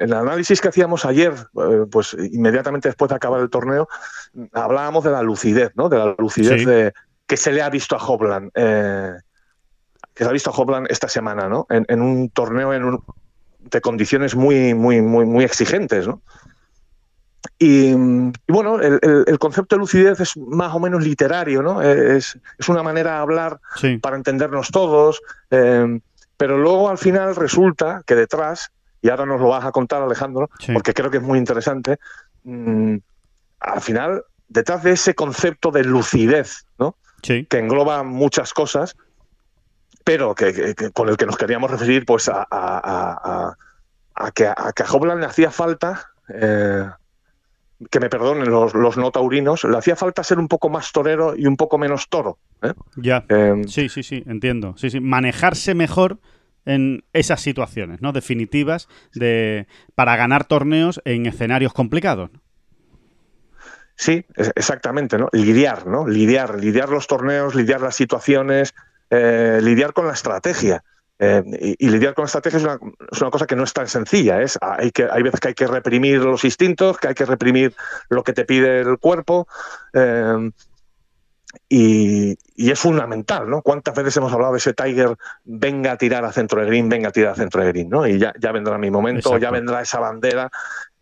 el 0.01 0.13
análisis 0.13 0.61
que 0.61 0.69
hacíamos 0.69 1.05
ayer, 1.05 1.33
eh, 1.33 1.85
pues 1.91 2.15
inmediatamente 2.31 2.89
después 2.89 3.09
de 3.09 3.15
acabar 3.15 3.41
el 3.41 3.49
torneo, 3.49 3.87
hablábamos 4.53 5.03
de 5.03 5.11
la 5.11 5.21
lucidez, 5.21 5.71
¿no? 5.75 5.89
De 5.89 5.97
la 5.97 6.15
lucidez 6.17 6.65
de, 6.65 6.93
que 7.27 7.37
se 7.37 7.51
le 7.51 7.61
ha 7.61 7.69
visto 7.69 7.95
a 7.95 8.05
Hopland. 8.05 8.51
Eh, 8.55 9.13
que 10.13 10.23
se 10.23 10.29
ha 10.29 10.33
visto 10.33 10.51
a 10.51 10.53
Hopland 10.53 10.87
esta 10.89 11.07
semana, 11.07 11.49
¿no? 11.49 11.65
En, 11.69 12.01
un 12.01 12.29
torneo 12.29 13.03
de 13.59 13.81
condiciones 13.81 14.35
muy, 14.35 14.73
muy, 14.73 15.01
muy, 15.01 15.25
muy 15.25 15.43
exigentes, 15.43 16.07
¿no? 16.07 16.21
Y, 17.59 17.93
bueno, 18.47 18.79
el, 18.79 19.39
concepto 19.39 19.75
de 19.75 19.79
lucidez 19.79 20.19
es 20.19 20.37
más 20.37 20.73
o 20.73 20.79
menos 20.79 21.03
literario, 21.03 21.61
¿no? 21.61 21.81
Es, 21.81 22.37
una 22.67 22.83
manera 22.83 23.13
de 23.13 23.17
hablar 23.17 23.59
para 24.01 24.15
entendernos 24.15 24.69
todos, 24.69 25.21
eh, 25.49 25.99
pero 26.37 26.57
luego 26.57 26.89
al 26.89 26.97
final 26.97 27.35
resulta 27.35 28.03
que 28.05 28.15
detrás, 28.15 28.71
y 29.03 29.09
ahora 29.09 29.25
nos 29.25 29.39
lo 29.39 29.49
vas 29.49 29.65
a 29.65 29.71
contar 29.71 30.01
Alejandro, 30.01 30.49
porque 30.73 30.93
creo 30.93 31.11
que 31.11 31.17
es 31.17 31.23
muy 31.23 31.37
interesante, 31.37 31.99
mm, 32.45 32.95
al 33.59 33.81
final, 33.81 34.23
detrás 34.47 34.81
de 34.81 34.91
ese 34.91 35.13
concepto 35.13 35.71
de 35.71 35.83
lucidez, 35.83 36.65
¿no? 36.79 36.95
Que 37.21 37.45
engloba 37.51 38.03
muchas 38.03 38.53
cosas, 38.53 38.95
pero 40.05 40.33
que, 40.35 40.73
con 40.93 41.09
el 41.09 41.17
que 41.17 41.25
nos 41.25 41.37
queríamos 41.37 41.69
referir 41.69 42.05
pues 42.05 42.29
a, 42.29 42.47
a, 42.49 43.55
que, 44.33 44.47
a 44.47 44.71
que 44.73 44.83
a 44.83 44.85
Hoblan 44.85 45.19
le 45.19 45.25
hacía 45.25 45.51
falta, 45.51 46.09
eh, 46.29 46.85
que 47.89 47.99
me 47.99 48.09
perdonen 48.09 48.49
los, 48.49 48.73
los, 48.73 48.97
no 48.97 49.11
taurinos, 49.11 49.65
le 49.65 49.77
hacía 49.77 49.97
falta 49.97 50.23
ser 50.23 50.39
un 50.39 50.47
poco 50.47 50.69
más 50.69 50.91
torero 50.93 51.35
y 51.35 51.45
un 51.45 51.57
poco 51.57 51.77
menos 51.77 52.07
toro. 52.07 52.37
¿eh? 52.61 52.73
Ya. 52.95 53.25
Em, 53.27 53.65
sí, 53.65 53.89
sí, 53.89 54.03
sí, 54.03 54.23
entiendo. 54.27 54.75
Sí, 54.77 54.89
sí. 54.89 55.01
Manejarse 55.01 55.75
mejor 55.75 56.19
en 56.65 57.03
esas 57.13 57.41
situaciones, 57.41 58.01
¿no? 58.01 58.11
Definitivas 58.13 58.87
de 59.13 59.67
para 59.95 60.15
ganar 60.15 60.45
torneos 60.45 61.01
en 61.05 61.25
escenarios 61.25 61.73
complicados. 61.73 62.31
Sí, 63.95 64.25
exactamente, 64.55 65.17
¿no? 65.17 65.29
Lidiar, 65.31 65.85
¿no? 65.87 66.07
Lidiar, 66.07 66.59
lidiar 66.59 66.89
los 66.89 67.07
torneos, 67.07 67.55
lidiar 67.55 67.81
las 67.81 67.95
situaciones, 67.95 68.73
eh, 69.09 69.59
lidiar 69.61 69.93
con 69.93 70.07
la 70.07 70.13
estrategia. 70.13 70.83
Eh, 71.19 71.75
y, 71.77 71.89
lidiar 71.89 72.15
con 72.15 72.23
la 72.23 72.25
estrategia 72.25 72.57
es 72.57 72.63
una, 72.63 72.79
es 73.11 73.21
una, 73.21 73.29
cosa 73.29 73.45
que 73.45 73.55
no 73.55 73.63
es 73.63 73.71
tan 73.71 73.87
sencilla. 73.87 74.41
Es, 74.41 74.57
hay, 74.61 74.91
que, 74.91 75.07
hay 75.09 75.21
veces 75.21 75.39
que 75.39 75.49
hay 75.49 75.53
que 75.53 75.67
reprimir 75.67 76.19
los 76.19 76.43
instintos, 76.43 76.97
que 76.97 77.09
hay 77.09 77.13
que 77.13 77.25
reprimir 77.25 77.75
lo 78.09 78.23
que 78.23 78.33
te 78.33 78.45
pide 78.45 78.81
el 78.81 78.97
cuerpo. 78.97 79.47
Eh, 79.93 80.51
y, 81.69 82.37
es 82.55 82.79
fundamental, 82.79 83.49
¿no? 83.49 83.61
¿Cuántas 83.61 83.95
veces 83.95 84.15
hemos 84.17 84.31
hablado 84.33 84.53
de 84.53 84.59
ese 84.59 84.73
Tiger, 84.73 85.15
venga 85.43 85.93
a 85.93 85.97
tirar 85.97 86.25
a 86.25 86.31
centro 86.31 86.61
de 86.61 86.67
green, 86.67 86.89
venga 86.89 87.09
a 87.09 87.11
tirar 87.11 87.33
a 87.33 87.35
centro 87.35 87.61
de 87.63 87.67
green, 87.69 87.89
¿no? 87.89 88.07
Y 88.07 88.19
ya, 88.19 88.33
ya 88.39 88.51
vendrá 88.51 88.77
mi 88.77 88.91
momento, 88.91 89.37
ya 89.37 89.51
vendrá 89.51 89.81
esa 89.81 89.99
bandera 89.99 90.49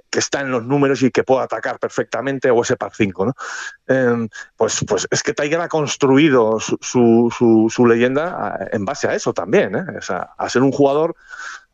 que 0.10 0.20
está 0.20 0.42
en 0.42 0.52
los 0.52 0.66
números 0.66 1.02
y 1.04 1.12
que 1.12 1.24
pueda 1.24 1.44
atacar 1.44 1.80
perfectamente, 1.80 2.52
o 2.52 2.62
ese 2.62 2.76
par 2.76 2.92
5, 2.94 3.26
¿no? 3.26 3.34
Em, 3.88 4.28
pues, 4.58 4.84
pues 4.86 5.08
es 5.10 5.24
que 5.24 5.34
Tiger 5.34 5.62
ha 5.62 5.70
construido 5.70 6.60
su, 6.60 6.78
su, 6.82 7.86
leyenda 7.86 8.68
en 8.72 8.84
base 8.84 9.08
a 9.08 9.16
eso 9.16 9.34
también, 9.34 9.76
¿eh? 9.76 9.86
a 10.38 10.50
ser 10.50 10.64
un 10.64 10.72
jugador 10.72 11.16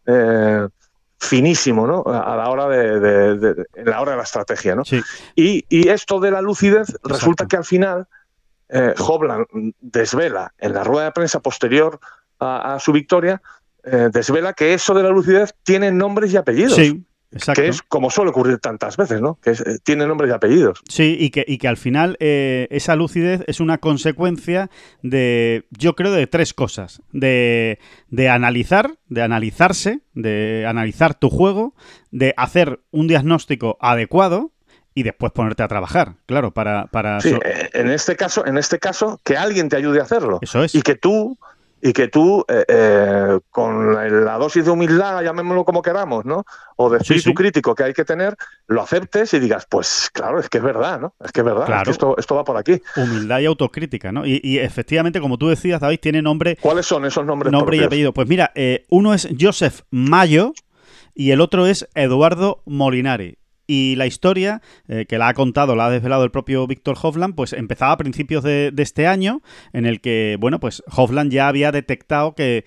eh, 0.06 0.68
finísimo, 1.20 1.88
¿no? 1.88 2.04
A 2.06 2.36
la 2.36 2.50
hora 2.50 2.68
de, 2.68 3.66
la 3.84 4.02
hora 4.02 4.12
de 4.12 4.18
la 4.18 4.24
estrategia, 4.24 4.76
¿no? 4.76 4.84
Y, 5.36 5.66
y, 5.68 5.90
esto 5.90 6.20
de 6.20 6.32
la 6.32 6.42
lucidez 6.42 6.96
resulta 7.04 7.48
que 7.48 7.58
al 7.58 7.66
final 7.66 8.08
eh, 8.70 8.94
desvela 9.80 10.54
en 10.58 10.74
la 10.74 10.84
rueda 10.84 11.06
de 11.06 11.12
prensa 11.12 11.40
posterior 11.40 12.00
a, 12.40 12.78
su 12.80 12.92
victoria, 12.92 13.42
eh, 13.84 14.10
desvela 14.12 14.54
que 14.54 14.74
eso 14.74 14.94
de 14.94 15.04
la 15.04 15.10
lucidez 15.10 15.56
tiene 15.64 15.92
nombres 15.92 16.34
y 16.34 16.38
apellidos. 16.38 16.76
Sí. 16.76 17.04
Que 17.54 17.68
es 17.68 17.82
como 17.82 18.10
suele 18.10 18.32
ocurrir 18.32 18.58
tantas 18.60 18.96
veces, 18.96 19.20
¿no? 19.20 19.38
Que 19.42 19.52
eh, 19.52 19.80
tiene 19.84 20.08
nombres 20.08 20.32
y 20.32 20.34
apellidos. 20.34 20.82
Sí, 20.88 21.18
y 21.20 21.30
que, 21.30 21.44
y 21.46 21.58
que 21.58 21.68
al 21.68 21.76
final 21.76 22.16
eh, 22.22 22.68
esa 22.72 22.96
lucidez 22.96 23.44
es 23.48 23.60
una 23.60 23.80
consecuencia 23.80 24.70
de, 25.04 25.66
yo 25.72 25.94
creo, 25.96 26.14
de 26.14 26.26
tres 26.28 26.54
cosas. 26.54 27.02
De, 27.12 27.80
de 28.10 28.30
analizar, 28.30 28.98
de 29.10 29.24
analizarse, 29.24 30.00
de 30.14 30.66
analizar 30.68 31.16
tu 31.16 31.30
juego, 31.30 31.76
de 32.12 32.34
hacer 32.38 32.80
un 32.92 33.08
diagnóstico 33.08 33.78
adecuado 33.82 34.52
y 34.98 35.04
después 35.04 35.32
ponerte 35.32 35.62
a 35.62 35.68
trabajar, 35.68 36.16
claro, 36.26 36.50
para... 36.50 36.88
para 36.88 37.22
sí, 37.22 37.30
eh, 37.46 37.70
en 37.74 37.92
este 37.92 38.16
caso, 38.16 38.44
en 38.48 38.58
este 38.58 38.80
caso, 38.80 39.22
que 39.24 39.38
alguien 39.38 39.70
te 39.70 39.76
ayude 39.76 40.00
a 40.00 40.04
hacerlo. 40.04 40.40
Eso 40.42 40.64
es. 40.64 40.74
Y 40.74 40.82
que 40.82 40.96
tú 40.96 41.38
y 41.84 41.94
que 41.94 42.08
tú, 42.08 42.44
eh, 42.48 42.66
eh, 42.68 43.40
con 43.52 43.94
la 43.94 44.38
dosis 44.40 44.66
de 44.66 44.72
humildad, 44.72 45.22
llamémoslo 45.22 45.66
como 45.66 45.84
queramos, 45.84 46.26
¿no? 46.26 46.46
O 46.78 46.90
de 46.90 46.98
espíritu 46.98 47.36
crítico 47.36 47.76
que 47.76 47.84
hay 47.84 47.94
que 47.94 48.04
tener, 48.06 48.36
lo 48.66 48.82
aceptes 48.82 49.36
y 49.36 49.40
digas, 49.40 49.68
pues 49.70 50.10
claro, 50.12 50.40
es 50.40 50.50
que 50.50 50.58
es 50.58 50.64
verdad, 50.64 51.00
¿no? 51.00 51.14
Es 51.24 51.32
que 51.32 51.42
es 51.42 51.46
verdad, 51.46 51.88
esto, 51.88 52.16
esto 52.18 52.34
va 52.34 52.44
por 52.44 52.58
aquí. 52.58 52.82
Humildad 52.96 53.38
y 53.42 53.46
autocrítica, 53.46 54.12
¿no? 54.12 54.26
Y, 54.26 54.58
efectivamente, 54.58 55.22
como 55.22 55.38
tú 55.38 55.50
decías, 55.50 55.80
David, 55.80 56.00
tiene 56.02 56.24
nombre... 56.24 56.58
¿Cuáles 56.60 56.88
son 56.88 57.06
esos 57.06 57.24
nombres? 57.24 57.52
Nombre 57.52 57.78
y 57.78 57.84
apellido. 57.84 58.12
Pues 58.12 58.28
mira, 58.28 58.52
eh, 58.56 58.88
uno 58.90 59.14
es 59.14 59.28
Joseph 59.40 59.82
Mayo 59.92 60.54
y 61.14 61.30
el 61.30 61.42
otro 61.42 61.68
es 61.68 61.88
Eduardo 61.94 62.64
Molinari. 62.66 63.38
Y 63.68 63.96
la 63.98 64.08
historia, 64.08 64.62
eh, 64.88 65.06
que 65.08 65.18
la 65.18 65.28
ha 65.28 65.34
contado, 65.34 65.76
la 65.76 65.88
ha 65.88 65.90
desvelado 65.92 66.24
el 66.24 66.32
propio 66.32 66.66
Víctor 66.68 66.98
Hovland, 67.02 67.36
pues 67.36 67.52
empezaba 67.54 67.92
a 67.92 67.98
principios 67.98 68.44
de, 68.44 68.74
este 68.78 69.08
año, 69.08 69.42
en 69.74 69.86
el 69.86 70.00
que, 70.00 70.38
bueno, 70.40 70.60
pues 70.60 70.82
Hovland 70.88 71.32
ya 71.32 71.50
había 71.50 71.72
detectado 71.74 72.34
que 72.34 72.64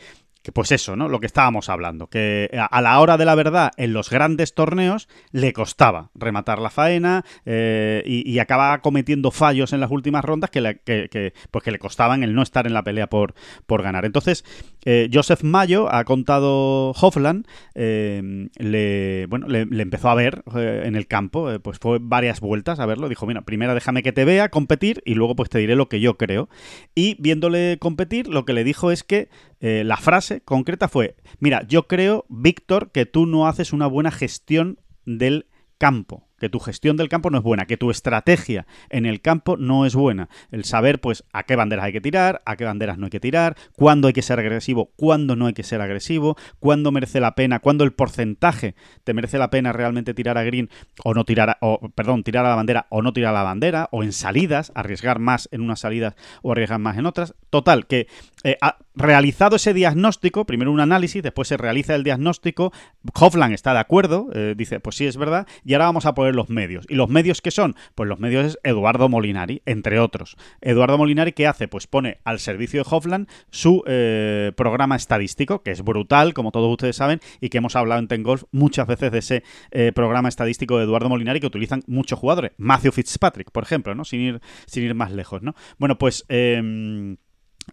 pues 0.55 0.73
eso, 0.73 0.97
¿no? 0.97 1.09
Lo 1.09 1.21
que 1.21 1.27
estábamos 1.27 1.69
hablando, 1.69 2.09
que 2.09 2.51
a 2.59 2.81
la 2.81 2.99
hora 3.01 3.19
de 3.19 3.25
la 3.25 3.35
verdad, 3.35 3.73
en 3.77 3.93
los 3.93 4.09
grandes 4.09 4.55
torneos, 4.55 5.09
le 5.33 5.53
costaba 5.53 6.11
rematar 6.15 6.59
la 6.61 6.71
faena 6.71 7.25
eh, 7.45 8.03
y, 8.07 8.39
acababa 8.39 8.81
cometiendo 8.81 9.31
fallos 9.31 9.75
en 9.75 9.81
las 9.81 9.91
últimas 9.91 10.25
rondas 10.25 10.49
que 10.49 10.63
le, 10.63 10.79
que, 10.79 11.35
pues 11.51 11.63
que 11.63 11.71
le 11.71 11.79
costaban 11.79 12.23
el 12.23 12.35
no 12.35 12.43
estar 12.43 12.67
en 12.67 12.73
la 12.73 12.83
pelea 12.83 13.09
por, 13.09 13.35
por 13.67 13.83
ganar. 13.83 14.07
Entonces, 14.07 14.45
eh, 14.85 15.09
Joseph 15.12 15.43
Mayo 15.43 15.93
ha 15.93 16.05
contado 16.05 16.90
Hofland, 16.90 17.47
eh, 17.75 18.49
le, 18.59 19.27
bueno, 19.27 19.47
le, 19.49 19.62
empezó 19.83 20.11
a 20.11 20.14
ver 20.14 20.43
en 20.55 20.97
el 20.97 21.07
campo, 21.07 21.49
pues 21.62 21.79
fue 21.79 21.99
varias 22.01 22.40
vueltas 22.40 22.81
a 22.81 22.87
verlo, 22.87 23.09
dijo, 23.09 23.27
mira, 23.27 23.43
primero 23.43 23.75
déjame 23.75 24.03
que 24.03 24.12
te 24.12 24.25
vea 24.25 24.49
competir 24.49 25.03
y 25.05 25.14
luego 25.14 25.37
pues 25.37 25.51
te 25.51 25.59
diré 25.59 25.77
lo 25.77 25.88
que 25.88 26.01
yo 26.01 26.16
creo. 26.16 26.49
Y 26.95 27.16
viéndole 27.21 27.79
competir, 27.79 28.29
lo 28.29 28.45
que 28.45 28.53
le 28.53 28.64
dijo 28.64 28.90
es 28.90 29.05
que 29.05 29.29
la 29.61 29.97
frase 29.99 30.40
concreta 30.40 30.88
fue, 30.88 31.16
mira, 31.38 31.66
yo 31.66 31.87
creo, 31.87 32.25
Víctor, 32.29 32.90
que 32.93 33.07
tú 33.07 33.27
no 33.27 33.47
haces 33.47 33.73
una 33.73 33.87
buena 33.87 34.11
gestión 34.11 34.79
del 35.05 35.47
campo 35.79 36.30
que 36.40 36.48
tu 36.48 36.59
gestión 36.59 36.96
del 36.96 37.09
campo 37.09 37.31
no 37.31 37.38
es 37.38 37.44
buena, 37.44 37.66
que 37.66 37.76
tu 37.76 37.90
estrategia 37.90 38.66
en 38.88 39.07
el 39.07 39.20
campo 39.20 39.57
no 39.57 39.87
es 39.87 39.94
buena. 39.94 40.29
El 40.50 40.64
saber, 40.64 41.00
pues, 41.00 41.24
a 41.33 41.44
qué 41.44 41.55
banderas 41.55 41.85
hay 41.85 41.92
que 41.92 42.00
tirar, 42.00 42.42
a 42.46 42.57
qué 42.57 42.64
banderas 42.64 42.98
no 42.98 43.07
hay 43.07 43.11
que 43.11 43.20
tirar, 43.20 43.57
cuándo 43.76 44.09
hay 44.09 44.14
que 44.14 44.22
ser 44.22 44.40
agresivo, 44.40 44.90
cuándo 44.96 45.37
no 45.37 45.46
hay 45.46 45.53
que 45.53 45.62
ser 45.62 45.81
agresivo, 45.83 46.37
cuándo 46.59 46.90
merece 46.90 47.20
la 47.20 47.35
pena, 47.35 47.61
cuándo 47.61 47.85
el 47.85 47.92
porcentaje 47.92 48.74
te 49.05 49.14
merece 49.14 49.38
la 49.38 49.50
pena 49.50 49.72
realmente 49.72 50.14
tirar 50.14 50.38
a 50.38 50.42
green 50.42 50.70
o 51.05 51.14
no 51.14 51.24
tirar, 51.24 51.50
a, 51.50 51.59
o, 51.61 51.90
perdón, 51.90 52.24
tirar 52.24 52.46
a 52.46 52.48
la 52.50 52.57
bandera 52.57 52.87
o 52.88 53.03
no 53.03 53.12
tirar 53.12 53.35
a 53.35 53.38
la 53.38 53.44
bandera, 53.44 53.88
o 53.92 54.03
en 54.03 54.12
salidas, 54.12 54.72
arriesgar 54.74 55.18
más 55.18 55.48
en 55.53 55.61
unas 55.61 55.81
salidas 55.81 56.14
o 56.42 56.53
arriesgar 56.53 56.81
más 56.81 56.96
en 56.96 57.05
otras. 57.05 57.35
Total, 57.50 57.87
que 57.87 58.09
eh, 58.44 58.57
ha 58.62 58.79
realizado 58.94 59.57
ese 59.57 59.74
diagnóstico, 59.74 60.46
primero 60.46 60.72
un 60.72 60.81
análisis, 60.81 61.22
después 61.22 61.48
se 61.48 61.57
realiza 61.57 61.94
el 61.94 62.05
diagnóstico, 62.05 62.72
Hofland 63.14 63.55
está 63.55 63.72
de 63.72 63.81
acuerdo, 63.81 64.29
eh, 64.33 64.55
dice, 64.57 64.81
pues 64.81 64.96
sí 64.96 65.07
es 65.07 65.16
verdad, 65.16 65.46
y 65.64 65.74
ahora 65.74 65.87
vamos 65.87 66.07
a 66.07 66.14
poder 66.14 66.30
los 66.35 66.49
medios. 66.49 66.87
¿Y 66.88 66.95
los 66.95 67.09
medios 67.09 67.40
qué 67.40 67.51
son? 67.51 67.75
Pues 67.95 68.09
los 68.09 68.21
medios 68.21 68.47
es 68.47 68.59
Eduardo 68.62 69.09
Molinari, 69.09 69.62
entre 69.66 69.99
otros. 69.99 70.37
Eduardo 70.61 70.99
Molinari, 70.99 71.33
¿qué 71.33 71.47
hace? 71.47 71.69
Pues 71.69 71.87
pone 71.87 72.19
al 72.25 72.38
servicio 72.38 72.83
de 72.83 72.88
Hofland 72.90 73.29
su 73.51 73.83
eh, 73.87 74.53
programa 74.57 74.97
estadístico, 74.97 75.62
que 75.62 75.71
es 75.71 75.83
brutal, 75.83 76.35
como 76.35 76.53
todos 76.53 76.71
ustedes 76.71 76.97
saben, 76.97 77.21
y 77.40 77.49
que 77.49 77.59
hemos 77.59 77.77
hablado 77.77 78.01
en 78.01 78.09
Tengolf 78.09 78.45
muchas 78.53 78.87
veces 78.87 79.12
de 79.12 79.19
ese 79.19 79.43
eh, 79.71 79.93
programa 79.95 80.29
estadístico 80.29 80.79
de 80.79 80.85
Eduardo 80.85 81.09
Molinari 81.09 81.40
que 81.40 81.47
utilizan 81.47 81.83
muchos 81.87 82.19
jugadores. 82.19 82.53
Matthew 82.57 82.93
Fitzpatrick, 82.93 83.51
por 83.51 83.62
ejemplo, 83.62 83.95
¿no? 83.95 84.05
Sin 84.05 84.21
ir, 84.21 84.40
sin 84.66 84.85
ir 84.85 84.95
más 84.95 85.12
lejos, 85.12 85.43
¿no? 85.43 85.55
Bueno, 85.79 85.99
pues... 85.99 86.25
Eh, 86.29 87.16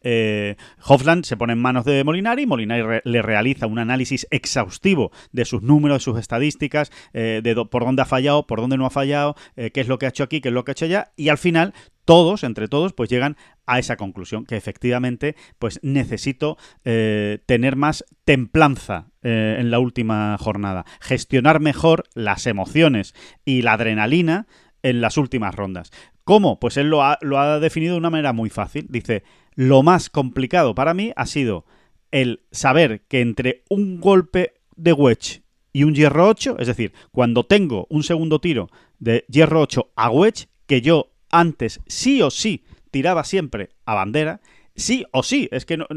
eh, 0.03 0.55
Hofland 0.85 1.25
se 1.25 1.37
pone 1.37 1.53
en 1.53 1.59
manos 1.59 1.85
de 1.85 2.03
Molinari, 2.03 2.45
Molinari 2.45 3.01
le 3.03 3.21
realiza 3.21 3.67
un 3.67 3.79
análisis 3.79 4.27
exhaustivo 4.31 5.11
de 5.31 5.45
sus 5.45 5.61
números, 5.61 5.97
de 5.97 6.03
sus 6.03 6.19
estadísticas, 6.19 6.91
eh, 7.13 7.41
de 7.43 7.55
por 7.65 7.85
dónde 7.85 8.01
ha 8.01 8.05
fallado, 8.05 8.47
por 8.47 8.61
dónde 8.61 8.77
no 8.77 8.85
ha 8.85 8.89
fallado, 8.89 9.35
eh, 9.55 9.71
qué 9.71 9.81
es 9.81 9.87
lo 9.87 9.97
que 9.97 10.05
ha 10.05 10.09
hecho 10.09 10.23
aquí, 10.23 10.41
qué 10.41 10.49
es 10.49 10.53
lo 10.53 10.63
que 10.63 10.71
ha 10.71 10.73
hecho 10.73 10.85
allá, 10.85 11.11
y 11.15 11.29
al 11.29 11.37
final 11.37 11.73
todos, 12.05 12.43
entre 12.43 12.67
todos, 12.67 12.93
pues 12.93 13.09
llegan 13.09 13.35
a 13.65 13.79
esa 13.79 13.97
conclusión, 13.97 14.45
que 14.45 14.55
efectivamente, 14.55 15.35
pues 15.59 15.79
necesito 15.83 16.57
tener 16.83 17.75
más 17.75 18.05
templanza 18.23 19.07
en 19.23 19.69
la 19.71 19.79
última 19.79 20.37
jornada, 20.39 20.85
gestionar 21.01 21.59
mejor 21.59 22.05
las 22.13 22.47
emociones 22.47 23.13
y 23.43 23.61
la 23.61 23.73
adrenalina 23.73 24.47
en 24.83 25.01
las 25.01 25.17
últimas 25.17 25.53
rondas. 25.53 25.91
¿Cómo? 26.23 26.59
Pues 26.59 26.75
él 26.77 26.89
lo 26.89 27.01
ha 27.01 27.59
definido 27.59 27.93
de 27.93 27.99
una 27.99 28.09
manera 28.09 28.33
muy 28.33 28.49
fácil. 28.49 28.87
Dice, 28.89 29.23
lo 29.57 29.81
más 29.81 30.11
complicado 30.11 30.75
para 30.75 30.93
mí 30.93 31.11
ha 31.15 31.25
sido 31.25 31.65
el 32.11 32.43
saber 32.51 33.01
que 33.07 33.21
entre 33.21 33.63
un 33.69 33.99
golpe 33.99 34.53
de 34.75 34.93
wedge 34.93 35.41
y 35.73 35.83
un 35.83 35.95
hierro 35.95 36.27
8, 36.29 36.57
es 36.59 36.67
decir, 36.67 36.93
cuando 37.11 37.43
tengo 37.43 37.87
un 37.89 38.03
segundo 38.03 38.39
tiro 38.39 38.69
de 38.99 39.25
hierro 39.27 39.61
8 39.61 39.91
a 39.95 40.11
wedge, 40.11 40.47
que 40.67 40.81
yo 40.81 41.11
antes 41.31 41.81
sí 41.87 42.21
o 42.21 42.29
sí 42.29 42.63
tiraba 42.91 43.23
siempre 43.23 43.69
a 43.85 43.95
bandera, 43.95 44.41
sí 44.75 45.05
o 45.11 45.23
sí, 45.23 45.49
es 45.51 45.65
que 45.65 45.77
no, 45.77 45.87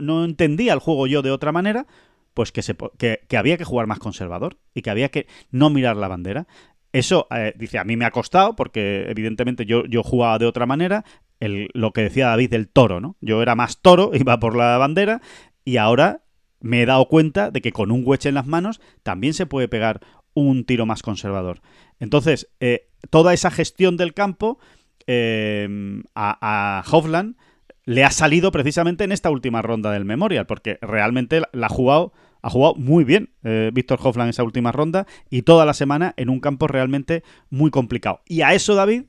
no, 0.00 0.24
entendía 0.24 0.72
el 0.72 0.80
juego 0.80 1.06
yo 1.06 1.22
de 1.22 1.30
otra 1.30 1.52
manera, 1.52 1.86
pues 2.34 2.50
que, 2.50 2.62
se, 2.62 2.76
que, 2.98 3.20
que, 3.28 3.36
había 3.36 3.56
que 3.56 3.64
jugar 3.64 3.86
más 3.86 4.00
conservador 4.00 4.58
y 4.74 4.82
que 4.82 4.90
había 4.90 5.10
que 5.10 5.28
no 5.52 5.70
mirar 5.70 5.96
la 5.96 6.08
bandera. 6.08 6.48
Eso, 6.92 7.28
eh, 7.30 7.54
dice, 7.56 7.78
a 7.78 7.84
mí 7.84 7.96
me 7.96 8.06
ha 8.06 8.10
costado 8.10 8.56
porque 8.56 9.06
evidentemente 9.08 9.66
yo, 9.66 9.84
yo 9.86 10.02
jugaba 10.02 10.38
de 10.38 10.46
otra 10.46 10.66
manera, 10.66 11.04
lo 11.40 11.92
que 11.92 12.02
decía 12.02 12.28
David 12.28 12.50
del 12.50 12.68
toro, 12.68 13.00
¿no? 13.00 13.16
Yo 13.20 13.42
era 13.42 13.54
más 13.54 13.80
toro, 13.80 14.10
iba 14.14 14.38
por 14.38 14.56
la 14.56 14.78
bandera 14.78 15.20
y 15.64 15.76
ahora 15.76 16.22
me 16.60 16.82
he 16.82 16.86
dado 16.86 17.06
cuenta 17.08 17.50
de 17.50 17.60
que 17.60 17.72
con 17.72 17.90
un 17.90 18.02
wedge 18.04 18.26
en 18.26 18.34
las 18.34 18.46
manos 18.46 18.80
también 19.02 19.34
se 19.34 19.46
puede 19.46 19.68
pegar 19.68 20.00
un 20.34 20.64
tiro 20.64 20.86
más 20.86 21.02
conservador. 21.02 21.60
Entonces, 22.00 22.48
eh, 22.60 22.88
toda 23.10 23.32
esa 23.32 23.50
gestión 23.50 23.96
del 23.96 24.14
campo 24.14 24.58
eh, 25.06 25.68
a, 26.14 26.80
a 26.80 26.84
Hovland 26.90 27.36
le 27.84 28.04
ha 28.04 28.10
salido 28.10 28.52
precisamente 28.52 29.04
en 29.04 29.12
esta 29.12 29.30
última 29.30 29.62
ronda 29.62 29.90
del 29.92 30.04
Memorial, 30.04 30.46
porque 30.46 30.78
realmente 30.82 31.42
la 31.52 31.66
ha 31.66 31.70
jugado 31.70 32.12
ha 32.42 32.50
jugado 32.50 32.74
muy 32.76 33.04
bien 33.04 33.30
eh, 33.44 33.70
Víctor 33.72 33.98
Hoffland 34.02 34.28
en 34.28 34.30
esa 34.30 34.44
última 34.44 34.72
ronda 34.72 35.06
y 35.30 35.42
toda 35.42 35.66
la 35.66 35.74
semana 35.74 36.14
en 36.16 36.28
un 36.28 36.40
campo 36.40 36.66
realmente 36.66 37.22
muy 37.50 37.70
complicado. 37.70 38.22
Y 38.26 38.42
a 38.42 38.54
eso, 38.54 38.74
David, 38.74 39.04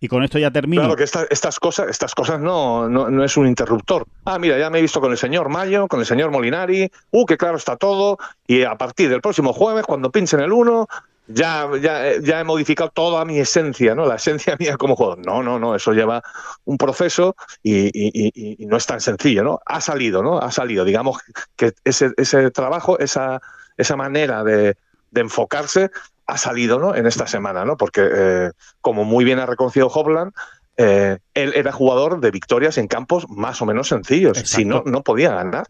y 0.00 0.08
con 0.08 0.24
esto 0.24 0.38
ya 0.38 0.50
termino. 0.50 0.82
Claro 0.82 0.96
que 0.96 1.04
estas 1.04 1.60
cosas, 1.60 1.88
estas 1.88 2.14
cosas 2.14 2.40
no, 2.40 2.88
no, 2.88 3.22
es 3.22 3.36
un 3.36 3.46
interruptor. 3.46 4.06
Ah, 4.24 4.38
mira, 4.38 4.58
ya 4.58 4.70
me 4.70 4.78
he 4.78 4.82
visto 4.82 5.00
con 5.00 5.12
el 5.12 5.18
señor 5.18 5.50
Mayo, 5.50 5.86
con 5.88 6.00
el 6.00 6.06
señor 6.06 6.30
Molinari, 6.30 6.90
uh, 7.10 7.26
que 7.26 7.36
claro 7.36 7.56
está 7.56 7.76
todo, 7.76 8.18
y 8.46 8.62
a 8.62 8.76
partir 8.76 9.10
del 9.10 9.20
próximo 9.20 9.52
jueves, 9.52 9.84
cuando 9.84 10.10
pinchen 10.10 10.40
el 10.40 10.52
1, 10.52 10.88
ya, 11.32 11.68
ya, 11.80 12.40
he 12.40 12.44
modificado 12.44 12.90
toda 12.90 13.24
mi 13.24 13.38
esencia, 13.38 13.94
¿no? 13.94 14.06
La 14.06 14.16
esencia 14.16 14.56
mía 14.58 14.76
como 14.76 14.96
jugador. 14.96 15.24
No, 15.24 15.42
no, 15.42 15.58
no, 15.58 15.74
eso 15.74 15.92
lleva 15.92 16.22
un 16.64 16.76
proceso 16.76 17.36
y, 17.62 18.56
no 18.66 18.76
es 18.76 18.86
tan 18.86 19.00
sencillo, 19.00 19.44
¿no? 19.44 19.60
Ha 19.66 19.80
salido, 19.80 20.22
¿no? 20.22 20.38
Ha 20.38 20.50
salido. 20.50 20.84
Digamos 20.84 21.20
que 21.56 21.72
ese, 21.84 22.12
ese 22.16 22.50
trabajo, 22.50 22.98
esa, 22.98 23.40
esa 23.76 23.96
manera 23.96 24.44
de, 24.44 24.76
enfocarse 25.14 25.90
ha 26.30 26.38
salido, 26.38 26.78
¿no? 26.78 26.94
En 26.94 27.06
esta 27.06 27.26
semana, 27.26 27.64
¿no? 27.64 27.76
Porque, 27.76 28.08
eh, 28.12 28.50
como 28.80 29.04
muy 29.04 29.24
bien 29.24 29.38
ha 29.38 29.46
reconocido 29.46 29.88
Hopland, 29.88 30.32
eh, 30.76 31.18
él 31.34 31.52
era 31.54 31.72
jugador 31.72 32.20
de 32.20 32.30
victorias 32.30 32.78
en 32.78 32.86
campos 32.86 33.28
más 33.28 33.60
o 33.60 33.66
menos 33.66 33.88
sencillos. 33.88 34.38
Si 34.38 34.64
no, 34.64 34.82
no 34.86 35.02
podía 35.02 35.34
ganar. 35.34 35.66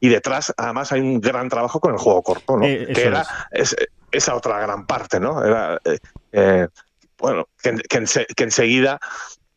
Y 0.00 0.08
detrás, 0.08 0.52
además, 0.56 0.92
hay 0.92 1.00
un 1.00 1.20
gran 1.20 1.48
trabajo 1.48 1.80
con 1.80 1.92
el 1.92 1.98
juego 1.98 2.22
corto, 2.22 2.56
¿no? 2.56 2.66
Eh, 2.66 2.88
que 2.94 3.04
era 3.04 3.26
esa 4.12 4.34
otra 4.34 4.60
gran 4.60 4.86
parte, 4.86 5.18
¿no? 5.18 5.42
Era, 5.44 5.80
bueno, 7.18 7.48
que, 7.62 8.44
enseguida 8.44 9.00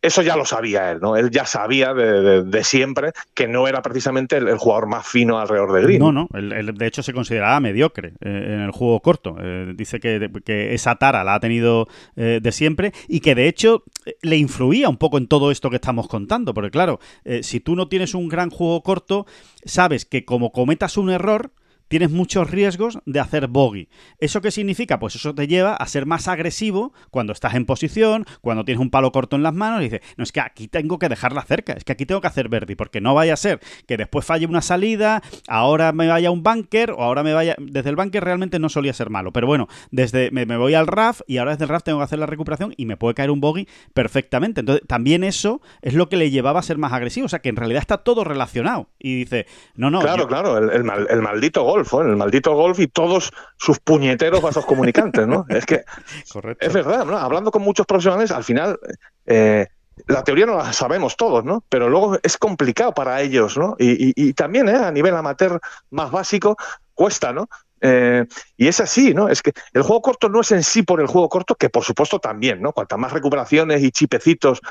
eso 0.01 0.21
ya 0.21 0.35
lo 0.35 0.45
sabía 0.45 0.91
él, 0.91 0.99
¿no? 1.01 1.15
Él 1.15 1.31
ya 1.31 1.45
sabía 1.45 1.93
de, 1.93 2.63
siempre 2.63 3.11
que 3.33 3.47
no 3.47 3.67
era 3.67 3.81
precisamente 3.81 4.37
el, 4.37 4.57
jugador 4.57 4.87
más 4.87 5.07
fino 5.07 5.39
alrededor 5.39 5.73
de 5.73 5.81
Green. 5.81 5.99
No, 5.99 6.11
no, 6.11 6.29
él, 6.33 6.73
de 6.75 6.87
hecho 6.87 7.03
se 7.03 7.13
consideraba 7.13 7.59
mediocre 7.59 8.13
en 8.21 8.61
el 8.61 8.71
juego 8.71 8.99
corto. 9.01 9.35
dice 9.75 9.99
que, 9.99 10.29
esa 10.73 10.95
tara 10.95 11.23
la 11.23 11.35
ha 11.35 11.39
tenido 11.39 11.87
de 12.15 12.51
siempre 12.51 12.93
y 13.07 13.19
que 13.19 13.35
de 13.35 13.47
hecho 13.47 13.83
le 14.21 14.37
influía 14.37 14.89
un 14.89 14.97
poco 14.97 15.17
en 15.17 15.27
todo 15.27 15.51
esto 15.51 15.69
que 15.69 15.77
estamos 15.77 16.07
contando, 16.07 16.53
porque 16.53 16.71
claro, 16.71 16.99
si 17.41 17.59
tú 17.59 17.75
no 17.75 17.87
tienes 17.87 18.13
un 18.13 18.27
gran 18.27 18.49
juego 18.49 18.81
corto, 18.83 19.25
sabes 19.65 20.05
que 20.05 20.25
como 20.25 20.51
cometas 20.51 20.97
un 20.97 21.09
error, 21.09 21.51
tienes 21.87 22.11
muchos 22.11 22.49
riesgos 22.49 22.99
de 23.05 23.19
hacer 23.19 23.47
bogey. 23.47 23.89
¿Eso 24.19 24.41
qué 24.41 24.51
significa? 24.51 24.99
Pues 24.99 25.15
eso 25.15 25.33
te 25.33 25.47
lleva 25.47 25.75
a 25.75 25.87
ser 25.87 26.05
más 26.05 26.27
agresivo 26.27 26.93
cuando 27.11 27.33
estás 27.33 27.55
en 27.55 27.65
posición, 27.65 28.25
cuando 28.41 28.65
tienes 28.65 28.81
un 28.81 28.89
palo 28.89 29.11
corto 29.11 29.35
en 29.35 29.43
las 29.43 29.53
manos 29.53 29.81
y 29.81 29.85
dices, 29.85 30.01
no, 30.17 30.23
es 30.23 30.31
que 30.31 30.41
aquí 30.41 30.67
tengo 30.67 30.99
que 30.99 31.09
dejarla 31.09 31.41
cerca, 31.43 31.73
es 31.73 31.83
que 31.83 31.93
aquí 31.93 32.05
tengo 32.05 32.21
que 32.21 32.27
hacer 32.27 32.49
verde, 32.49 32.75
porque 32.75 33.01
no 33.01 33.13
vaya 33.13 33.33
a 33.33 33.37
ser 33.37 33.59
que 33.87 33.97
después 33.97 34.25
falle 34.25 34.45
una 34.45 34.61
salida, 34.61 35.21
ahora 35.47 35.91
me 35.91 36.07
vaya 36.07 36.29
a 36.29 36.31
un 36.31 36.43
bunker 36.43 36.91
o 36.91 37.01
ahora 37.01 37.23
me 37.23 37.33
vaya... 37.33 37.55
Desde 37.59 37.89
el 37.89 37.95
bunker 37.95 38.23
realmente 38.23 38.59
no 38.59 38.69
solía 38.69 38.93
ser 38.93 39.09
malo, 39.09 39.31
pero 39.31 39.47
bueno, 39.47 39.67
desde 39.91 40.31
me, 40.31 40.45
voy 40.57 40.73
al 40.73 40.87
RAF 40.87 41.21
y 41.27 41.37
ahora 41.37 41.51
desde 41.51 41.65
el 41.65 41.69
RAF 41.69 41.83
tengo 41.83 41.99
que 41.99 42.05
hacer 42.05 42.19
la 42.19 42.25
recuperación 42.25 42.73
y 42.77 42.85
me 42.85 42.97
puede 42.97 43.15
caer 43.15 43.31
un 43.31 43.41
bogey 43.41 43.67
perfectamente. 43.93 44.61
Entonces, 44.61 44.85
también 44.87 45.23
eso 45.23 45.61
es 45.81 45.93
lo 45.93 46.09
que 46.09 46.17
le 46.17 46.31
llevaba 46.31 46.59
a 46.59 46.63
ser 46.63 46.77
más 46.77 46.93
agresivo, 46.93 47.25
o 47.25 47.29
sea 47.29 47.39
que 47.39 47.49
en 47.49 47.55
realidad 47.55 47.81
está 47.81 47.97
todo 47.97 48.23
relacionado. 48.23 48.89
Y 48.99 49.15
dice, 49.15 49.45
no, 49.75 49.89
no. 49.89 50.01
Claro, 50.01 50.27
claro, 50.27 50.57
el, 50.57 50.71
el 50.71 51.21
maldito 51.21 51.63
gol 51.63 51.76
golf, 51.77 51.93
el 52.07 52.15
maldito 52.15 52.53
golf 52.53 52.79
y 52.79 52.87
todos 52.87 53.31
sus 53.57 53.79
puñeteros 53.79 54.41
vasos 54.41 54.65
comunicantes, 54.65 55.27
¿no? 55.27 55.45
Es 55.49 55.65
que 55.65 55.83
es 56.59 56.73
verdad, 56.73 57.05
¿no? 57.05 57.17
Hablando 57.17 57.51
con 57.51 57.61
muchos 57.61 57.85
profesionales, 57.85 58.31
al 58.31 58.43
final 58.43 58.79
eh, 59.25 59.67
la 60.07 60.23
teoría 60.23 60.45
no 60.45 60.57
la 60.57 60.73
sabemos 60.73 61.15
todos, 61.17 61.43
¿no? 61.43 61.63
Pero 61.69 61.89
luego 61.89 62.17
es 62.21 62.37
complicado 62.37 62.93
para 62.93 63.21
ellos, 63.21 63.57
¿no? 63.57 63.75
Y, 63.79 64.33
también, 64.33 64.69
¿eh? 64.69 64.75
A 64.75 64.91
nivel 64.91 65.15
amateur 65.15 65.59
más 65.89 66.11
básico, 66.11 66.55
cuesta, 66.93 67.33
¿no? 67.33 67.49
Eh, 67.79 68.25
y 68.57 68.67
es 68.67 68.79
así, 68.79 69.13
¿no? 69.13 69.29
Es 69.29 69.41
que 69.41 69.53
el 69.73 69.83
juego 69.83 70.01
corto 70.01 70.29
no 70.29 70.41
es 70.41 70.51
en 70.51 70.63
sí 70.63 70.81
por 70.81 71.01
el 71.01 71.07
juego 71.07 71.29
corto, 71.29 71.55
que 71.55 71.69
por 71.69 71.83
supuesto 71.83 72.19
también, 72.19 72.61
¿no? 72.61 72.73
Cuantas 72.73 72.97
más 72.97 73.11
recuperaciones 73.11 73.83
y 73.83 73.91
chipecitos 73.91 74.61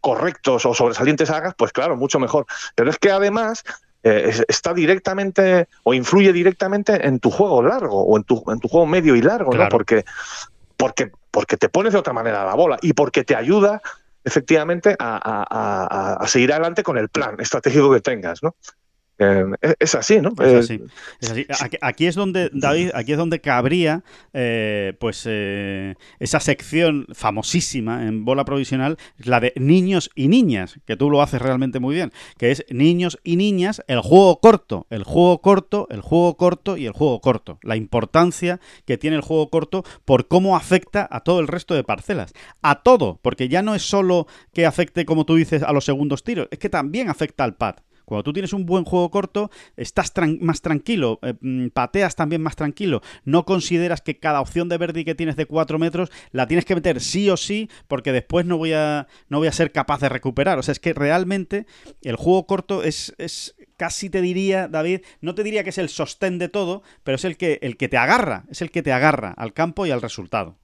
correctos 0.00 0.66
o 0.66 0.74
sobresalientes 0.74 1.30
hagas, 1.30 1.54
pues 1.56 1.72
claro, 1.72 1.96
mucho 1.96 2.18
mejor. 2.18 2.44
Pero 2.74 2.90
es 2.90 2.98
que 2.98 3.10
además 3.10 3.62
eh, 4.02 4.44
está 4.48 4.72
directamente 4.72 5.68
o 5.82 5.94
influye 5.94 6.32
directamente 6.32 7.06
en 7.06 7.20
tu 7.20 7.30
juego 7.30 7.62
largo 7.62 8.02
o 8.02 8.16
en 8.16 8.24
tu, 8.24 8.42
en 8.48 8.58
tu 8.58 8.68
juego 8.68 8.86
medio 8.86 9.14
y 9.16 9.22
largo, 9.22 9.52
¿no? 9.52 9.68
Porque, 9.68 10.04
porque, 10.76 11.10
porque 11.30 11.56
te 11.56 11.68
pones 11.68 11.92
de 11.92 11.98
otra 11.98 12.12
manera 12.12 12.44
la 12.44 12.54
bola 12.54 12.78
y 12.80 12.92
porque 12.92 13.24
te 13.24 13.36
ayuda 13.36 13.82
efectivamente 14.24 14.96
a, 14.98 16.16
a 16.20 16.26
seguir 16.28 16.52
adelante 16.52 16.82
con 16.82 16.98
el 16.98 17.08
plan 17.08 17.36
estratégico 17.40 17.92
que 17.92 18.00
tengas, 18.00 18.42
¿no? 18.42 18.54
Eh, 19.20 19.44
es 19.78 19.94
así, 19.94 20.18
¿no? 20.18 20.32
Es 20.40 20.70
así. 20.70 20.80
Aquí, 21.82 22.06
es 22.06 22.14
donde, 22.14 22.50
David, 22.54 22.90
aquí 22.94 23.12
es 23.12 23.18
donde 23.18 23.42
cabría 23.42 24.02
eh, 24.32 24.94
pues 24.98 25.24
eh, 25.26 25.94
esa 26.18 26.40
sección 26.40 27.06
famosísima 27.12 28.06
en 28.06 28.24
bola 28.24 28.46
provisional, 28.46 28.96
la 29.18 29.40
de 29.40 29.52
niños 29.56 30.10
y 30.14 30.28
niñas, 30.28 30.80
que 30.86 30.96
tú 30.96 31.10
lo 31.10 31.20
haces 31.20 31.42
realmente 31.42 31.80
muy 31.80 31.94
bien, 31.94 32.12
que 32.38 32.50
es 32.50 32.64
niños 32.70 33.18
y 33.22 33.36
niñas, 33.36 33.82
el 33.88 34.00
juego 34.00 34.40
corto, 34.40 34.86
el 34.88 35.04
juego 35.04 35.42
corto, 35.42 35.86
el 35.90 36.00
juego 36.00 36.38
corto 36.38 36.78
y 36.78 36.86
el 36.86 36.92
juego 36.92 37.20
corto. 37.20 37.58
La 37.62 37.76
importancia 37.76 38.58
que 38.86 38.96
tiene 38.96 39.16
el 39.16 39.22
juego 39.22 39.50
corto 39.50 39.84
por 40.06 40.28
cómo 40.28 40.56
afecta 40.56 41.06
a 41.10 41.20
todo 41.20 41.40
el 41.40 41.48
resto 41.48 41.74
de 41.74 41.84
parcelas. 41.84 42.32
A 42.62 42.82
todo, 42.82 43.18
porque 43.20 43.50
ya 43.50 43.60
no 43.60 43.74
es 43.74 43.82
solo 43.82 44.26
que 44.54 44.64
afecte, 44.64 45.04
como 45.04 45.26
tú 45.26 45.34
dices, 45.34 45.62
a 45.62 45.74
los 45.74 45.84
segundos 45.84 46.24
tiros, 46.24 46.48
es 46.50 46.58
que 46.58 46.70
también 46.70 47.10
afecta 47.10 47.44
al 47.44 47.56
pad. 47.56 47.76
Cuando 48.10 48.24
tú 48.24 48.32
tienes 48.32 48.52
un 48.52 48.66
buen 48.66 48.82
juego 48.82 49.08
corto, 49.08 49.52
estás 49.76 50.12
más 50.40 50.62
tranquilo, 50.62 51.20
eh, 51.22 51.34
mm, 51.40 51.68
pateas 51.68 52.16
también 52.16 52.42
más 52.42 52.56
tranquilo, 52.56 53.02
no 53.24 53.44
consideras 53.44 54.00
que 54.00 54.18
cada 54.18 54.40
opción 54.40 54.68
de 54.68 54.78
verde 54.78 55.04
que 55.04 55.14
tienes 55.14 55.36
de 55.36 55.46
4 55.46 55.78
metros 55.78 56.10
la 56.32 56.48
tienes 56.48 56.64
que 56.64 56.74
meter 56.74 57.00
sí 57.00 57.30
o 57.30 57.36
sí, 57.36 57.70
porque 57.86 58.10
después 58.10 58.46
no 58.46 58.58
voy 58.58 58.72
a, 58.72 59.06
no 59.28 59.38
voy 59.38 59.46
a 59.46 59.52
ser 59.52 59.70
capaz 59.70 60.00
de 60.00 60.08
recuperar. 60.08 60.58
O 60.58 60.64
sea, 60.64 60.72
es 60.72 60.80
que 60.80 60.92
realmente 60.92 61.66
el 62.02 62.16
juego 62.16 62.48
corto 62.48 62.82
es, 62.82 63.14
es 63.18 63.54
casi 63.76 64.10
te 64.10 64.22
diría, 64.22 64.66
David, 64.66 65.02
no 65.20 65.36
te 65.36 65.44
diría 65.44 65.62
que 65.62 65.70
es 65.70 65.78
el 65.78 65.88
sostén 65.88 66.38
de 66.38 66.48
todo, 66.48 66.82
pero 67.04 67.14
es 67.14 67.24
el 67.24 67.36
que, 67.36 67.60
el 67.62 67.76
que 67.76 67.88
te 67.88 67.96
agarra, 67.96 68.42
es 68.50 68.60
el 68.60 68.72
que 68.72 68.82
te 68.82 68.92
agarra 68.92 69.34
al 69.36 69.52
campo 69.52 69.86
y 69.86 69.92
al 69.92 70.02
resultado. 70.02 70.56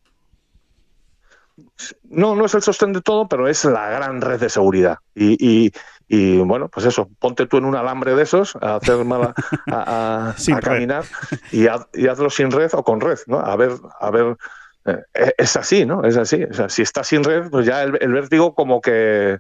No, 2.03 2.35
no 2.35 2.45
es 2.45 2.55
el 2.55 2.63
sostén 2.63 2.93
de 2.93 3.03
todo, 3.03 3.29
pero 3.29 3.47
es 3.47 3.65
la 3.65 3.89
gran 3.89 4.21
red 4.21 4.41
de 4.41 4.49
seguridad. 4.49 4.99
y 5.15 5.71
bueno, 6.09 6.69
pues 6.69 6.87
eso, 6.87 7.09
ponte 7.19 7.47
tú 7.47 7.59
en 7.59 7.65
un 7.65 7.75
alambre 7.75 8.15
de 8.15 8.23
esos 8.23 8.57
a 8.57 8.77
hacer 8.77 9.05
mala, 9.05 9.35
a, 9.67 10.35
caminar 10.63 11.05
y, 11.51 11.67
hazlo 11.67 12.31
sin 12.31 12.51
red 12.51 12.71
o 12.75 12.83
con 12.85 13.01
red, 13.01 13.19
¿no? 13.27 13.39
A 13.41 13.57
ver, 13.57 13.73
a 14.01 14.11
ver, 14.11 14.37
eh, 14.85 15.33
es 15.37 15.57
así, 15.57 15.85
¿no? 15.85 16.05
Es 16.05 16.17
así. 16.17 16.45
O 16.45 16.55
sea, 16.55 16.69
si 16.69 16.83
estás 16.83 17.09
sin 17.09 17.25
red, 17.25 17.51
pues 17.51 17.67
ya 17.67 17.83
el, 17.83 17.99
el 18.01 18.13
vértigo 18.13 18.55
como 18.55 18.81
que, 18.81 19.39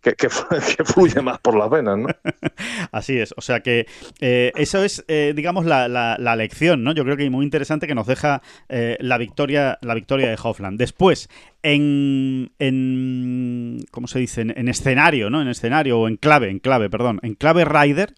que, 0.16 0.84
fluye 0.84 1.20
más 1.20 1.38
por 1.40 1.56
las 1.56 1.68
venas, 1.68 1.98
¿no? 1.98 2.08
Así 2.92 3.18
es, 3.18 3.34
o 3.36 3.40
sea 3.42 3.60
que 3.60 3.86
eh, 4.20 4.52
eso 4.56 4.82
es, 4.82 5.04
eh, 5.08 5.34
digamos, 5.36 5.66
la, 5.66 5.88
la, 5.88 6.36
lección, 6.36 6.82
¿no? 6.82 6.92
Yo 6.92 7.04
creo 7.04 7.16
que 7.16 7.28
muy 7.28 7.44
interesante 7.44 7.86
que 7.86 7.94
nos 7.94 8.06
deja 8.06 8.40
eh, 8.68 8.96
la 9.00 9.18
victoria 9.18 9.78
la 9.82 9.94
victoria 9.94 10.28
de 10.28 10.38
Hoffland. 10.42 10.78
Después, 10.78 11.28
en, 11.62 12.50
en 12.58 13.84
¿cómo 13.90 14.06
se 14.06 14.20
dice? 14.20 14.40
En, 14.40 14.54
en, 14.56 14.68
escenario, 14.68 15.28
¿no? 15.28 15.42
En 15.42 15.48
escenario 15.48 16.00
o 16.00 16.08
en 16.08 16.16
clave, 16.16 16.48
en 16.48 16.60
clave, 16.60 16.88
perdón, 16.88 17.20
en 17.22 17.34
clave 17.34 17.64
Rider, 17.64 18.14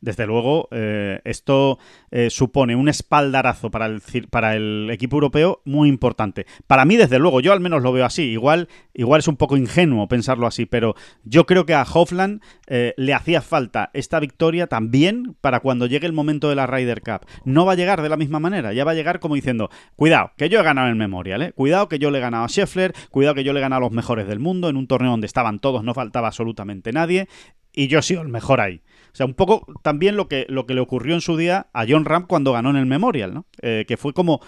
desde 0.00 0.26
luego, 0.26 0.68
eh, 0.70 1.20
esto 1.24 1.78
eh, 2.10 2.30
supone 2.30 2.76
un 2.76 2.88
espaldarazo 2.88 3.70
para 3.70 3.86
el, 3.86 4.02
para 4.30 4.54
el 4.54 4.88
equipo 4.90 5.16
europeo 5.16 5.62
muy 5.64 5.88
importante. 5.88 6.46
Para 6.66 6.84
mí, 6.84 6.96
desde 6.96 7.18
luego, 7.18 7.40
yo 7.40 7.52
al 7.52 7.60
menos 7.60 7.82
lo 7.82 7.92
veo 7.92 8.04
así. 8.04 8.22
Igual, 8.22 8.68
igual 8.92 9.20
es 9.20 9.28
un 9.28 9.36
poco 9.36 9.56
ingenuo 9.56 10.08
pensarlo 10.08 10.46
así, 10.46 10.66
pero 10.66 10.94
yo 11.24 11.46
creo 11.46 11.66
que 11.66 11.74
a 11.74 11.82
Hofland 11.82 12.42
eh, 12.66 12.94
le 12.96 13.14
hacía 13.14 13.40
falta 13.40 13.90
esta 13.94 14.20
victoria 14.20 14.66
también 14.66 15.36
para 15.40 15.60
cuando 15.60 15.86
llegue 15.86 16.06
el 16.06 16.12
momento 16.12 16.48
de 16.48 16.54
la 16.54 16.66
Ryder 16.66 17.02
Cup. 17.02 17.26
No 17.44 17.66
va 17.66 17.72
a 17.72 17.76
llegar 17.76 18.02
de 18.02 18.08
la 18.08 18.16
misma 18.16 18.40
manera, 18.40 18.72
ya 18.72 18.84
va 18.84 18.92
a 18.92 18.94
llegar 18.94 19.20
como 19.20 19.34
diciendo, 19.34 19.70
cuidado, 19.96 20.32
que 20.36 20.48
yo 20.48 20.60
he 20.60 20.62
ganado 20.62 20.88
el 20.88 20.96
Memorial, 20.96 21.42
¿eh? 21.42 21.52
cuidado 21.52 21.88
que 21.88 21.98
yo 21.98 22.10
le 22.10 22.18
he 22.18 22.20
ganado 22.20 22.44
a 22.44 22.48
Scheffler, 22.48 22.94
cuidado 23.10 23.34
que 23.34 23.44
yo 23.44 23.52
le 23.52 23.60
he 23.60 23.62
ganado 23.62 23.78
a 23.78 23.88
los 23.88 23.92
mejores 23.92 24.26
del 24.26 24.38
mundo 24.38 24.68
en 24.68 24.76
un 24.76 24.86
torneo 24.86 25.10
donde 25.10 25.26
estaban 25.26 25.58
todos, 25.58 25.84
no 25.84 25.94
faltaba 25.94 26.28
absolutamente 26.28 26.92
nadie, 26.92 27.28
y 27.72 27.88
yo 27.88 27.98
he 27.98 28.02
sido 28.02 28.22
el 28.22 28.28
mejor 28.28 28.60
ahí. 28.60 28.82
O 29.14 29.16
sea, 29.16 29.26
un 29.26 29.34
poco 29.34 29.64
también 29.82 30.16
lo 30.16 30.26
que, 30.26 30.44
lo 30.48 30.66
que 30.66 30.74
le 30.74 30.80
ocurrió 30.80 31.14
en 31.14 31.20
su 31.20 31.36
día 31.36 31.68
a 31.72 31.84
John 31.88 32.04
Ram 32.04 32.26
cuando 32.26 32.52
ganó 32.52 32.70
en 32.70 32.76
el 32.76 32.86
Memorial, 32.86 33.32
¿no? 33.32 33.46
Eh, 33.62 33.84
que 33.86 33.96
fue 33.96 34.12
como 34.12 34.40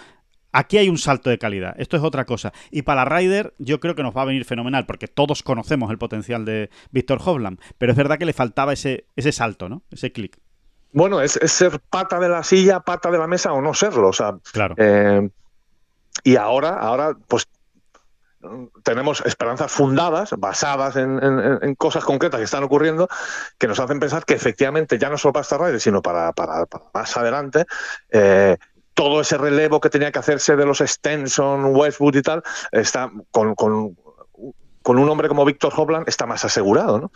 Aquí 0.51 0.77
hay 0.77 0.89
un 0.89 0.97
salto 0.97 1.29
de 1.29 1.37
calidad, 1.37 1.75
esto 1.77 1.97
es 1.97 2.03
otra 2.03 2.25
cosa. 2.25 2.51
Y 2.71 2.81
para 2.81 3.05
Ryder 3.05 3.53
yo 3.59 3.79
creo 3.79 3.95
que 3.95 4.03
nos 4.03 4.15
va 4.15 4.23
a 4.23 4.25
venir 4.25 4.43
fenomenal, 4.43 4.85
porque 4.85 5.07
todos 5.07 5.43
conocemos 5.43 5.91
el 5.91 5.97
potencial 5.97 6.45
de 6.45 6.69
Víctor 6.89 7.19
Hovland, 7.23 7.59
pero 7.77 7.91
es 7.91 7.97
verdad 7.97 8.17
que 8.17 8.25
le 8.25 8.33
faltaba 8.33 8.73
ese, 8.73 9.05
ese 9.15 9.31
salto, 9.31 9.69
¿no? 9.69 9.83
Ese 9.91 10.11
clic. 10.11 10.39
Bueno, 10.93 11.21
es, 11.21 11.33
ser 11.33 11.79
pata 11.79 12.19
de 12.19 12.29
la 12.29 12.43
silla, 12.43 12.79
pata 12.79 13.11
de 13.11 13.19
la 13.19 13.27
mesa 13.27 13.53
o 13.53 13.61
no 13.61 13.73
serlo, 13.73 14.07
o 14.07 14.13
sea. 14.13 14.37
Claro. 14.51 14.73
Eh, 14.77 15.29
y 16.23 16.35
ahora, 16.37 16.79
ahora, 16.79 17.15
pues 17.27 17.45
tenemos 18.83 19.21
esperanzas 19.25 19.71
fundadas, 19.71 20.31
basadas 20.37 20.95
en, 20.95 21.75
cosas 21.75 22.03
concretas 22.03 22.39
que 22.39 22.45
están 22.45 22.63
ocurriendo, 22.63 23.07
que 23.57 23.67
nos 23.67 23.79
hacen 23.79 23.99
pensar 23.99 24.25
que 24.25 24.35
efectivamente, 24.35 24.97
ya 24.99 25.09
no 25.09 25.17
solo 25.17 25.33
para 25.33 25.41
esta 25.41 25.57
Ryder, 25.57 25.79
sino 25.79 26.01
para, 26.01 26.33
más 26.93 27.17
adelante, 27.17 27.65
eh, 28.09 28.57
todo 28.93 29.21
ese 29.21 29.37
relevo 29.37 29.79
que 29.79 29.89
tenía 29.89 30.11
que 30.11 30.19
hacerse 30.19 30.55
de 30.55 30.65
los 30.65 30.79
Stenson, 30.79 31.75
Westwood 31.75 32.15
y 32.15 32.21
tal, 32.21 32.43
está 32.71 33.11
con, 33.31 33.55
un 33.57 35.09
hombre 35.09 35.27
como 35.27 35.45
Víctor 35.45 35.73
Hobland 35.75 36.07
está 36.07 36.25
más 36.25 36.45
asegurado, 36.45 36.99
¿no? 36.99 37.11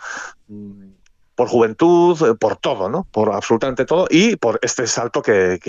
Por 1.35 1.47
juventud, 1.47 2.29
eh, 2.29 2.35
por 2.35 2.57
todo, 2.57 2.89
¿no? 2.89 3.07
Por 3.11 3.31
absolutamente 3.33 3.85
todo 3.85 4.07
y 4.09 4.35
por 4.35 4.59
este 4.61 4.85
salto 4.87 5.21
que, 5.21 5.59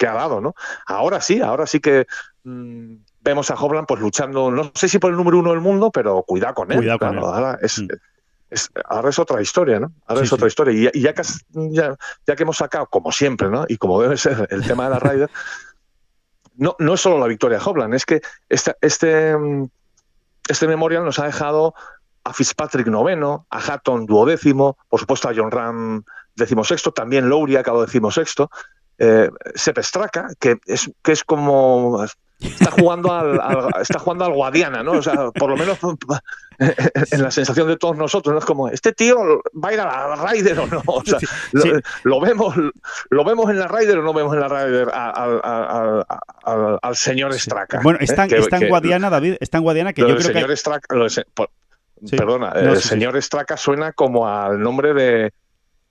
ha 0.00 0.12
dado, 0.12 0.40
¿no? 0.40 0.54
Ahora 0.86 1.20
sí, 1.20 1.40
ahora 1.40 1.66
sí 1.66 1.80
que 1.80 2.06
mm, 2.44 2.94
vemos 3.20 3.50
a 3.50 3.54
Hobland 3.54 3.86
pues 3.86 4.00
luchando, 4.00 4.50
no 4.50 4.70
sé 4.74 4.88
si 4.88 4.98
por 4.98 5.10
el 5.10 5.16
número 5.16 5.38
uno 5.38 5.50
del 5.50 5.60
mundo, 5.60 5.90
pero 5.90 6.22
cuidado 6.22 6.54
con 6.54 6.72
él. 6.72 6.78
Cuidado 6.78 6.98
con 6.98 7.18
él. 7.18 7.24
Ahora 7.24 7.58
es, 7.60 7.80
mm. 7.80 7.88
ahora 8.86 9.10
es 9.10 9.18
otra 9.18 9.42
historia, 9.42 9.80
¿no? 9.80 9.92
Ahora 10.06 10.22
es 10.22 10.32
otra 10.32 10.46
historia. 10.46 10.90
Y, 10.92 11.00
ya, 11.00 11.12
que, 11.12 11.22
ya, 11.52 11.96
que 12.36 12.42
hemos 12.42 12.56
sacado, 12.56 12.86
como 12.86 13.12
siempre, 13.12 13.48
¿no? 13.48 13.64
Y 13.68 13.76
como 13.76 14.00
debe 14.02 14.16
ser 14.16 14.46
el 14.50 14.66
tema 14.66 14.84
de 14.84 14.90
la 14.90 14.98
Ryder, 14.98 15.30
no, 16.56 16.74
no 16.78 16.94
es 16.94 17.00
solo 17.00 17.18
la 17.18 17.26
victoria 17.26 17.58
de 17.58 17.64
Hobland, 17.64 17.94
es 17.94 18.04
que 18.04 18.20
este, 18.48 18.74
este, 18.80 19.36
este 20.48 20.66
memorial 20.66 21.04
nos 21.04 21.18
ha 21.18 21.26
dejado 21.26 21.74
a 22.24 22.32
Fitzpatrick 22.32 22.88
noveno, 22.88 23.46
a 23.48 23.58
Hatton 23.58 24.06
duodécimo, 24.06 24.76
por 24.88 25.00
supuesto 25.00 25.28
a 25.28 25.32
John 25.34 25.50
Ram 25.50 26.02
decimosexto, 26.34 26.92
también 26.92 27.28
Lowry 27.28 27.56
acabó 27.56 27.84
decimosexto, 27.84 28.50
eh, 28.98 29.30
Sepp 29.54 29.78
Straka, 29.78 30.28
que 30.38 30.58
es, 30.66 30.90
que 31.02 31.12
es 31.12 31.24
como 31.24 32.04
está 32.40 32.70
jugando 32.70 33.12
al, 33.12 33.40
está 33.80 33.98
jugando 33.98 34.24
al 34.24 34.32
Guadiana, 34.32 34.82
¿no? 34.82 34.92
O 34.92 35.02
sea, 35.02 35.30
por 35.32 35.50
lo 35.50 35.56
menos 35.56 35.78
en 36.58 37.22
la 37.22 37.30
sensación 37.30 37.68
de 37.68 37.76
todos 37.76 37.96
nosotros, 37.96 38.32
¿no? 38.32 38.38
Es 38.38 38.44
como, 38.44 38.68
¿este 38.68 38.92
tío 38.92 39.42
va 39.52 39.70
a 39.70 39.72
ir 39.72 39.80
a 39.80 39.84
la 39.84 40.16
Ryder 40.16 40.58
o 40.60 40.66
no? 40.66 40.82
O 40.86 41.04
sea, 41.04 41.18
Lo, 42.04 42.20
vemos, 42.20 42.54
¿lo 43.10 43.24
vemos 43.24 43.50
en 43.50 43.58
la 43.58 43.68
Ryder 43.68 43.98
o 43.98 44.02
no 44.02 44.12
vemos 44.12 44.34
en 44.34 44.40
la 44.40 44.48
Ryder 44.48 44.88
al, 46.82 46.96
señor 46.96 47.34
Straka? 47.34 47.80
Bueno, 47.82 47.98
está, 48.00 48.26
¿eh? 48.26 48.38
está 48.38 48.58
en 48.58 48.68
Guadiana, 48.68 49.10
David, 49.10 49.36
está 49.40 49.58
en 49.58 49.64
Guadiana 49.64 49.92
que 49.92 50.02
yo 50.02 50.08
creo 50.08 50.20
señor 50.20 50.48
que... 50.48 50.56
Straka, 50.56 50.96
perdona, 52.10 52.52
el 52.52 52.80
señor 52.80 53.20
Straka 53.20 53.56
suena 53.56 53.92
como 53.92 54.28
al 54.28 54.60
nombre 54.60 54.94
de 54.94 55.32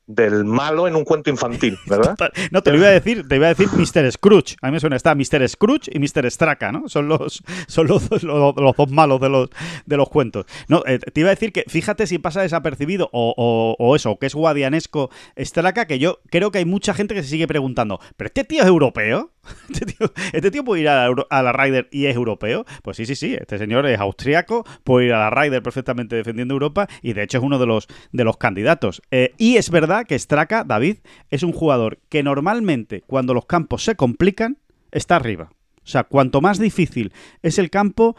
del 0.07 0.45
malo 0.45 0.87
en 0.87 0.95
un 0.95 1.03
cuento 1.03 1.29
infantil, 1.29 1.77
¿verdad? 1.85 2.15
No, 2.51 2.63
te 2.63 2.71
lo 2.71 2.77
iba 2.77 2.87
a 2.87 2.91
decir, 2.91 3.27
te 3.27 3.35
iba 3.35 3.47
a 3.47 3.53
decir 3.53 3.67
Mr. 3.67 4.11
Scrooge. 4.11 4.55
A 4.61 4.67
mí 4.67 4.73
me 4.73 4.79
suena, 4.79 4.95
está 4.95 5.13
Mr. 5.13 5.47
Scrooge 5.47 5.91
y 5.93 5.99
Mr. 5.99 6.31
Straka, 6.31 6.71
¿no? 6.71 6.87
Son 6.87 7.07
los, 7.07 7.43
son 7.67 7.87
los, 7.87 8.07
dos 8.09 8.91
malos 8.91 9.19
de 9.19 9.29
los, 9.29 9.49
de 9.85 9.97
los 9.97 10.09
cuentos. 10.09 10.45
No, 10.67 10.83
eh, 10.85 10.99
te 10.99 11.19
iba 11.19 11.29
a 11.29 11.35
decir 11.35 11.51
que 11.51 11.65
fíjate 11.67 12.07
si 12.07 12.19
pasa 12.19 12.41
desapercibido 12.41 13.09
o, 13.11 13.75
o, 13.77 13.95
eso, 13.95 14.17
que 14.17 14.27
es 14.27 14.35
guadianesco 14.35 15.09
Straka, 15.37 15.85
que 15.85 15.99
yo 15.99 16.19
creo 16.29 16.51
que 16.51 16.59
hay 16.59 16.65
mucha 16.65 16.93
gente 16.93 17.13
que 17.13 17.23
se 17.23 17.29
sigue 17.29 17.47
preguntando, 17.47 17.99
¿pero 18.15 18.27
este 18.27 18.43
tío 18.43 18.61
es 18.61 18.67
europeo? 18.67 19.31
¿Este, 19.69 19.95
¿Este 20.33 20.51
tío, 20.51 20.63
puede 20.63 20.81
ir 20.81 20.89
a 20.89 21.09
la, 21.09 21.25
a 21.29 21.51
Ryder 21.51 21.87
y 21.91 22.05
es 22.05 22.15
europeo? 22.15 22.65
Pues 22.83 22.97
sí, 22.97 23.05
sí, 23.05 23.15
sí. 23.15 23.35
Este 23.39 23.57
señor 23.57 23.85
es 23.85 23.99
austriaco, 23.99 24.65
puede 24.83 25.07
ir 25.07 25.13
a 25.13 25.19
la 25.19 25.29
Ryder 25.29 25.61
perfectamente 25.61 26.15
defendiendo 26.15 26.53
Europa 26.53 26.87
y 27.01 27.13
de 27.13 27.23
hecho 27.23 27.37
es 27.37 27.43
uno 27.43 27.59
de 27.59 27.65
los, 27.65 27.87
de 28.11 28.23
los 28.23 28.37
candidatos. 28.37 29.01
Eh, 29.11 29.33
y 29.37 29.57
es 29.57 29.69
verdad 29.69 30.05
que 30.05 30.17
Straka, 30.17 30.63
David, 30.63 30.97
es 31.29 31.43
un 31.43 31.53
jugador 31.53 31.99
que 32.09 32.23
normalmente 32.23 33.03
cuando 33.07 33.33
los 33.33 33.45
campos 33.45 33.83
se 33.83 33.95
complican, 33.95 34.57
está 34.91 35.15
arriba. 35.15 35.49
O 35.83 35.89
sea, 35.89 36.03
cuanto 36.03 36.41
más 36.41 36.59
difícil 36.59 37.13
es 37.41 37.59
el 37.59 37.69
campo, 37.69 38.17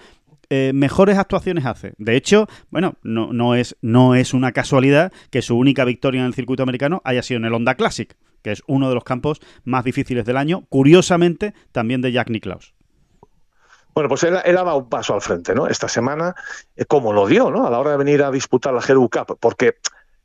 eh, 0.51 0.73
mejores 0.75 1.19
actuaciones 1.19 1.67
hace. 1.67 1.93
De 1.99 2.17
hecho, 2.17 2.49
bueno, 2.71 2.97
no, 3.03 3.33
no, 3.35 3.55
es, 3.55 3.77
no 3.83 4.15
es 4.15 4.33
una 4.33 4.53
casualidad 4.53 5.13
que 5.31 5.43
su 5.43 5.59
única 5.59 5.85
victoria 5.85 6.21
en 6.21 6.27
el 6.27 6.35
circuito 6.35 6.63
americano 6.63 7.03
haya 7.05 7.23
sido 7.23 7.39
en 7.39 7.45
el 7.45 7.53
Honda 7.53 7.75
Classic 7.75 8.17
que 8.43 8.53
es 8.53 8.63
uno 8.67 8.89
de 8.89 8.95
los 8.95 9.05
campos 9.05 9.41
más 9.65 9.85
difíciles 9.85 10.25
del 10.25 10.37
año, 10.37 10.65
curiosamente 10.69 11.55
también 11.73 12.01
de 12.01 12.13
Jack 12.13 12.31
Nicklaus. 12.31 12.75
Bueno, 13.95 14.09
pues 14.09 14.23
él, 14.23 14.37
ha 14.37 14.43
dado 14.53 14.77
un 14.77 14.89
paso 14.89 15.15
al 15.15 15.21
frente, 15.21 15.55
¿no? 15.55 15.67
Esta 15.67 15.89
semana, 15.89 16.35
eh, 16.77 16.85
como 16.85 17.13
lo 17.13 17.27
dio, 17.27 17.51
¿no? 17.51 17.67
A 17.67 17.71
la 17.71 17.81
hora 17.81 17.93
de 17.93 17.97
venir 17.97 18.23
a 18.23 18.31
disputar 18.31 18.73
la 18.73 18.81
Hero 18.81 19.09
Cup, 19.09 19.39
porque 19.41 19.79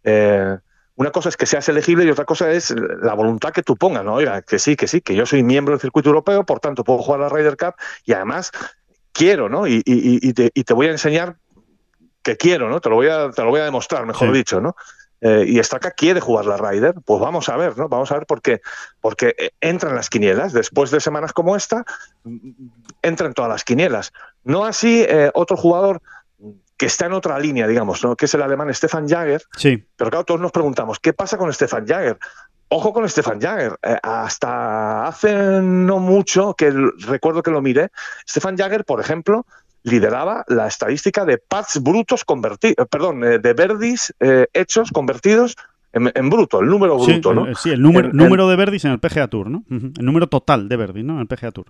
eh, 0.03 0.57
una 0.95 1.09
cosa 1.09 1.29
es 1.29 1.37
que 1.37 1.47
seas 1.47 1.67
elegible 1.69 2.05
y 2.05 2.09
otra 2.09 2.25
cosa 2.25 2.51
es 2.51 2.73
la 3.01 3.15
voluntad 3.15 3.51
que 3.51 3.63
tú 3.63 3.75
pongas, 3.75 4.05
¿no? 4.05 4.13
Oiga, 4.13 4.43
que 4.43 4.59
sí, 4.59 4.75
que 4.75 4.87
sí, 4.87 5.01
que 5.01 5.15
yo 5.15 5.25
soy 5.25 5.41
miembro 5.41 5.73
del 5.73 5.81
circuito 5.81 6.09
europeo, 6.09 6.45
por 6.45 6.59
tanto 6.59 6.83
puedo 6.83 6.99
jugar 6.99 7.21
la 7.21 7.29
Ryder 7.29 7.57
Cup 7.57 7.73
y 8.05 8.13
además 8.13 8.51
quiero, 9.11 9.49
¿no? 9.49 9.65
Y, 9.65 9.81
te, 9.81 10.73
voy 10.73 10.87
a 10.87 10.91
enseñar 10.91 11.37
que 12.21 12.37
quiero, 12.37 12.69
¿no? 12.69 12.79
Te 12.79 12.89
lo 12.89 12.95
voy 12.95 13.07
a, 13.07 13.31
te 13.31 13.41
lo 13.41 13.49
voy 13.49 13.61
a 13.61 13.65
demostrar, 13.65 14.05
mejor 14.05 14.31
dicho, 14.31 14.61
¿no? 14.61 14.75
Eh, 15.25 15.45
y 15.47 15.63
Straka 15.63 15.91
quiere 15.91 16.19
jugar 16.19 16.45
la 16.45 16.57
Ryder, 16.57 16.95
pues 17.05 17.21
vamos 17.21 17.47
a 17.47 17.55
ver, 17.55 17.77
¿no? 17.77 17.87
Vamos 17.87 18.11
a 18.11 18.15
ver 18.15 18.25
por 18.25 18.41
qué. 18.41 18.61
Porque 18.99 19.33
eh, 19.37 19.51
entra 19.61 19.89
en 19.89 19.95
las 19.95 20.09
quinielas. 20.09 20.51
Después 20.51 20.91
de 20.91 20.99
semanas 20.99 21.31
como 21.31 21.55
esta, 21.55 21.85
mm, 22.25 22.49
entra 23.01 23.27
en 23.27 23.33
todas 23.33 23.49
las 23.49 23.63
quinielas. 23.63 24.11
No 24.43 24.65
así 24.65 25.05
eh, 25.07 25.31
otro 25.33 25.55
jugador 25.55 26.01
que 26.75 26.87
está 26.87 27.05
en 27.05 27.13
otra 27.13 27.39
línea, 27.39 27.67
digamos, 27.67 28.03
¿no? 28.03 28.17
que 28.17 28.25
es 28.25 28.33
el 28.33 28.41
alemán 28.41 28.73
Stefan 28.73 29.07
Jager. 29.07 29.41
Sí. 29.55 29.81
Pero 29.95 30.09
claro, 30.09 30.25
todos 30.25 30.41
nos 30.41 30.51
preguntamos, 30.51 30.99
¿qué 30.99 31.13
pasa 31.13 31.37
con 31.37 31.53
Stefan 31.53 31.87
Jager? 31.87 32.17
Ojo 32.67 32.91
con 32.91 33.07
Stefan 33.07 33.39
Jager. 33.39 33.77
hasta 34.01 35.05
hace 35.05 35.61
no 35.61 35.99
mucho, 35.99 36.55
que 36.55 36.73
recuerdo 37.07 37.43
que 37.43 37.51
lo 37.51 37.61
miré, 37.61 37.91
Stefan 38.27 38.57
Jager, 38.57 38.83
por 38.83 38.99
ejemplo, 38.99 39.45
lideraba 39.83 40.43
la 40.47 40.67
estadística 40.67 41.25
de 41.25 41.37
pads 41.37 41.81
brutos 41.81 42.25
convertidos, 42.25 42.75
eh, 42.77 42.87
perdón, 42.89 43.23
eh, 43.23 43.39
de 43.39 43.53
verdis 43.53 44.13
eh, 44.19 44.47
hechos 44.53 44.91
convertidos 44.91 45.55
en, 45.91 46.29
bruto, 46.31 46.59
el 46.61 46.67
número 46.69 46.97
bruto, 46.97 47.35
¿no? 47.35 47.53
Sí, 47.53 47.69
el 47.69 47.79
número, 47.79 48.11
número 48.11 48.49
de 48.49 48.55
verdis 48.55 48.83
en 48.85 48.93
el 48.93 48.99
PGA 48.99 49.27
Tour, 49.27 49.51
¿no? 49.51 49.63
El 49.69 49.93
número 50.03 50.25
total 50.25 50.67
de 50.67 50.75
verdis, 50.75 51.05
¿no? 51.05 51.13
En 51.13 51.19
el 51.19 51.27
PGA 51.27 51.51
Tour. 51.51 51.67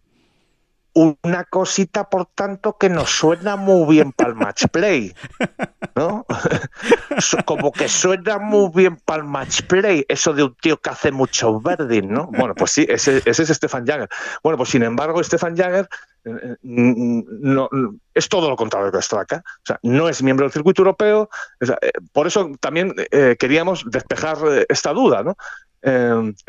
Una 0.96 1.44
cosita, 1.46 2.10
por 2.10 2.28
tanto, 2.28 2.78
que 2.78 2.90
nos 2.90 3.10
suena 3.10 3.56
muy 3.56 3.96
bien 3.96 4.12
para 4.12 4.30
el 4.30 4.36
match 4.36 4.66
play, 4.72 5.14
¿no? 5.96 6.26
Como 7.46 7.72
que 7.72 7.90
suena 7.90 8.38
muy 8.38 8.70
bien 8.74 8.98
para 8.98 9.24
el 9.24 9.28
match 9.28 9.64
play, 9.64 10.06
eso 10.08 10.34
de 10.34 10.44
un 10.44 10.56
tío 10.56 10.78
que 10.78 10.92
hace 10.92 11.12
mucho 11.12 11.60
verdis, 11.60 12.04
¿no? 12.04 12.28
Bueno, 12.28 12.54
pues 12.54 12.72
sí, 12.72 12.86
ese, 12.88 13.22
ese 13.26 13.44
es 13.44 13.50
Stefan 13.50 13.86
Jagger. 13.86 14.10
Bueno, 14.44 14.58
pues 14.58 14.70
sin 14.70 14.84
embargo, 14.84 15.24
Stefan 15.24 15.58
Jagger 15.58 15.90
no, 16.62 17.70
es 18.14 18.30
todo 18.30 18.50
lo 18.50 18.56
contrario 18.56 18.92
que 18.92 19.02
Straka. 19.02 19.44
O 19.46 19.66
sea, 19.66 19.80
no 19.84 20.08
es 20.08 20.24
miembro 20.24 20.46
del 20.46 20.54
circuito 20.54 20.82
europeo. 20.82 21.30
Eh, 21.60 21.92
por 22.12 22.28
eso 22.28 22.52
también 22.60 22.94
eh, 23.12 23.36
queríamos 23.38 23.84
despejar 23.90 24.38
eh, 24.50 24.66
esta 24.70 24.94
duda. 24.94 25.24
¿no? 25.24 25.36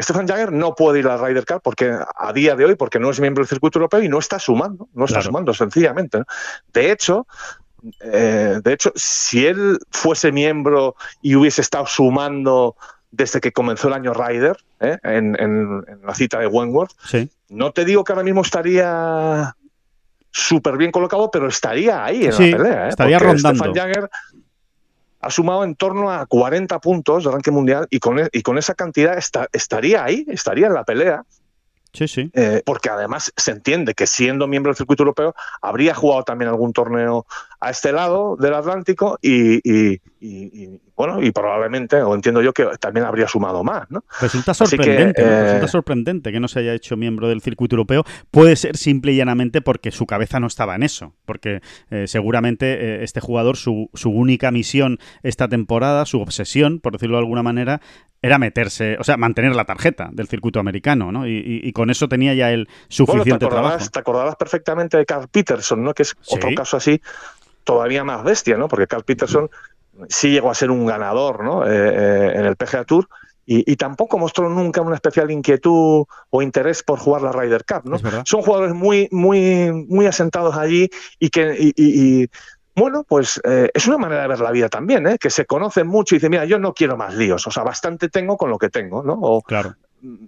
Stefan 0.00 0.28
Jagger 0.28 0.52
no 0.52 0.74
puede 0.74 1.00
ir 1.00 1.08
a 1.08 1.16
Ryder 1.16 1.44
Cup 1.44 1.60
porque 1.62 1.92
a 2.16 2.32
día 2.32 2.54
de 2.54 2.64
hoy, 2.64 2.74
porque 2.76 3.00
no 3.00 3.10
es 3.10 3.20
miembro 3.20 3.42
del 3.42 3.48
circuito 3.48 3.78
europeo 3.78 4.02
y 4.02 4.08
no 4.08 4.18
está 4.18 4.38
sumando, 4.38 4.88
no 4.94 5.06
está 5.06 5.22
sumando 5.22 5.52
sencillamente. 5.52 6.22
De 6.72 6.92
hecho, 6.92 7.26
de 8.00 8.72
hecho, 8.72 8.92
si 8.94 9.46
él 9.46 9.78
fuese 9.90 10.30
miembro 10.30 10.94
y 11.20 11.34
hubiese 11.34 11.62
estado 11.62 11.86
sumando 11.86 12.76
desde 13.10 13.40
que 13.40 13.52
comenzó 13.52 13.88
el 13.88 13.94
año 13.94 14.14
Ryder, 14.14 14.56
en, 14.80 15.84
la 16.04 16.14
cita 16.14 16.38
de 16.38 16.46
Wentworth, 16.46 16.92
no 17.48 17.72
te 17.72 17.84
digo 17.84 18.04
que 18.04 18.12
ahora 18.12 18.24
mismo 18.24 18.42
estaría 18.42 19.54
súper 20.30 20.76
bien 20.76 20.90
colocado, 20.90 21.30
pero 21.30 21.46
estaría 21.46 22.04
ahí 22.04 22.24
en 22.24 22.32
la 22.32 22.38
pelea. 22.38 22.86
¿eh? 22.86 22.88
Estaría 22.88 23.18
rondando. 23.18 23.64
Stefan 23.64 23.74
Jagger 23.74 24.10
ha 25.24 25.30
sumado 25.30 25.64
en 25.64 25.74
torno 25.74 26.10
a 26.10 26.26
40 26.26 26.78
puntos 26.80 27.24
de 27.24 27.30
ranking 27.30 27.52
mundial 27.52 27.86
y 27.90 27.98
con, 27.98 28.18
e, 28.18 28.28
y 28.32 28.42
con 28.42 28.58
esa 28.58 28.74
cantidad 28.74 29.16
estaría 29.52 30.04
ahí, 30.04 30.26
estaría 30.28 30.66
en 30.66 30.74
la 30.74 30.84
pelea. 30.84 31.24
Sí, 31.94 32.08
sí. 32.08 32.30
Eh, 32.34 32.60
porque 32.66 32.90
además 32.90 33.32
se 33.36 33.52
entiende 33.52 33.94
que 33.94 34.06
siendo 34.06 34.48
miembro 34.48 34.70
del 34.70 34.76
circuito 34.76 35.04
europeo 35.04 35.34
habría 35.62 35.94
jugado 35.94 36.24
también 36.24 36.48
algún 36.50 36.72
torneo 36.72 37.24
a 37.60 37.70
este 37.70 37.92
lado 37.92 38.36
del 38.36 38.52
Atlántico 38.52 39.18
y, 39.22 40.00
bueno, 40.96 41.22
y 41.22 41.30
probablemente, 41.32 42.00
o 42.02 42.14
entiendo 42.14 42.40
yo 42.40 42.52
que 42.52 42.66
también 42.80 43.04
habría 43.04 43.28
sumado 43.28 43.62
más, 43.62 43.90
¿no? 43.90 44.04
Resulta 44.20 44.54
sorprendente, 44.54 45.22
resulta 45.22 45.66
eh, 45.66 45.68
sorprendente 45.68 46.32
que 46.32 46.40
no 46.40 46.48
se 46.48 46.60
haya 46.60 46.72
hecho 46.72 46.96
miembro 46.96 47.28
del 47.28 47.42
circuito 47.42 47.74
europeo. 47.74 48.04
Puede 48.30 48.56
ser 48.56 48.76
simple 48.76 49.12
y 49.12 49.16
llanamente 49.16 49.60
porque 49.60 49.90
su 49.90 50.06
cabeza 50.06 50.40
no 50.40 50.46
estaba 50.46 50.74
en 50.76 50.82
eso, 50.82 51.14
porque 51.26 51.60
eh, 51.90 52.06
seguramente 52.06 53.04
este 53.04 53.20
jugador, 53.20 53.56
su, 53.56 53.90
su 53.94 54.10
única 54.10 54.50
misión 54.50 54.98
esta 55.22 55.48
temporada, 55.48 56.06
su 56.06 56.20
obsesión, 56.20 56.80
por 56.80 56.92
decirlo 56.92 57.16
de 57.16 57.22
alguna 57.22 57.42
manera, 57.42 57.80
era 58.22 58.38
meterse, 58.38 58.96
o 58.98 59.04
sea, 59.04 59.18
mantener 59.18 59.54
la 59.54 59.66
tarjeta 59.66 60.08
del 60.10 60.28
circuito 60.28 60.58
americano, 60.58 61.12
¿no? 61.12 61.26
Y, 61.26 61.70
con 61.72 61.90
eso 61.90 62.08
tenía 62.08 62.32
ya 62.32 62.50
el 62.50 62.68
suficiente 62.88 63.46
trabajo. 63.46 63.84
Te 63.92 63.98
acordarás 63.98 64.36
perfectamente 64.36 64.96
de 64.96 65.04
Carl 65.04 65.28
Peterson, 65.28 65.84
¿no? 65.84 65.92
Que 65.92 66.04
es 66.04 66.16
otro 66.30 66.48
caso 66.54 66.78
así 66.78 67.02
todavía 67.64 68.04
más 68.04 68.22
bestia, 68.24 68.56
¿no? 68.56 68.68
Porque 68.68 68.86
Carl 68.86 69.04
Peterson 69.04 69.50
sí 69.50 69.73
llegó 70.30 70.50
a 70.50 70.54
ser 70.54 70.70
un 70.70 70.86
ganador, 70.86 71.42
¿no? 71.44 71.66
Eh, 71.66 71.70
eh, 71.72 72.32
en 72.34 72.44
el 72.44 72.56
PGA 72.56 72.84
Tour 72.84 73.08
y, 73.46 73.76
tampoco 73.76 74.18
mostró 74.18 74.48
nunca 74.48 74.80
una 74.80 74.94
especial 74.94 75.30
inquietud 75.30 76.06
o 76.30 76.42
interés 76.42 76.82
por 76.82 76.98
jugar 76.98 77.22
la 77.22 77.32
Ryder 77.32 77.64
Cup, 77.64 77.82
¿no? 77.84 77.98
Son 78.24 78.42
jugadores 78.42 78.74
muy, 78.74 79.08
muy, 79.10 79.70
muy 79.70 80.06
asentados 80.06 80.56
allí 80.56 80.88
y 81.18 81.28
que 81.28 81.54
y, 81.58 82.28
bueno, 82.74 83.04
pues 83.06 83.40
eh, 83.44 83.70
es 83.72 83.86
una 83.86 83.98
manera 83.98 84.22
de 84.22 84.28
ver 84.28 84.40
la 84.40 84.50
vida 84.50 84.68
también, 84.68 85.06
¿eh? 85.06 85.18
que 85.18 85.30
se 85.30 85.44
conocen 85.44 85.86
mucho 85.86 86.14
y 86.14 86.18
dicen, 86.18 86.30
mira, 86.30 86.44
yo 86.44 86.58
no 86.58 86.72
quiero 86.72 86.96
más 86.96 87.14
líos, 87.14 87.46
o 87.46 87.50
sea, 87.50 87.62
bastante 87.62 88.08
tengo 88.08 88.36
con 88.36 88.50
lo 88.50 88.58
que 88.58 88.70
tengo, 88.70 89.02
¿no? 89.02 89.12
O, 89.14 89.42
claro. 89.42 89.74
Mm, 90.00 90.24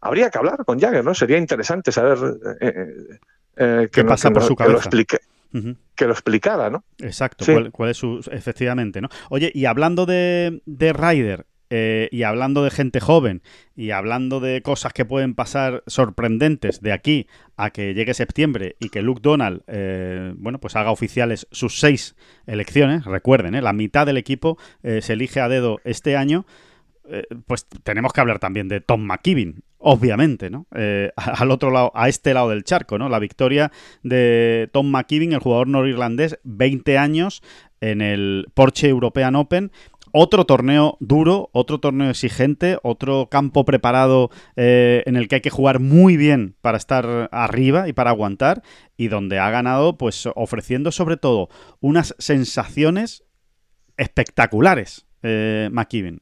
habría 0.00 0.28
que 0.30 0.38
hablar 0.38 0.64
con 0.64 0.78
Jagger, 0.80 1.04
¿no? 1.04 1.14
Sería 1.14 1.38
interesante 1.38 1.92
saber 1.92 2.18
eh, 2.60 3.88
qué 3.90 4.04
pasa 4.04 4.30
por 4.30 4.42
su 4.42 4.56
cabeza. 4.56 4.66
Que 4.66 4.72
lo 4.72 4.78
explique. 4.78 5.20
Que 5.94 6.04
lo 6.06 6.12
explicara, 6.12 6.70
¿no? 6.70 6.84
Exacto, 6.98 7.44
cuál, 7.72 7.90
es 7.90 7.96
su. 7.96 8.20
Efectivamente, 8.30 9.00
¿no? 9.00 9.08
Oye, 9.30 9.50
y 9.54 9.64
hablando 9.64 10.06
de, 10.06 10.62
de 10.66 10.92
Ryder, 10.92 11.46
eh, 11.68 12.08
y 12.12 12.22
hablando 12.22 12.62
de 12.62 12.70
gente 12.70 13.00
joven 13.00 13.42
y 13.74 13.90
hablando 13.90 14.38
de 14.38 14.62
cosas 14.62 14.92
que 14.92 15.04
pueden 15.04 15.34
pasar 15.34 15.82
sorprendentes 15.88 16.80
de 16.80 16.92
aquí 16.92 17.26
a 17.56 17.70
que 17.70 17.92
llegue 17.92 18.14
septiembre 18.14 18.76
y 18.78 18.88
que 18.88 19.02
Luke 19.02 19.20
Donald, 19.20 19.62
eh, 19.66 20.32
bueno, 20.36 20.60
pues 20.60 20.76
haga 20.76 20.92
oficiales 20.92 21.48
sus 21.50 21.80
seis 21.80 22.14
elecciones, 22.46 23.04
recuerden, 23.04 23.56
eh, 23.56 23.62
la 23.62 23.72
mitad 23.72 24.06
del 24.06 24.16
equipo 24.16 24.58
se 24.82 25.12
elige 25.12 25.40
a 25.40 25.48
dedo 25.48 25.80
este 25.84 26.16
año, 26.16 26.46
pues 27.46 27.66
tenemos 27.82 28.12
que 28.12 28.20
hablar 28.20 28.38
también 28.38 28.68
de 28.68 28.80
Tom 28.80 29.02
McKibben, 29.04 29.62
obviamente, 29.88 30.50
¿no? 30.50 30.66
al 31.16 31.50
otro 31.50 31.70
lado, 31.70 31.92
a 31.94 32.08
este 32.08 32.34
lado 32.34 32.50
del 32.50 32.64
charco, 32.64 32.98
¿no? 32.98 33.08
La 33.08 33.18
victoria 33.18 33.70
de 34.02 34.68
Tom 34.72 34.88
McKibben, 34.88 35.32
el 35.32 35.38
jugador 35.38 35.68
norirlandés, 35.68 36.38
20 36.44 36.98
años 36.98 37.42
en 37.80 38.00
el 38.00 38.46
Porsche 38.54 38.88
European 38.88 39.36
Open 39.36 39.70
otro 40.18 40.46
torneo 40.46 40.96
duro, 40.98 41.50
otro 41.52 41.78
torneo 41.78 42.08
exigente, 42.08 42.78
otro 42.82 43.28
campo 43.30 43.66
preparado 43.66 44.30
eh, 44.56 45.02
en 45.04 45.16
el 45.16 45.28
que 45.28 45.36
hay 45.36 45.40
que 45.42 45.50
jugar 45.50 45.78
muy 45.78 46.16
bien 46.16 46.56
para 46.62 46.78
estar 46.78 47.28
arriba 47.32 47.86
y 47.86 47.92
para 47.92 48.10
aguantar 48.10 48.62
y 48.96 49.08
donde 49.08 49.38
ha 49.38 49.50
ganado 49.50 49.98
pues 49.98 50.26
ofreciendo 50.34 50.90
sobre 50.90 51.18
todo 51.18 51.50
unas 51.80 52.14
sensaciones 52.18 53.24
espectaculares 53.98 55.05
eh, 55.22 55.70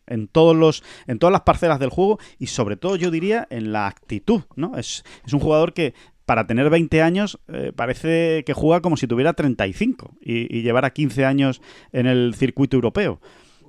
en 0.06 0.28
todos 0.28 0.56
los 0.56 0.82
en 1.06 1.18
todas 1.18 1.32
las 1.32 1.42
parcelas 1.42 1.78
del 1.78 1.90
juego 1.90 2.18
y 2.38 2.46
sobre 2.46 2.76
todo 2.76 2.96
yo 2.96 3.10
diría 3.10 3.46
en 3.50 3.72
la 3.72 3.86
actitud 3.86 4.42
no 4.56 4.76
es, 4.76 5.04
es 5.26 5.32
un 5.32 5.40
jugador 5.40 5.72
que 5.72 5.94
para 6.26 6.46
tener 6.46 6.70
20 6.70 7.02
años 7.02 7.38
eh, 7.48 7.72
parece 7.74 8.44
que 8.44 8.54
juega 8.54 8.80
como 8.80 8.96
si 8.96 9.06
tuviera 9.06 9.32
35 9.34 10.16
y, 10.20 10.56
y 10.56 10.62
llevara 10.62 10.90
15 10.90 11.24
años 11.24 11.60
en 11.92 12.06
el 12.06 12.34
circuito 12.34 12.76
europeo 12.76 13.20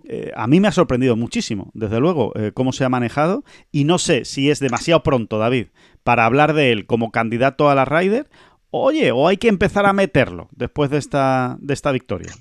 eh, 0.07 0.32
a 0.36 0.45
mí 0.47 0.59
me 0.59 0.67
ha 0.67 0.71
sorprendido 0.71 1.15
muchísimo, 1.15 1.71
desde 1.73 1.99
luego, 1.99 2.32
eh, 2.36 2.51
cómo 2.53 2.73
se 2.73 2.86
ha 2.86 2.89
manejado. 2.89 3.43
Y 3.71 3.86
no 3.86 3.97
sé 3.97 4.26
si 4.26 4.49
es 4.49 4.59
demasiado 4.59 5.03
pronto, 5.03 5.39
David, 5.39 5.67
para 6.03 6.26
hablar 6.26 6.53
de 6.53 6.71
él 6.71 6.86
como 6.86 7.11
candidato 7.11 7.69
a 7.69 7.76
la 7.76 7.86
Ryder. 7.86 8.30
Oye, 8.69 9.11
o 9.11 9.28
hay 9.28 9.38
que 9.38 9.47
empezar 9.47 9.86
a 9.86 9.93
meterlo 9.93 10.49
después 10.51 10.89
de 10.89 10.97
esta, 10.97 11.57
de 11.59 11.73
esta 11.73 11.91
victoria. 11.91 12.34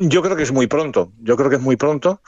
Yo 0.00 0.22
creo 0.22 0.34
que 0.34 0.42
es 0.42 0.52
muy 0.52 0.66
pronto. 0.66 1.12
Yo 1.20 1.36
creo 1.36 1.50
que 1.50 1.56
es 1.56 1.62
muy 1.62 1.76
pronto 1.76 2.20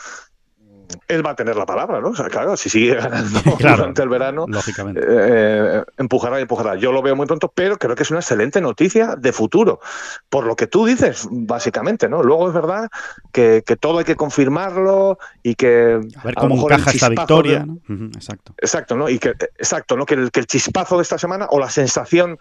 él 1.09 1.25
va 1.25 1.31
a 1.31 1.37
tener 1.37 1.57
la 1.57 1.67
palabra, 1.67 2.01
¿no? 2.01 2.09
O 2.09 2.17
sea, 2.17 2.29
claro, 2.29 2.57
si 2.57 2.69
sigue 2.69 2.95
ganando 2.95 3.41
durante 3.59 4.03
el 4.03 4.09
verano, 4.09 4.47
lógicamente. 4.49 5.01
Eh, 5.07 5.85
empujará 5.99 6.39
y 6.39 6.43
empujará. 6.43 6.77
Yo 6.77 6.93
lo 6.93 7.03
veo 7.03 7.17
muy 7.17 7.27
pronto, 7.27 7.53
pero 7.55 7.79
creo 7.79 7.95
que 7.95 8.03
es 8.03 8.11
una 8.11 8.21
excelente 8.21 8.61
noticia 8.61 9.17
de 9.17 9.33
futuro, 9.33 9.81
por 10.29 10.45
lo 10.45 10.57
que 10.57 10.67
tú 10.67 10.87
dices, 10.87 11.27
básicamente, 11.31 12.09
¿no? 12.09 12.23
Luego 12.23 12.49
es 12.49 12.55
verdad 12.55 12.91
que, 13.33 13.63
todo 13.81 13.99
hay 13.99 14.05
que 14.05 14.17
confirmarlo 14.17 15.19
y 15.43 15.55
que... 15.55 16.01
A 16.17 16.25
ver 16.25 16.35
cómo 16.35 16.63
encaja 16.63 16.91
esta 16.91 17.09
victoria, 17.09 17.65
¿no? 17.67 17.79
exacto. 18.15 18.55
Exacto, 18.59 18.97
¿no? 18.97 19.09
Y 19.09 19.19
que, 19.19 19.31
exacto, 19.31 19.97
¿no? 19.97 20.07
Que 20.07 20.15
el, 20.15 20.31
que 20.31 20.41
el 20.41 20.47
chispazo 20.47 20.97
de 20.97 21.03
esta 21.03 21.19
semana 21.19 21.47
o 21.51 21.59
la 21.59 21.71
sensación 21.71 22.39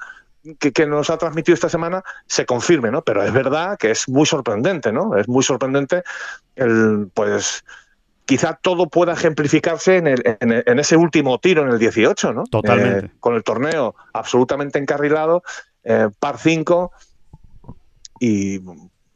que, 0.60 0.72
que, 0.72 0.86
nos 0.86 1.10
ha 1.10 1.18
transmitido 1.18 1.54
esta 1.54 1.70
semana 1.70 2.04
se 2.28 2.46
confirme, 2.46 2.92
¿no? 2.92 3.04
Pero 3.04 3.24
es 3.24 3.32
verdad 3.34 3.78
que 3.78 3.92
es 3.92 4.10
muy 4.10 4.26
sorprendente, 4.26 4.92
¿no? 4.92 5.16
Es 5.16 5.28
muy 5.28 5.44
sorprendente 5.44 6.04
el, 6.56 7.10
pues, 7.14 7.64
quizá 8.26 8.54
todo 8.62 8.88
pueda 8.88 9.14
ejemplificarse 9.14 9.98
en, 9.98 10.08
en, 10.08 10.80
ese 10.80 10.96
último 10.96 11.40
tiro 11.40 11.64
en 11.64 11.70
el 11.70 11.80
18, 11.80 12.34
¿no? 12.34 12.44
Totalmente. 12.46 13.08
Eh, 13.08 13.12
con 13.20 13.36
el 13.36 13.44
torneo 13.44 13.96
absolutamente 14.14 14.80
encarrilado, 14.80 15.44
eh, 15.84 16.10
par 16.20 16.38
5, 16.38 16.92
y 18.20 18.62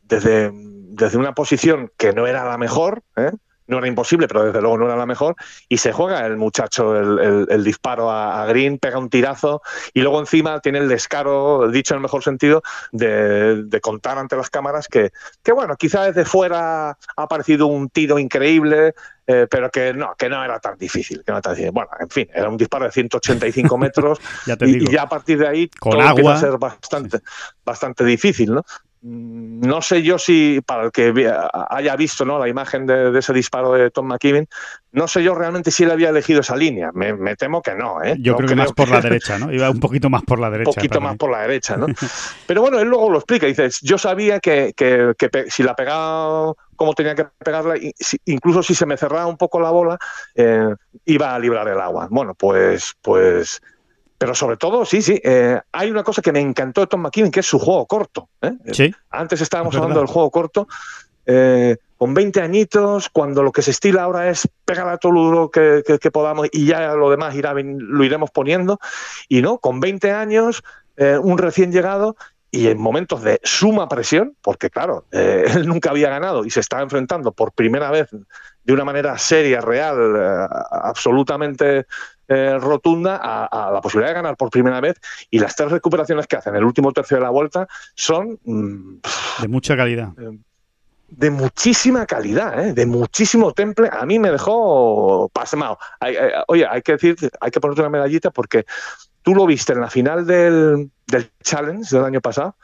desde, 0.03 0.51
desde 0.53 1.17
una 1.17 1.33
posición 1.33 1.91
que 1.97 2.13
no 2.13 2.27
era 2.27 2.43
la 2.45 2.57
mejor, 2.57 3.03
¿eh? 3.15 3.31
No 3.67 3.77
era 3.77 3.87
imposible, 3.87 4.27
pero 4.27 4.45
desde 4.45 4.61
luego 4.61 4.77
no 4.77 4.85
era 4.85 4.95
la 4.95 5.05
mejor, 5.05 5.35
y 5.69 5.77
se 5.77 5.91
juega 5.91 6.25
el 6.25 6.37
muchacho 6.37 6.95
el, 6.95 7.63
disparo 7.63 8.11
a, 8.11 8.45
Green, 8.45 8.77
pega 8.77 8.99
un 8.99 9.09
tirazo, 9.09 9.61
y 9.93 10.01
luego 10.01 10.19
encima 10.19 10.59
tiene 10.59 10.79
el 10.79 10.87
descaro, 10.87 11.69
dicho 11.69 11.93
en 11.93 11.97
el 11.97 12.03
mejor 12.03 12.23
sentido, 12.23 12.61
de, 12.91 13.79
contar 13.81 14.17
ante 14.17 14.35
las 14.35 14.49
cámaras 14.49 14.87
que, 14.87 15.11
que, 15.43 15.51
bueno, 15.51 15.75
quizá 15.75 16.05
desde 16.05 16.25
fuera 16.25 16.97
ha 17.17 17.27
parecido 17.27 17.67
un 17.67 17.89
tiro 17.89 18.17
increíble, 18.19 18.93
eh, 19.27 19.47
pero 19.49 19.71
que 19.71 19.91
no, 19.93 20.13
que 20.15 20.29
no 20.29 20.43
era 20.43 20.59
tan 20.59 20.77
difícil. 20.77 21.23
Que 21.25 21.31
no 21.31 21.41
tan 21.41 21.53
difícil. 21.53 21.71
Bueno, 21.71 21.89
en 21.99 22.09
fin, 22.09 22.29
era 22.33 22.47
un 22.47 22.57
disparo 22.57 22.85
de 22.85 22.91
185 22.91 23.77
metros 23.77 24.19
y, 24.61 24.91
ya 24.91 25.03
a 25.03 25.09
partir 25.09 25.39
de 25.39 25.47
ahí 25.47 25.69
Con 25.79 25.93
todo 25.93 26.01
agua. 26.01 26.35
a 26.35 26.39
ser 26.39 26.57
bastante, 26.57 27.19
bastante 27.63 28.03
difícil, 28.05 28.53
¿no? 28.53 28.63
Mm, 29.07 29.59
no 29.59 29.83
sé 29.83 30.01
yo 30.01 30.17
si, 30.17 30.61
para 30.65 30.85
el 30.85 30.91
que 30.91 31.13
haya 31.69 31.95
visto 31.95 32.25
¿no? 32.25 32.39
la 32.39 32.49
imagen 32.49 32.87
de, 32.87 33.15
ese 33.19 33.33
disparo 33.33 33.73
de 33.73 33.91
Tom 33.91 34.07
McKibben, 34.07 34.47
no 34.93 35.07
sé 35.07 35.23
yo 35.23 35.35
realmente 35.35 35.69
si 35.69 35.83
él 35.83 35.91
había 35.91 36.09
elegido 36.09 36.41
esa 36.41 36.55
línea. 36.55 36.91
Me, 36.91 37.35
temo 37.35 37.61
que 37.61 37.75
no. 37.75 38.01
¿eh? 38.01 38.15
Yo 38.19 38.35
creo 38.35 38.49
que 38.49 38.55
más 38.55 38.73
por 38.73 38.89
la 38.89 39.01
derecha, 39.01 39.37
¿no? 39.37 39.53
Iba 39.53 39.69
un 39.69 39.79
poquito 39.79 40.09
más 40.09 40.23
por 40.23 40.39
la 40.39 40.49
derecha. 40.49 40.69
Un 40.71 40.75
poquito 40.75 41.01
más 41.01 41.17
por 41.17 41.29
la 41.29 41.41
derecha, 41.41 41.77
¿no? 41.77 41.85
Pero 42.47 42.61
bueno, 42.61 42.79
él 42.79 42.87
luego 42.87 43.11
lo 43.11 43.19
explica. 43.19 43.45
Dice, 43.45 43.69
yo 43.83 43.99
sabía 43.99 44.39
que, 44.39 44.73
si 45.49 45.61
la 45.61 45.75
pegaba 45.75 46.53
como 46.75 46.93
tenía 46.95 47.13
que 47.13 47.25
pegarla, 47.25 47.75
incluso 48.25 48.63
si 48.63 48.73
se 48.73 48.87
me 48.87 48.97
cerraba 48.97 49.27
un 49.27 49.37
poco 49.37 49.59
la 49.59 49.69
bola, 49.69 49.99
eh, 50.33 50.73
iba 51.05 51.35
a 51.35 51.39
librar 51.39 51.67
el 51.67 51.79
agua. 51.79 52.07
Bueno, 52.09 52.33
pues, 52.33 52.95
pues 53.03 53.61
pero 54.17 54.33
sobre 54.33 54.57
todo, 54.57 54.85
sí, 54.85 55.01
sí, 55.01 55.19
eh, 55.23 55.59
hay 55.71 55.91
una 55.91 56.03
cosa 56.03 56.21
que 56.21 56.31
me 56.31 56.39
encantó 56.39 56.81
de 56.81 56.87
Tom 56.87 57.01
McKinnon, 57.01 57.31
que 57.31 57.41
es 57.41 57.45
su 57.45 57.59
juego 57.59 57.85
corto. 57.85 58.29
¿eh? 58.41 58.53
Sí. 58.71 58.93
Antes 59.09 59.41
estábamos 59.41 59.75
hablando 59.75 59.99
del 59.99 60.07
juego 60.07 60.31
corto. 60.31 60.67
Eh, 61.25 61.75
con 61.97 62.13
20 62.13 62.41
añitos, 62.41 63.09
cuando 63.09 63.43
lo 63.43 63.51
que 63.51 63.61
se 63.61 63.71
estila 63.71 64.03
ahora 64.03 64.29
es 64.29 64.47
pegar 64.63 64.87
a 64.87 64.97
todo 64.97 65.11
lo 65.11 65.21
duro 65.23 65.51
que, 65.51 66.11
podamos 66.11 66.47
y 66.51 66.65
ya 66.65 66.93
lo 66.93 67.09
demás 67.09 67.35
irá, 67.35 67.53
lo 67.53 68.03
iremos 68.03 68.31
poniendo. 68.31 68.79
Y 69.27 69.41
no, 69.41 69.57
con 69.57 69.79
20 69.79 70.11
años, 70.11 70.63
un 70.97 71.37
recién 71.37 71.71
llegado 71.71 72.15
y 72.51 72.67
en 72.67 72.79
momentos 72.79 73.21
de 73.21 73.41
suma 73.43 73.89
presión, 73.89 74.35
porque 74.41 74.69
claro, 74.69 75.05
él 75.11 75.67
nunca 75.67 75.89
había 75.89 76.09
ganado 76.09 76.45
y 76.45 76.49
se 76.49 76.59
estaba 76.61 76.83
enfrentando 76.83 77.31
por 77.31 77.51
primera 77.53 77.91
vez 77.91 78.09
de 78.63 78.73
una 78.73 78.85
manera 78.85 79.17
seria, 79.17 79.61
real, 79.61 80.47
absolutamente 80.71 81.85
eh, 82.27 82.57
rotunda 82.59 83.19
a, 83.21 83.71
la 83.71 83.81
posibilidad 83.81 84.09
de 84.09 84.15
ganar 84.15 84.37
por 84.37 84.49
primera 84.49 84.81
vez 84.81 84.99
y 85.29 85.39
las 85.39 85.55
tres 85.55 85.71
recuperaciones 85.71 86.27
que 86.27 86.35
hacen 86.35 86.53
en 86.53 86.59
el 86.59 86.65
último 86.65 86.91
tercio 86.91 87.17
de 87.17 87.23
la 87.23 87.29
vuelta 87.29 87.67
son... 87.93 88.39
Mm, 88.43 88.97
de 89.41 89.47
mucha 89.47 89.75
calidad. 89.75 90.09
Eh, 90.17 90.37
de 91.07 91.29
muchísima 91.29 92.05
calidad, 92.05 92.67
¿eh? 92.67 92.73
de 92.73 92.85
muchísimo 92.85 93.53
temple. 93.53 93.89
A 93.91 94.05
mí 94.05 94.17
me 94.17 94.31
dejó 94.31 95.29
pasmado. 95.29 95.77
oye, 96.47 96.65
hay 96.67 96.81
que 96.81 96.93
decir, 96.93 97.15
hay 97.39 97.51
que 97.51 97.59
ponerte 97.59 97.81
una 97.81 97.89
medallita 97.89 98.31
porque 98.31 98.65
tú 99.21 99.35
lo 99.35 99.45
viste 99.45 99.73
en 99.73 99.81
la 99.81 99.89
final 99.89 100.25
del, 100.25 100.89
del 101.07 101.31
Challenge 101.43 101.95
del 101.95 102.05
año 102.05 102.21
pasado 102.21 102.55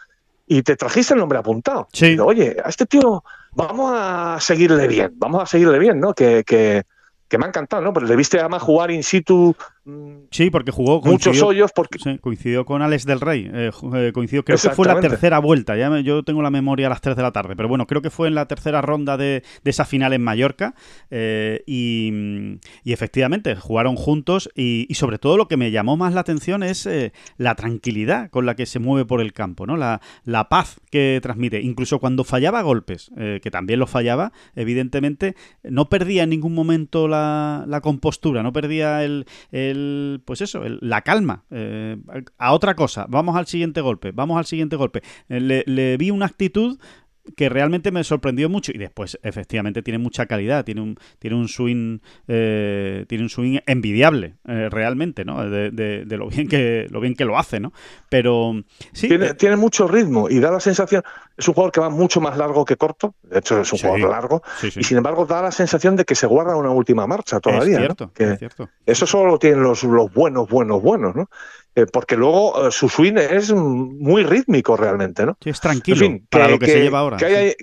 y 0.48 0.64
te 0.64 0.76
trajiste 0.76 1.14
el 1.14 1.20
nombre 1.20 1.40
apuntado. 1.40 1.88
Sí. 1.94 2.18
oye, 2.20 2.58
a 2.64 2.68
este 2.68 2.86
tío 2.86 3.24
vamos 3.54 3.94
a 3.96 4.38
seguirle 4.42 4.88
bien, 4.88 5.14
vamos 5.16 5.44
a 5.44 5.46
seguirle 5.46 5.80
bien, 5.80 6.00
¿no? 6.00 6.14
Que, 6.14 6.44
que, 6.44 6.84
que 7.32 7.38
me 7.38 7.46
ha 7.46 7.48
encantado, 7.48 7.82
¿no? 7.82 7.94
Pero 7.94 8.06
le 8.08 8.16
viste 8.18 8.42
además 8.42 8.62
jugar 8.62 8.92
in 8.92 9.04
situ. 9.04 9.56
Mm, 9.86 10.26
sí, 10.32 10.50
porque 10.50 10.72
jugó. 10.72 11.02
Muchos 11.02 11.42
hoyos. 11.42 11.72
Porque... 11.74 12.20
coincidió 12.20 12.66
con 12.66 12.82
Alex 12.82 13.06
del 13.06 13.20
Rey. 13.20 13.50
Eh, 13.52 13.72
eh, 13.96 14.12
coincidió, 14.14 14.44
creo 14.44 14.58
que 14.58 14.70
fue 14.70 14.88
la 14.88 15.00
tercera 15.00 15.40
vuelta. 15.40 15.76
Ya 15.76 16.00
yo 16.02 16.24
tengo 16.24 16.42
la 16.42 16.52
memoria 16.52 16.88
a 16.88 16.90
las 16.90 17.02
3 17.02 17.16
de 17.16 17.22
la 17.22 17.32
tarde. 17.32 17.56
Pero 17.56 17.70
bueno, 17.70 17.88
creo 17.88 18.02
que 18.02 18.10
fue 18.10 18.28
en 18.28 18.36
la 18.36 18.48
tercera 18.48 18.82
ronda 18.82 19.18
de, 19.18 19.44
esa 19.64 19.86
final 19.86 20.14
en 20.14 20.24
Mallorca. 20.24 20.76
Eh, 21.10 21.64
y, 21.66 22.60
efectivamente, 22.86 23.56
jugaron 23.56 23.96
juntos. 23.96 24.50
Y, 24.56 24.88
sobre 24.94 25.18
todo 25.18 25.38
lo 25.38 25.48
que 25.48 25.58
me 25.58 25.72
llamó 25.72 25.98
más 25.98 26.14
la 26.14 26.22
atención 26.22 26.62
es 26.62 26.88
la 27.38 27.56
tranquilidad 27.56 28.30
con 28.30 28.46
la 28.46 28.56
que 28.56 28.66
se 28.66 28.78
mueve 28.78 29.06
por 29.06 29.22
el 29.22 29.34
campo, 29.34 29.66
¿no? 29.66 29.78
La, 29.78 30.02
la 30.26 30.50
paz 30.50 30.80
que 30.92 31.20
transmite. 31.24 31.62
Incluso 31.62 32.00
cuando 32.00 32.24
fallaba 32.24 32.62
golpes, 32.62 33.10
que 33.16 33.52
también 33.52 33.80
lo 33.80 33.88
fallaba, 33.88 34.32
evidentemente, 34.56 35.36
no 35.64 35.90
perdía 35.90 36.24
en 36.24 36.30
ningún 36.30 36.54
momento 36.54 37.08
la 37.08 37.22
la, 37.68 37.82
compostura, 37.82 38.44
no 38.44 38.54
perdía 38.54 39.04
el, 39.04 39.26
el 39.52 39.71
pues 40.26 40.42
eso, 40.42 40.62
la 40.66 41.02
calma. 41.02 41.46
Eh, 41.52 41.98
a 42.38 42.54
otra 42.54 42.76
cosa, 42.76 43.06
vamos 43.10 43.36
al 43.36 43.48
siguiente 43.48 43.82
golpe, 43.82 44.12
vamos 44.12 44.38
al 44.38 44.46
siguiente 44.46 44.76
golpe. 44.76 45.02
Eh, 45.30 45.64
le, 45.66 45.98
vi 45.98 46.12
una 46.12 46.26
actitud 46.26 46.80
que 47.36 47.50
realmente 47.50 47.92
me 47.92 48.04
sorprendió 48.04 48.50
mucho 48.50 48.72
y 48.74 48.78
después 48.78 49.20
efectivamente 49.24 49.82
tiene 49.82 49.98
mucha 49.98 50.26
calidad, 50.26 50.66
tiene 50.66 50.82
un, 50.82 50.98
tiene 51.20 51.36
un 51.36 51.48
swing 51.48 52.00
eh, 52.28 53.06
tiene 53.08 53.24
un 53.24 53.30
swing 53.30 53.60
envidiable 53.66 54.36
eh, 54.48 54.70
realmente, 54.70 55.26
¿no? 55.26 55.50
De, 55.50 55.72
de, 55.72 56.18
lo 56.18 56.28
bien 56.28 56.48
que 56.48 56.88
lo 56.90 57.00
bien 57.00 57.16
que 57.16 57.26
lo 57.26 57.38
hace, 57.38 57.60
¿no? 57.60 57.74
Pero 58.10 58.54
sí 58.94 59.08
tiene, 59.08 59.28
eh, 59.28 59.34
tiene, 59.34 59.56
mucho 59.56 59.88
ritmo 59.88 60.30
y 60.30 60.40
da 60.40 60.52
la 60.52 60.60
sensación 60.60 61.04
es 61.38 61.48
un 61.48 61.54
jugador 61.54 61.72
que 61.72 61.80
va 61.80 61.90
mucho 61.90 62.22
más 62.22 62.38
largo 62.38 62.66
que 62.66 62.78
corto, 62.78 63.16
de 63.24 63.40
hecho 63.40 63.62
es 63.62 63.72
un 63.74 63.80
jugador 63.80 64.10
largo 64.10 64.44
y 64.64 64.84
sin 64.84 64.98
embargo 64.98 65.26
da 65.26 65.42
la 65.42 65.52
sensación 65.52 65.96
de 65.96 66.06
que 66.06 66.16
se 66.16 66.28
guarda 66.28 66.56
una 66.56 66.72
última 66.72 67.08
marcha 67.08 67.40
todavía, 67.40 67.78
es 67.78 67.80
cierto, 67.80 68.12
que 68.14 68.32
es 68.32 68.40
cierto. 68.40 68.70
Eso 68.86 69.06
solo 69.06 69.32
lo 69.32 69.40
tienen 69.40 69.64
los, 69.64 69.84
los 69.84 70.14
buenos, 70.14 70.50
buenos, 70.50 70.82
buenos, 70.82 71.16
¿no? 71.16 71.30
Eh, 71.74 71.86
porque 71.86 72.18
luego 72.18 72.68
eh, 72.68 72.72
su 72.72 72.90
swing 72.90 73.18
es 73.18 73.54
muy 73.54 74.24
rítmico 74.24 74.76
realmente, 74.76 75.26
¿no? 75.26 75.38
Sí, 75.42 75.52
es 75.52 75.62
tranquilo 75.62 76.06
en 76.06 76.12
fin, 76.12 76.28
para 76.30 76.46
que, 76.46 76.52
lo 76.52 76.60
que, 76.60 76.66
que, 76.66 76.72
se 76.72 76.80
lleva 76.82 77.00
ahora. 77.00 77.18
Que 77.18 77.26
hay, 77.26 77.54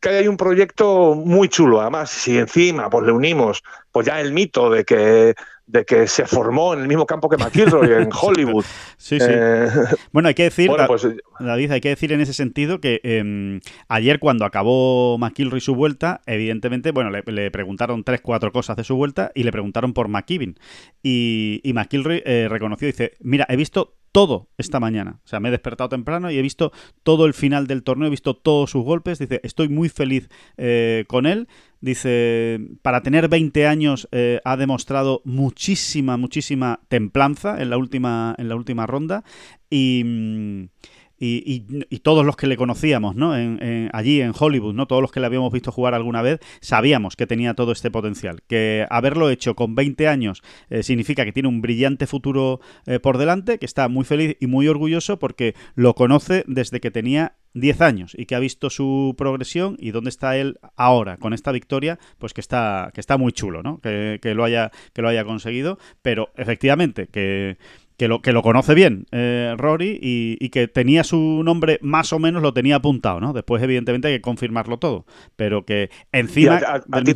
que 0.00 0.08
hay 0.08 0.28
un 0.28 0.36
proyecto 0.36 1.14
muy 1.14 1.48
chulo. 1.48 1.80
Además, 1.80 2.10
si 2.10 2.36
encima 2.36 2.90
pues 2.90 3.04
le 3.04 3.12
unimos 3.12 3.62
pues 3.92 4.06
ya 4.06 4.20
el 4.20 4.32
mito 4.32 4.70
de 4.70 4.84
que 4.84 5.34
de 5.68 5.84
que 5.84 6.06
se 6.08 6.26
formó 6.26 6.72
en 6.72 6.80
el 6.80 6.88
mismo 6.88 7.06
campo 7.06 7.28
que 7.28 7.36
McIlroy 7.36 8.02
en 8.02 8.08
Hollywood. 8.20 8.64
Sí, 8.96 9.20
sí. 9.20 9.26
Eh, 9.28 9.68
bueno, 10.12 10.28
hay 10.28 10.34
que 10.34 10.44
decir, 10.44 10.68
bueno, 10.68 10.86
pues, 10.86 11.06
David, 11.38 11.70
hay 11.70 11.80
que 11.80 11.90
decir 11.90 12.10
en 12.12 12.20
ese 12.20 12.32
sentido 12.32 12.80
que 12.80 13.00
eh, 13.04 13.60
ayer 13.88 14.18
cuando 14.18 14.46
acabó 14.46 15.18
McIlroy 15.18 15.60
su 15.60 15.74
vuelta, 15.74 16.22
evidentemente, 16.26 16.90
bueno, 16.90 17.10
le, 17.10 17.22
le, 17.26 17.50
preguntaron 17.50 18.02
tres, 18.02 18.22
cuatro 18.22 18.50
cosas 18.50 18.76
de 18.76 18.84
su 18.84 18.96
vuelta 18.96 19.30
y 19.34 19.42
le 19.42 19.52
preguntaron 19.52 19.92
por 19.92 20.08
McKibben. 20.08 20.58
Y, 21.02 21.60
y 21.62 21.72
McIlroy 21.74 22.22
eh, 22.24 22.48
reconoció, 22.50 22.86
dice, 22.86 23.12
mira, 23.20 23.46
he 23.48 23.56
visto 23.56 23.97
todo 24.18 24.48
esta 24.58 24.80
mañana. 24.80 25.20
O 25.24 25.28
sea, 25.28 25.38
me 25.38 25.46
he 25.46 25.52
despertado 25.52 25.90
temprano 25.90 26.28
y 26.28 26.36
he 26.36 26.42
visto 26.42 26.72
todo 27.04 27.24
el 27.24 27.34
final 27.34 27.68
del 27.68 27.84
torneo, 27.84 28.08
he 28.08 28.10
visto 28.10 28.34
todos 28.34 28.68
sus 28.68 28.82
golpes. 28.82 29.20
Dice, 29.20 29.40
estoy 29.44 29.68
muy 29.68 29.88
feliz 29.88 30.28
eh, 30.56 31.04
con 31.06 31.24
él. 31.24 31.46
Dice, 31.80 32.58
para 32.82 33.04
tener 33.04 33.28
20 33.28 33.68
años 33.68 34.08
eh, 34.10 34.40
ha 34.44 34.56
demostrado 34.56 35.22
muchísima, 35.24 36.16
muchísima 36.16 36.80
templanza 36.88 37.62
en 37.62 37.70
la 37.70 37.76
última, 37.76 38.34
en 38.38 38.48
la 38.48 38.56
última 38.56 38.88
ronda. 38.88 39.22
Y. 39.70 40.02
Mm, 40.04 40.68
y, 41.18 41.64
y, 41.90 41.98
todos 41.98 42.24
los 42.24 42.36
que 42.36 42.46
le 42.46 42.56
conocíamos, 42.56 43.16
¿no? 43.16 43.36
En, 43.36 43.62
en, 43.62 43.90
allí 43.92 44.20
en 44.20 44.32
Hollywood, 44.38 44.74
¿no? 44.74 44.86
Todos 44.86 45.02
los 45.02 45.10
que 45.10 45.20
le 45.20 45.26
habíamos 45.26 45.52
visto 45.52 45.72
jugar 45.72 45.94
alguna 45.94 46.22
vez, 46.22 46.38
sabíamos 46.60 47.16
que 47.16 47.26
tenía 47.26 47.54
todo 47.54 47.72
este 47.72 47.90
potencial. 47.90 48.40
Que 48.46 48.86
haberlo 48.88 49.28
hecho 49.30 49.56
con 49.56 49.74
20 49.74 50.06
años 50.06 50.42
eh, 50.70 50.82
significa 50.82 51.24
que 51.24 51.32
tiene 51.32 51.48
un 51.48 51.60
brillante 51.60 52.06
futuro 52.06 52.60
eh, 52.86 53.00
por 53.00 53.18
delante, 53.18 53.58
que 53.58 53.66
está 53.66 53.88
muy 53.88 54.04
feliz 54.04 54.36
y 54.40 54.46
muy 54.46 54.68
orgulloso 54.68 55.18
porque 55.18 55.54
lo 55.74 55.94
conoce 55.94 56.44
desde 56.46 56.80
que 56.80 56.90
tenía 56.90 57.34
10 57.54 57.80
años 57.80 58.14
y 58.16 58.26
que 58.26 58.34
ha 58.34 58.38
visto 58.38 58.70
su 58.70 59.14
progresión 59.18 59.76
y 59.80 59.90
dónde 59.90 60.10
está 60.10 60.36
él 60.36 60.58
ahora 60.76 61.16
con 61.16 61.32
esta 61.32 61.50
victoria, 61.50 61.98
pues 62.18 62.32
que 62.32 62.40
está, 62.40 62.90
que 62.94 63.00
está 63.00 63.16
muy 63.16 63.32
chulo, 63.32 63.62
¿no? 63.62 63.80
Que, 63.80 64.18
que 64.22 64.34
lo 64.34 64.44
haya, 64.44 64.70
que 64.92 65.02
lo 65.02 65.08
haya 65.08 65.24
conseguido, 65.24 65.78
pero 66.02 66.30
efectivamente 66.36 67.08
que 67.08 67.58
que 67.98 68.06
lo, 68.06 68.22
que 68.22 68.32
lo 68.32 68.42
conoce 68.42 68.74
bien 68.74 69.06
eh, 69.10 69.54
Rory 69.58 69.98
y, 70.00 70.38
y, 70.40 70.50
que 70.50 70.68
tenía 70.68 71.02
su 71.02 71.42
nombre 71.44 71.80
más 71.82 72.12
o 72.12 72.20
menos 72.20 72.42
lo 72.42 72.54
tenía 72.54 72.76
apuntado, 72.76 73.20
¿no? 73.20 73.32
Después, 73.32 73.60
evidentemente, 73.62 74.08
hay 74.08 74.14
que 74.14 74.22
confirmarlo 74.22 74.78
todo, 74.78 75.04
pero 75.34 75.66
que 75.66 75.90
encima... 76.12 76.54
A, 76.54 76.74
a, 76.74 76.74
a, 76.76 77.02
ti 77.02 77.14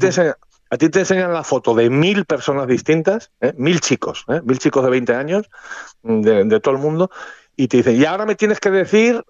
a, 0.70 0.76
ti 0.76 0.88
te 0.88 0.98
enseñan 0.98 1.32
la 1.32 1.44
foto 1.44 1.74
de 1.74 1.88
mil 1.88 2.24
personas 2.24 2.66
distintas, 2.66 3.30
¿eh? 3.40 3.54
mil 3.56 3.80
chicos, 3.80 4.24
¿eh? 4.28 4.40
mil 4.44 4.58
chicos 4.58 4.82
de 4.82 4.90
20 4.90 5.14
años, 5.14 5.48
de, 6.02 6.44
de, 6.44 6.60
todo 6.60 6.74
el 6.74 6.80
mundo, 6.80 7.10
y 7.56 7.68
te 7.68 7.76
dicen, 7.76 7.96
y 7.96 8.04
ahora 8.04 8.26
me 8.26 8.34
tienes 8.34 8.58
que 8.58 8.70
decir 8.70 9.22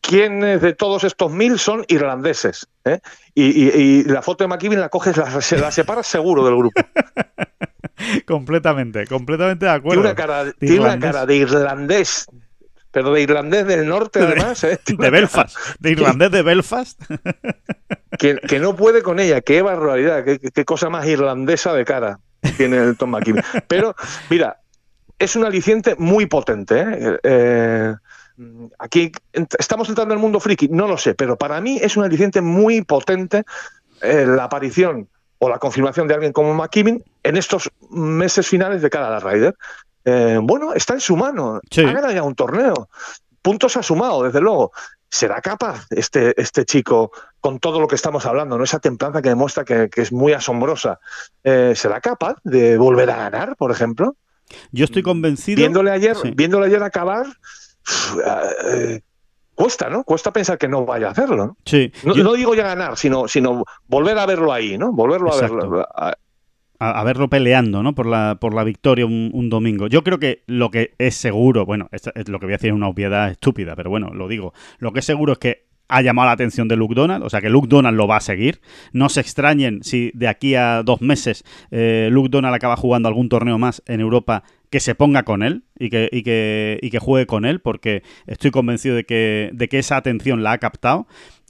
quiénes 0.00 0.60
de 0.60 0.72
todos 0.72 1.02
estos 1.02 1.32
mil 1.32 1.58
son 1.58 1.84
irlandeses. 1.88 2.68
¿eh? 2.84 3.00
Y, 3.34 3.44
y, 3.44 3.68
y, 3.70 4.04
la 4.04 4.22
foto 4.22 4.44
de 4.44 4.48
McKibben 4.48 4.80
la 4.80 4.88
coges, 4.88 5.16
la, 5.16 5.28
la 5.30 5.70
separas 5.72 6.06
seguro 6.06 6.44
del 6.44 6.56
grupo. 6.56 6.80
completamente, 8.26 9.06
completamente 9.06 9.66
de 9.66 9.72
acuerdo. 9.72 10.02
Tiene 10.02 10.08
una 10.08 10.14
cara 10.14 10.44
de, 10.44 10.52
tiene 10.54 10.80
una 10.80 10.98
cara 10.98 11.26
de 11.26 11.36
irlandés, 11.36 12.26
pero 12.90 13.12
de 13.12 13.22
irlandés 13.22 13.66
del 13.66 13.86
norte 13.86 14.20
además. 14.20 14.64
¿eh? 14.64 14.78
De 14.98 15.10
Belfast, 15.10 15.56
de 15.78 15.90
irlandés 15.90 16.30
de 16.30 16.42
Belfast. 16.42 17.02
Que, 18.16 18.36
que, 18.36 18.60
no 18.60 18.76
puede 18.76 19.02
con 19.02 19.18
ella, 19.18 19.40
qué 19.40 19.60
barbaridad, 19.60 20.24
qué, 20.24 20.38
qué 20.38 20.64
cosa 20.64 20.88
más 20.88 21.04
irlandesa 21.04 21.74
de 21.74 21.84
cara 21.84 22.20
tiene 22.56 22.76
el 22.78 22.96
Tom 22.96 23.10
McKibben. 23.10 23.42
Pero, 23.66 23.96
mira, 24.30 24.60
es 25.18 25.34
un 25.34 25.44
aliciente 25.44 25.96
muy 25.98 26.26
potente. 26.26 26.80
¿eh? 26.80 27.18
Eh, 27.24 27.94
aquí 28.78 29.10
estamos 29.58 29.88
entrando 29.88 30.14
en 30.14 30.18
el 30.18 30.22
mundo 30.22 30.38
friki, 30.38 30.68
no 30.68 30.86
lo 30.86 30.96
sé, 30.96 31.14
pero 31.14 31.36
para 31.36 31.60
mí 31.60 31.80
es 31.82 31.96
un 31.96 32.04
aliciente 32.04 32.40
muy 32.40 32.82
potente 32.82 33.42
la 34.00 34.44
aparición 34.44 35.08
o 35.44 35.48
la 35.50 35.58
confirmación 35.58 36.08
de 36.08 36.14
alguien 36.14 36.32
como 36.32 36.54
McKibben 36.54 37.04
en 37.22 37.36
estos 37.36 37.70
meses 37.90 38.46
finales 38.48 38.80
de 38.80 38.88
cada 38.88 39.20
Ryder. 39.20 39.54
Eh, 40.06 40.38
bueno, 40.42 40.72
está 40.72 40.94
en 40.94 41.00
su 41.00 41.16
mano. 41.16 41.60
Sí. 41.70 41.82
Ha 41.82 41.92
ganado 41.92 42.12
ya 42.12 42.22
un 42.22 42.34
torneo. 42.34 42.88
Puntos 43.42 43.76
ha 43.76 43.82
sumado, 43.82 44.22
desde 44.22 44.40
luego. 44.40 44.72
¿Será 45.10 45.42
capaz 45.42 45.86
este, 45.90 46.40
este 46.40 46.64
chico, 46.64 47.12
con 47.40 47.60
todo 47.60 47.78
lo 47.78 47.86
que 47.86 47.94
estamos 47.94 48.24
hablando, 48.24 48.56
¿no? 48.56 48.64
esa 48.64 48.78
templanza 48.78 49.20
que 49.20 49.28
demuestra 49.28 49.64
que, 49.64 49.90
que 49.90 50.00
es 50.00 50.12
muy 50.12 50.32
asombrosa, 50.32 50.98
eh, 51.44 51.74
¿será 51.76 52.00
capaz 52.00 52.36
de 52.42 52.78
volver 52.78 53.10
a 53.10 53.16
ganar, 53.16 53.54
por 53.56 53.70
ejemplo? 53.70 54.16
Yo 54.72 54.86
estoy 54.86 55.02
convencido. 55.02 55.58
Viéndole 55.58 55.90
ayer, 55.90 56.16
sí. 56.16 56.32
viéndole 56.34 56.66
ayer 56.66 56.82
acabar, 56.82 57.26
eh, 58.66 59.02
cuesta, 59.54 59.88
¿no? 59.88 60.04
Cuesta 60.04 60.32
pensar 60.32 60.58
que 60.58 60.68
no 60.68 60.84
vaya 60.84 61.08
a 61.08 61.10
hacerlo. 61.10 61.36
¿no? 61.36 61.56
Sí. 61.64 61.92
No, 62.04 62.14
yo... 62.14 62.24
no, 62.24 62.32
digo 62.34 62.54
ya 62.54 62.64
ganar, 62.64 62.96
sino, 62.96 63.28
sino 63.28 63.64
volver 63.86 64.18
a 64.18 64.26
verlo 64.26 64.52
ahí, 64.52 64.78
¿no? 64.78 64.92
Volverlo 64.92 65.28
Exacto. 65.28 65.54
a 65.54 65.58
verlo. 65.58 65.88
A, 65.94 66.14
a, 66.80 67.00
a, 67.00 67.04
verlo 67.04 67.28
peleando, 67.28 67.82
¿no? 67.82 67.94
Por 67.94 68.06
la, 68.06 68.38
por 68.40 68.54
la 68.54 68.64
victoria 68.64 69.06
un, 69.06 69.30
un, 69.32 69.48
domingo. 69.48 69.86
Yo 69.86 70.02
creo 70.02 70.18
que 70.18 70.42
lo 70.46 70.70
que 70.70 70.94
es 70.98 71.14
seguro, 71.14 71.64
bueno, 71.66 71.88
es, 71.92 72.10
es 72.14 72.28
lo 72.28 72.38
que 72.38 72.46
voy 72.46 72.54
a 72.54 72.56
decir 72.56 72.70
es 72.70 72.76
una 72.76 72.88
obviedad 72.88 73.30
estúpida, 73.30 73.76
pero 73.76 73.90
bueno, 73.90 74.10
lo 74.12 74.28
digo. 74.28 74.52
Lo 74.78 74.92
que 74.92 75.00
es 75.00 75.04
seguro 75.04 75.32
es 75.32 75.38
que 75.38 75.64
ha 75.88 76.02
llamado 76.02 76.26
la 76.26 76.32
atención 76.32 76.68
de 76.68 76.76
Luke 76.76 76.94
Donald, 76.94 77.24
o 77.24 77.30
sea 77.30 77.40
que 77.40 77.50
Luke 77.50 77.68
Donald 77.68 77.96
lo 77.96 78.06
va 78.06 78.16
a 78.16 78.20
seguir. 78.20 78.60
No 78.92 79.08
se 79.08 79.20
extrañen 79.20 79.82
si 79.82 80.10
de 80.14 80.28
aquí 80.28 80.54
a 80.54 80.82
dos 80.82 81.00
meses 81.00 81.44
eh, 81.70 82.08
Luke 82.10 82.28
Donald 82.30 82.54
acaba 82.54 82.76
jugando 82.76 83.08
algún 83.08 83.28
torneo 83.28 83.58
más 83.58 83.82
en 83.86 84.00
Europa 84.00 84.44
que 84.74 84.80
se 84.80 84.96
ponga 84.96 85.22
con 85.22 85.44
él 85.44 85.62
y 85.78 85.88
que, 85.88 86.08
y 86.10 86.24
que, 86.24 86.80
y 86.82 86.90
que 86.90 86.98
juegue 86.98 87.26
con 87.26 87.44
él, 87.44 87.60
porque 87.60 88.02
estoy 88.26 88.50
convencido 88.50 88.96
de 88.96 89.04
que, 89.04 89.50
de 89.52 89.68
que 89.68 89.78
esa 89.78 89.96
atención 89.96 90.42
la 90.42 90.50
ha 90.50 90.58
captado. 90.58 91.06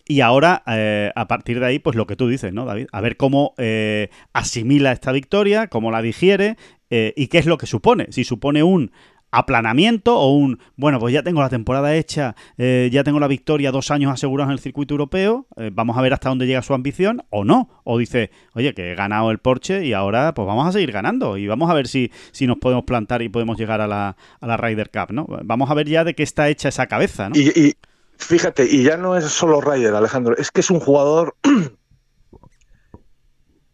Y 0.06 0.20
ahora, 0.20 0.62
eh, 0.66 1.10
a 1.16 1.26
partir 1.26 1.58
de 1.58 1.64
ahí, 1.64 1.78
pues 1.78 1.96
lo 1.96 2.06
que 2.06 2.16
tú 2.16 2.28
dices, 2.28 2.52
¿no, 2.52 2.66
David? 2.66 2.88
A 2.92 3.00
ver 3.00 3.16
cómo 3.16 3.54
eh, 3.56 4.10
asimila 4.34 4.92
esta 4.92 5.10
victoria, 5.10 5.68
cómo 5.68 5.90
la 5.90 6.02
digiere 6.02 6.58
eh, 6.90 7.14
y 7.16 7.28
qué 7.28 7.38
es 7.38 7.46
lo 7.46 7.56
que 7.56 7.64
supone. 7.64 8.08
Si 8.10 8.24
supone 8.24 8.62
un 8.62 8.92
aplanamiento 9.34 10.16
o 10.16 10.32
un, 10.32 10.60
bueno, 10.76 10.98
pues 10.98 11.12
ya 11.12 11.22
tengo 11.22 11.40
la 11.40 11.48
temporada 11.48 11.94
hecha, 11.94 12.36
eh, 12.56 12.88
ya 12.92 13.04
tengo 13.04 13.18
la 13.18 13.26
victoria, 13.26 13.72
dos 13.72 13.90
años 13.90 14.12
asegurados 14.12 14.50
en 14.50 14.52
el 14.52 14.60
circuito 14.60 14.94
europeo, 14.94 15.46
eh, 15.56 15.70
vamos 15.72 15.98
a 15.98 16.02
ver 16.02 16.12
hasta 16.12 16.28
dónde 16.28 16.46
llega 16.46 16.62
su 16.62 16.74
ambición 16.74 17.24
o 17.30 17.44
no. 17.44 17.68
O 17.84 17.98
dice, 17.98 18.30
oye, 18.54 18.74
que 18.74 18.92
he 18.92 18.94
ganado 18.94 19.30
el 19.30 19.38
Porsche 19.38 19.84
y 19.84 19.92
ahora 19.92 20.32
pues 20.34 20.46
vamos 20.46 20.66
a 20.68 20.72
seguir 20.72 20.92
ganando 20.92 21.36
y 21.36 21.46
vamos 21.46 21.70
a 21.70 21.74
ver 21.74 21.88
si, 21.88 22.12
si 22.32 22.46
nos 22.46 22.58
podemos 22.58 22.84
plantar 22.84 23.22
y 23.22 23.28
podemos 23.28 23.58
llegar 23.58 23.80
a 23.80 23.86
la, 23.86 24.16
a 24.40 24.46
la 24.46 24.56
Ryder 24.56 24.90
Cup, 24.90 25.12
¿no? 25.12 25.26
Vamos 25.44 25.70
a 25.70 25.74
ver 25.74 25.88
ya 25.88 26.04
de 26.04 26.14
qué 26.14 26.22
está 26.22 26.48
hecha 26.48 26.68
esa 26.68 26.86
cabeza, 26.86 27.28
¿no? 27.28 27.36
Y, 27.36 27.76
fíjate, 28.16 28.64
y 28.70 28.84
ya 28.84 28.96
no 28.96 29.16
es 29.16 29.24
solo 29.24 29.60
Ryder, 29.60 29.94
Alejandro, 29.94 30.36
es 30.36 30.50
que 30.50 30.60
es 30.60 30.70
un 30.70 30.80
jugador... 30.80 31.36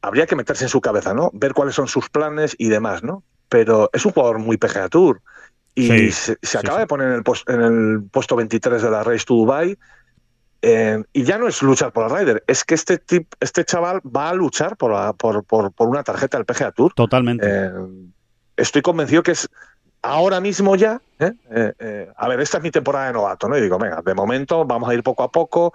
Habría 0.03 0.27
que 0.27 0.35
meterse 0.35 0.65
en 0.65 0.71
su 0.71 0.81
cabeza, 0.81 1.13
¿no? 1.13 1.31
Ver 1.35 1.53
cuáles 1.53 1.75
son 1.75 1.87
sus 1.87 2.09
planes 2.09 2.57
y 2.57 2.71
demás, 2.71 3.03
¿no? 3.03 3.23
Pero 3.51 3.91
es 3.93 4.07
un 4.07 4.13
jugador 4.13 4.39
muy 4.39 4.57
PGA 4.57 4.89
y 5.75 5.89
sí, 5.89 6.13
se, 6.13 6.39
se, 6.43 6.59
acaba 6.59 6.79
sí, 6.79 6.81
de 6.81 6.87
poner 6.87 7.09
en 7.09 7.15
el, 7.15 7.23
post, 7.23 7.49
en 7.49 7.61
el, 7.61 8.03
puesto 8.11 8.37
23 8.37 8.83
de 8.83 8.91
la 8.91 9.05
Race 9.05 9.25
to 9.25 9.35
Dubai. 9.35 9.77
Eh, 10.63 11.03
y 11.15 11.23
ya 11.23 11.39
no 11.39 11.49
es 11.49 11.63
luchar 11.63 11.93
por 11.93 12.11
la 12.11 12.19
Ryder, 12.19 12.45
es 12.47 12.65
que 12.65 12.75
este 12.75 12.99
tip, 12.99 13.33
este 13.41 13.65
chaval 13.65 14.01
va 14.05 14.29
a 14.29 14.35
luchar 14.35 14.77
por, 14.77 14.93
la, 14.93 15.15
por, 15.15 15.43
por, 15.45 15.73
por, 15.73 15.89
una 15.89 16.03
tarjeta 16.03 16.37
del 16.37 16.45
PGA 16.45 16.73
Tour. 16.73 16.93
Totalmente. 16.93 17.47
Eh, 17.49 17.71
estoy 18.59 18.83
convencido 18.83 19.23
que 19.23 19.33
es 19.33 19.49
ahora 20.03 20.39
mismo 20.39 20.77
ya. 20.77 21.01
¿eh? 21.19 21.33
eh 21.51 22.13
a 22.15 22.29
ver, 22.29 22.41
esta 22.41 22.59
es 22.59 22.63
mi 22.63 22.71
temporada 22.71 23.07
de 23.07 23.15
novato, 23.15 23.49
¿no? 23.49 23.57
Y 23.57 23.63
digo, 23.63 23.79
venga, 23.79 24.03
de 24.03 24.13
momento 24.13 24.67
vamos 24.67 24.91
a 24.91 24.95
ir 24.95 25.03
poco 25.03 25.23
a 25.23 25.31
poco, 25.31 25.73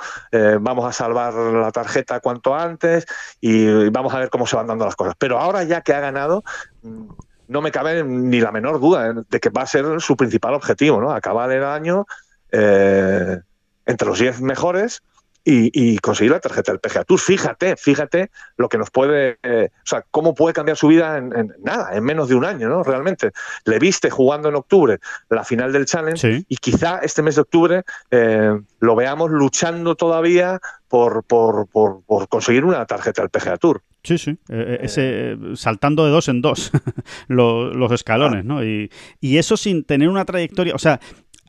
vamos 0.59 0.85
a 0.85 0.91
salvar 0.91 1.33
la 1.33 1.71
tarjeta 1.71 2.19
cuanto 2.19 2.53
antes 2.53 3.07
y 3.41 3.89
vamos 3.89 4.13
a 4.13 4.19
ver 4.19 4.29
cómo 4.29 4.45
se 4.45 4.55
van 4.55 4.67
dando 4.67 4.85
las 4.85 4.95
cosas. 4.95 5.15
Pero 5.17 5.39
ahora 5.39 5.63
ya 5.63 5.81
que 5.81 5.93
ha 5.93 5.99
ganado 5.99 6.43
mm, 6.83 7.07
no 7.47 7.61
me 7.61 7.71
cabe 7.71 8.03
ni 8.03 8.39
la 8.39 8.51
menor 8.51 8.79
duda 8.79 9.13
de 9.13 9.39
que 9.39 9.49
va 9.49 9.63
a 9.63 9.67
ser 9.67 10.01
su 10.01 10.15
principal 10.15 10.53
objetivo, 10.53 10.99
¿no? 10.99 11.11
Acabar 11.11 11.51
el 11.51 11.63
año 11.63 12.05
eh, 12.51 13.39
entre 13.85 14.07
los 14.07 14.19
10 14.19 14.41
mejores 14.41 15.01
y, 15.45 15.97
conseguir 15.99 16.31
la 16.31 16.39
tarjeta 16.39 16.71
del 16.71 16.79
PGA 16.79 17.03
Tour. 17.03 17.19
Fíjate, 17.19 17.75
fíjate 17.77 18.31
lo 18.57 18.67
que 18.67 18.77
nos 18.77 18.89
puede, 18.89 19.37
eh, 19.43 19.69
o 19.71 19.85
sea, 19.85 20.03
cómo 20.09 20.33
puede 20.33 20.53
cambiar 20.53 20.75
su 20.75 20.87
vida 20.87 21.17
en, 21.17 21.53
nada, 21.63 21.95
en 21.95 22.03
menos 22.03 22.29
de 22.29 22.35
un 22.35 22.45
año, 22.45 22.67
¿no? 22.67 22.83
Realmente. 22.83 23.31
Le 23.65 23.79
viste 23.79 24.09
jugando 24.09 24.49
en 24.49 24.55
octubre 24.55 24.99
la 25.29 25.43
final 25.43 25.71
del 25.71 25.85
Challenge 25.85 26.45
y 26.47 26.57
quizá 26.57 26.99
este 26.99 27.21
mes 27.21 27.35
de 27.35 27.41
octubre 27.41 27.83
eh, 28.09 28.59
lo 28.79 28.95
veamos 28.95 29.29
luchando 29.29 29.95
todavía 29.95 30.59
por, 30.87 31.23
por, 31.23 31.67
por, 31.67 32.27
conseguir 32.29 32.63
una 32.65 32.85
tarjeta 32.85 33.21
del 33.21 33.29
PGA 33.29 33.57
Tour. 33.57 33.81
Sí, 34.03 34.17
sí, 34.17 34.37
eh, 34.49 34.79
ese, 34.81 35.35
saltando 35.55 36.05
de 36.05 36.11
dos 36.11 36.29
en 36.29 36.41
dos 36.41 36.71
los, 37.27 37.91
escalones, 37.91 38.41
ah. 38.41 38.47
¿no? 38.47 38.63
Y, 38.63 38.91
y, 39.19 39.37
eso 39.37 39.57
sin 39.57 39.83
tener 39.83 40.09
una 40.09 40.25
trayectoria, 40.25 40.75
o 40.75 40.79
sea, 40.79 40.99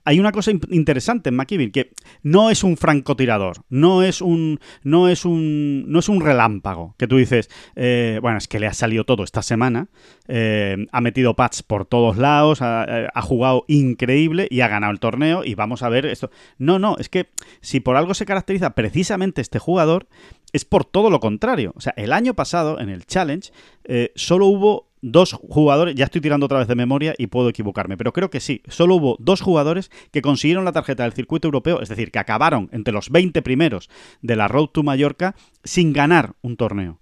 hay 0.06 0.20
una 0.20 0.30
cosa 0.30 0.52
interesante 0.70 1.30
en 1.30 1.34
McKibben, 1.34 1.72
que 1.72 1.90
no 2.22 2.48
es 2.48 2.62
un 2.62 2.76
francotirador, 2.76 3.64
no 3.68 4.04
es 4.04 4.22
un, 4.22 4.60
no 4.84 5.08
es 5.08 5.24
un, 5.24 5.90
no 5.90 5.98
es 5.98 6.08
un 6.08 6.20
relámpago, 6.20 6.94
que 6.96 7.08
tú 7.08 7.16
dices, 7.16 7.50
eh, 7.74 8.20
bueno, 8.22 8.38
es 8.38 8.46
que 8.46 8.60
le 8.60 8.68
ha 8.68 8.72
salido 8.72 9.02
todo 9.02 9.24
esta 9.24 9.42
semana, 9.42 9.88
eh, 10.28 10.86
ha 10.92 11.00
metido 11.00 11.34
pads 11.34 11.64
por 11.64 11.86
todos 11.86 12.18
lados, 12.18 12.62
ha, 12.62 13.08
ha, 13.12 13.22
jugado 13.22 13.64
increíble 13.66 14.46
y 14.48 14.60
ha 14.60 14.68
ganado 14.68 14.92
el 14.92 15.00
torneo 15.00 15.44
y 15.44 15.56
vamos 15.56 15.82
a 15.82 15.88
ver 15.88 16.06
esto. 16.06 16.30
No, 16.56 16.78
no, 16.78 16.96
es 16.98 17.08
que 17.08 17.30
si 17.60 17.80
por 17.80 17.96
algo 17.96 18.14
se 18.14 18.26
caracteriza 18.26 18.76
precisamente 18.76 19.40
este 19.40 19.58
jugador, 19.58 20.06
es 20.52 20.64
por 20.64 20.84
todo 20.84 21.10
lo 21.10 21.18
contrario. 21.18 21.72
O 21.74 21.80
sea, 21.80 21.94
el 21.96 22.12
año 22.12 22.34
pasado, 22.34 22.78
en 22.78 22.90
el 22.90 23.06
Challenge, 23.06 23.50
eh, 23.84 24.12
solo 24.14 24.46
hubo 24.46 24.86
dos 25.06 25.34
jugadores, 25.34 25.94
ya 25.94 26.06
estoy 26.06 26.20
tirando 26.20 26.46
otra 26.46 26.58
vez 26.58 26.66
de 26.66 26.74
memoria 26.74 27.14
y 27.16 27.28
puedo 27.28 27.48
equivocarme, 27.48 27.96
pero 27.96 28.12
creo 28.12 28.28
que 28.28 28.40
sí, 28.40 28.62
solo 28.66 28.96
hubo 28.96 29.16
dos 29.20 29.40
jugadores 29.40 29.90
que 30.10 30.20
consiguieron 30.20 30.64
la 30.64 30.72
tarjeta 30.72 31.04
del 31.04 31.12
circuito 31.12 31.46
europeo, 31.46 31.80
es 31.80 31.88
decir, 31.88 32.10
que 32.10 32.18
acabaron 32.18 32.68
entre 32.72 32.92
los 32.92 33.10
20 33.10 33.40
primeros 33.42 33.88
de 34.20 34.34
la 34.34 34.48
Road 34.48 34.68
to 34.68 34.82
Mallorca 34.82 35.36
sin 35.62 35.92
ganar 35.92 36.34
un 36.42 36.56
torneo. 36.56 36.98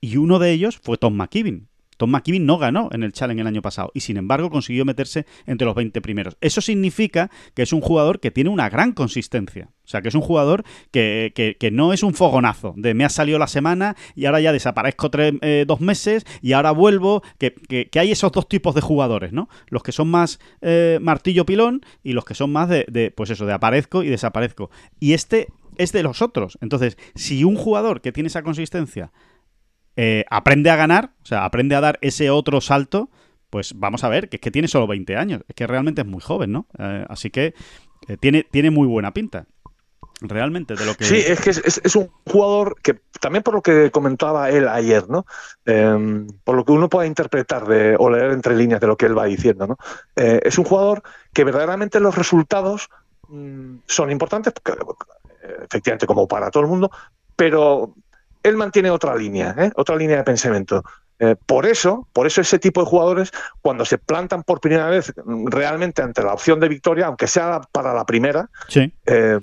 Y 0.00 0.16
uno 0.16 0.40
de 0.40 0.50
ellos 0.50 0.78
fue 0.78 0.98
Tom 0.98 1.14
McKibben, 1.14 1.68
Tom 1.98 2.10
McKibben 2.10 2.46
no 2.46 2.56
ganó 2.56 2.88
en 2.92 3.02
el 3.02 3.12
Challenge 3.12 3.40
el 3.42 3.46
año 3.46 3.60
pasado 3.60 3.90
y 3.92 4.00
sin 4.00 4.16
embargo 4.16 4.48
consiguió 4.48 4.86
meterse 4.86 5.26
entre 5.46 5.66
los 5.66 5.74
20 5.74 6.00
primeros. 6.00 6.38
Eso 6.40 6.62
significa 6.62 7.30
que 7.54 7.62
es 7.62 7.72
un 7.72 7.82
jugador 7.82 8.20
que 8.20 8.30
tiene 8.30 8.48
una 8.48 8.70
gran 8.70 8.92
consistencia. 8.92 9.70
O 9.84 9.90
sea, 9.90 10.02
que 10.02 10.08
es 10.08 10.14
un 10.14 10.20
jugador 10.20 10.64
que, 10.90 11.32
que, 11.58 11.70
no 11.70 11.94
es 11.94 12.02
un 12.02 12.12
fogonazo 12.12 12.74
de 12.76 12.92
me 12.92 13.06
ha 13.06 13.08
salido 13.08 13.38
la 13.38 13.46
semana 13.46 13.96
y 14.14 14.26
ahora 14.26 14.38
ya 14.40 14.52
desaparezco 14.52 15.10
eh, 15.14 15.64
dos 15.66 15.80
meses 15.80 16.26
y 16.42 16.52
ahora 16.52 16.72
vuelvo. 16.72 17.22
Que, 17.38 17.88
hay 17.94 18.12
esos 18.12 18.30
dos 18.32 18.48
tipos 18.48 18.74
de 18.74 18.82
jugadores, 18.82 19.32
¿no? 19.32 19.48
Los 19.68 19.82
que 19.82 19.92
son 19.92 20.08
más 20.08 20.40
eh, 20.60 20.98
martillo 21.00 21.46
pilón 21.46 21.80
y 22.04 22.12
los 22.12 22.26
que 22.26 22.34
son 22.34 22.52
más 22.52 22.68
de, 22.68 22.84
de, 22.88 23.10
pues 23.10 23.30
eso, 23.30 23.46
de 23.46 23.54
aparezco 23.54 24.02
y 24.02 24.08
desaparezco. 24.08 24.70
Y 25.00 25.14
este 25.14 25.48
es 25.78 25.92
de 25.92 26.02
los 26.02 26.20
otros. 26.20 26.58
Entonces, 26.60 26.98
si 27.14 27.42
un 27.44 27.56
jugador 27.56 28.02
que 28.02 28.12
tiene 28.12 28.26
esa 28.26 28.42
consistencia 28.42 29.10
eh, 30.00 30.24
aprende 30.30 30.70
a 30.70 30.76
ganar, 30.76 31.10
o 31.24 31.26
sea, 31.26 31.44
aprende 31.44 31.74
a 31.74 31.80
dar 31.80 31.98
ese 32.02 32.30
otro 32.30 32.60
salto, 32.60 33.10
pues 33.50 33.72
vamos 33.74 34.04
a 34.04 34.08
ver, 34.08 34.28
que 34.28 34.36
es 34.36 34.40
que 34.40 34.52
tiene 34.52 34.68
solo 34.68 34.86
20 34.86 35.16
años, 35.16 35.42
es 35.48 35.56
que 35.56 35.66
realmente 35.66 36.02
es 36.02 36.06
muy 36.06 36.20
joven, 36.20 36.52
¿no? 36.52 36.68
Eh, 36.78 37.04
así 37.08 37.30
que 37.30 37.52
eh, 38.06 38.16
tiene, 38.16 38.46
tiene 38.48 38.70
muy 38.70 38.86
buena 38.86 39.12
pinta. 39.12 39.46
Realmente, 40.20 40.76
de 40.76 40.86
lo 40.86 40.94
que. 40.94 41.04
Sí, 41.04 41.16
es 41.16 41.40
que 41.40 41.50
es, 41.50 41.96
un 41.96 42.10
jugador 42.24 42.76
que, 42.80 43.00
también 43.20 43.42
por 43.42 43.54
lo 43.54 43.60
que 43.60 43.90
comentaba 43.90 44.50
él 44.50 44.68
ayer, 44.68 45.08
¿no? 45.08 45.26
Em, 45.64 46.28
por 46.44 46.54
lo 46.54 46.64
que 46.64 46.72
uno 46.72 46.88
pueda 46.88 47.06
interpretar 47.08 47.66
de, 47.66 47.96
o 47.98 48.08
leer 48.08 48.30
entre 48.30 48.54
líneas 48.54 48.80
de 48.80 48.86
lo 48.86 48.96
que 48.96 49.06
él 49.06 49.18
va 49.18 49.24
diciendo, 49.24 49.66
¿no? 49.66 49.76
es 50.14 50.58
un 50.58 50.64
jugador 50.64 51.02
que 51.32 51.42
verdaderamente 51.42 51.98
los 51.98 52.14
resultados 52.14 52.88
mm, 53.28 53.78
son 53.86 54.12
importantes, 54.12 54.54
efectivamente, 55.64 56.06
como 56.06 56.28
para 56.28 56.52
todo 56.52 56.62
el 56.62 56.68
mundo, 56.68 56.90
pero 57.34 57.94
él 58.42 58.56
mantiene 58.56 58.90
otra 58.90 59.14
línea, 59.16 59.54
¿eh? 59.58 59.70
otra 59.76 59.96
línea 59.96 60.18
de 60.18 60.24
pensamiento. 60.24 60.82
Eh, 61.20 61.34
por 61.46 61.66
eso, 61.66 62.06
por 62.12 62.26
eso 62.26 62.40
ese 62.40 62.58
tipo 62.58 62.80
de 62.80 62.86
jugadores, 62.86 63.32
cuando 63.60 63.84
se 63.84 63.98
plantan 63.98 64.44
por 64.44 64.60
primera 64.60 64.86
vez 64.86 65.12
mm, 65.24 65.48
realmente 65.48 66.02
ante 66.02 66.22
la 66.22 66.32
opción 66.32 66.60
de 66.60 66.68
victoria, 66.68 67.06
aunque 67.06 67.26
sea 67.26 67.60
para 67.72 67.92
la 67.92 68.04
primera, 68.04 68.48
eh, 69.06 69.40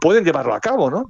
pueden 0.00 0.24
llevarlo 0.24 0.54
a 0.54 0.60
cabo, 0.60 0.90
¿no? 0.90 1.08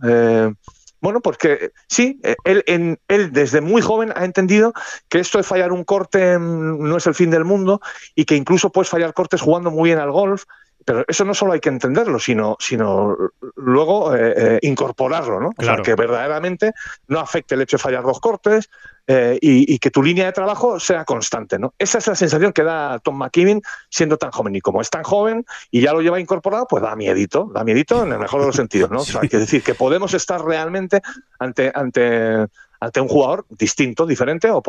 bueno, 1.01 1.21
porque 1.21 1.73
sí, 1.89 2.21
él, 2.45 2.63
en, 2.69 3.01
él 3.09 3.33
desde 3.33 3.61
muy 3.61 3.83
joven 3.83 4.13
ha 4.15 4.25
entendido 4.25 4.73
que 5.09 5.19
esto 5.19 5.39
de 5.39 5.43
fallar 5.43 5.73
un 5.73 5.83
corte 5.83 6.39
mm, 6.39 6.89
no 6.89 6.97
es 6.97 7.07
el 7.09 7.15
fin 7.15 7.31
del 7.31 7.45
mundo 7.45 7.81
y 8.15 8.25
que 8.25 8.37
incluso 8.37 8.71
puedes 8.71 8.89
fallar 8.89 9.13
cortes 9.13 9.41
jugando 9.41 9.73
muy 9.73 9.91
bien 9.91 9.99
al 9.99 10.13
golf 10.13 10.45
pero 10.85 11.05
eso 11.07 11.25
no 11.25 11.35
solo 11.35 11.53
hay 11.53 11.61
que 11.61 11.69
entenderlo, 11.69 12.19
sino, 12.19 12.57
sino 12.59 13.17
luego 13.57 14.15
eh, 14.15 14.35
eh, 14.37 14.59
incorporarlo, 14.63 15.41
¿no? 15.41 15.51
O 15.57 15.63
sea, 15.63 15.77
que 15.77 15.95
verdaderamente 15.95 16.73
no 17.09 17.21
afecte 17.21 17.55
el 17.55 17.63
hecho 17.63 17.77
de 17.77 17.83
fallar 17.83 18.03
dos 18.03 18.21
cortes 18.21 18.71
eh, 19.07 19.39
y, 19.41 19.79
que 19.79 19.91
tu 19.91 20.03
línea 20.03 20.27
de 20.27 20.33
trabajo 20.33 20.79
sea 20.79 21.05
constante, 21.05 21.59
¿no? 21.59 21.75
Esa 21.79 21.99
es 21.99 22.07
la 22.07 22.15
sensación 22.15 22.53
que 22.53 22.63
da 22.63 22.99
Tom 23.01 23.17
McKibben 23.17 23.61
siendo 23.89 24.17
tan 24.17 24.31
joven. 24.31 24.55
Y 24.55 24.61
como 24.61 24.81
es 24.81 24.91
tan 24.91 25.03
joven 25.03 25.45
y 25.71 25.81
ya 25.81 25.93
lo 25.93 26.03
lleva 26.03 26.21
incorporado, 26.21 26.67
pues 26.69 26.83
da 26.83 26.95
miedito, 26.95 27.51
da 27.53 27.65
miedito 27.65 28.05
en 28.05 28.13
el 28.13 28.19
mejor 28.19 28.41
de 28.41 28.47
los 28.47 28.57
sentidos, 28.57 28.91
¿no? 28.91 29.01
O 29.01 29.05
sea, 29.05 29.21
que 29.23 29.39
decir 29.39 29.63
que 29.63 29.75
podemos 29.75 30.15
estar 30.15 30.45
realmente 30.45 31.03
ante, 31.39 31.73
ante 31.75 32.47
ante 32.83 33.01
un 33.01 33.07
jugador 33.07 33.47
distinto, 33.49 34.07
diferente 34.07 34.49
o, 34.51 34.61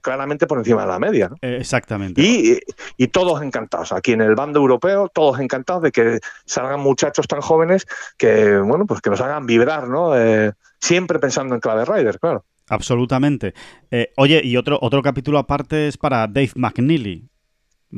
claramente 0.00 0.46
por 0.46 0.58
encima 0.58 0.82
de 0.82 0.86
la 0.86 1.00
media. 1.00 1.30
Eh, 1.42 1.56
exactamente. 1.58 2.22
Y, 2.22 3.08
todos 3.08 3.42
encantados. 3.42 3.92
Aquí 3.92 4.12
en 4.12 4.20
el 4.20 4.36
bando 4.36 4.60
europeo, 4.60 5.08
todos 5.08 5.40
encantados 5.40 5.82
de 5.82 5.90
que 5.90 6.20
salgan 6.44 6.78
muchachos 6.80 7.26
tan 7.26 7.40
jóvenes 7.40 7.86
que, 8.16 8.58
bueno, 8.58 8.86
pues 8.86 9.00
que 9.00 9.10
nos 9.10 9.20
hagan 9.20 9.46
vibrar, 9.46 9.88
¿no? 9.88 10.16
Eh, 10.16 10.52
siempre 10.78 11.18
pensando 11.18 11.56
en 11.56 11.60
clave 11.60 11.84
rider, 11.84 12.20
claro. 12.20 12.44
Absolutamente. 12.68 13.54
Eh, 13.90 14.12
oye, 14.16 14.40
y 14.44 14.56
otro, 14.56 14.78
otro 14.80 15.02
capítulo 15.02 15.38
aparte 15.38 15.88
es 15.88 15.96
para 15.96 16.28
Dave 16.28 16.52
McNeely, 16.54 17.28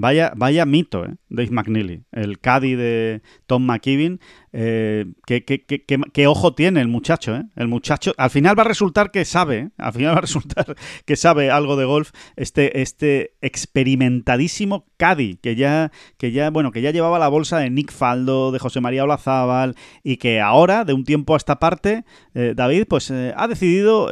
Vaya, 0.01 0.33
vaya 0.37 0.65
mito, 0.65 1.05
¿eh? 1.05 1.17
Dave 1.29 1.51
McNeely, 1.51 2.05
el 2.13 2.39
caddy 2.39 2.77
de 2.77 3.21
Tom 3.47 3.65
McKibben. 3.67 4.21
Eh, 4.53 5.07
¿qué, 5.27 6.27
ojo 6.29 6.55
tiene 6.55 6.81
el 6.81 6.87
muchacho, 6.87 7.35
¿eh? 7.35 7.45
El 7.57 7.67
muchacho, 7.67 8.13
al 8.17 8.31
final 8.31 8.57
va 8.57 8.63
a 8.63 8.69
resultar 8.69 9.11
que 9.11 9.25
sabe, 9.25 9.59
¿eh? 9.59 9.71
al 9.77 9.93
final 9.93 10.15
va 10.15 10.19
a 10.19 10.21
resultar 10.21 10.77
que 11.05 11.17
sabe 11.17 11.51
algo 11.51 11.75
de 11.75 11.85
golf. 11.85 12.13
Este, 12.37 12.81
este 12.81 13.35
experimentadísimo 13.41 14.87
caddy 14.99 15.37
que 15.39 15.57
ya, 15.57 15.91
que 16.17 16.31
ya, 16.31 16.51
bueno, 16.51 16.71
que 16.71 16.81
ya 16.81 16.93
llevaba 16.93 17.19
la 17.19 17.29
bolsa 17.29 17.59
de 17.59 17.69
Nick 17.69 17.91
Faldo, 17.91 18.53
de 18.53 18.61
José 18.61 18.81
María 18.81 19.03
Olazábal 19.03 19.75
y 20.05 20.19
que 20.19 20.41
ahora, 20.41 20.85
de 20.85 20.93
un 20.93 21.03
tiempo 21.03 21.35
a 21.35 21.39
esta 21.39 21.59
parte, 21.59 22.05
eh, 22.35 22.53
David, 22.55 22.85
pues 22.89 23.11
ha 23.11 23.49
decidido 23.49 24.11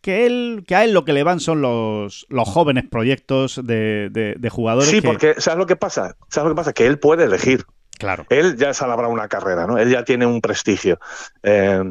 que 0.00 0.26
él 0.26 0.64
que 0.66 0.74
a 0.74 0.84
él 0.84 0.92
lo 0.92 1.04
que 1.04 1.12
le 1.12 1.22
van 1.22 1.40
son 1.40 1.60
los, 1.60 2.26
los 2.28 2.48
jóvenes 2.48 2.84
proyectos 2.88 3.60
de, 3.64 4.10
de, 4.10 4.50
jugadores. 4.50 4.88
Sí, 4.88 5.00
porque 5.00 5.34
¿sabes 5.38 5.58
lo 5.58 5.66
que 5.66 5.76
pasa? 5.76 6.16
¿Sabes 6.28 6.48
lo 6.48 6.54
que 6.54 6.58
pasa? 6.58 6.72
Que 6.72 6.86
él 6.86 6.98
puede 6.98 7.24
elegir. 7.24 7.64
Claro. 7.98 8.24
Él 8.30 8.56
ya 8.56 8.72
se 8.74 8.86
labrado 8.86 9.12
una 9.12 9.26
carrera, 9.26 9.66
¿no? 9.66 9.76
Él 9.76 9.90
ya 9.90 10.04
tiene 10.04 10.24
un 10.24 10.40
prestigio. 10.40 11.00
Eh, 11.42 11.82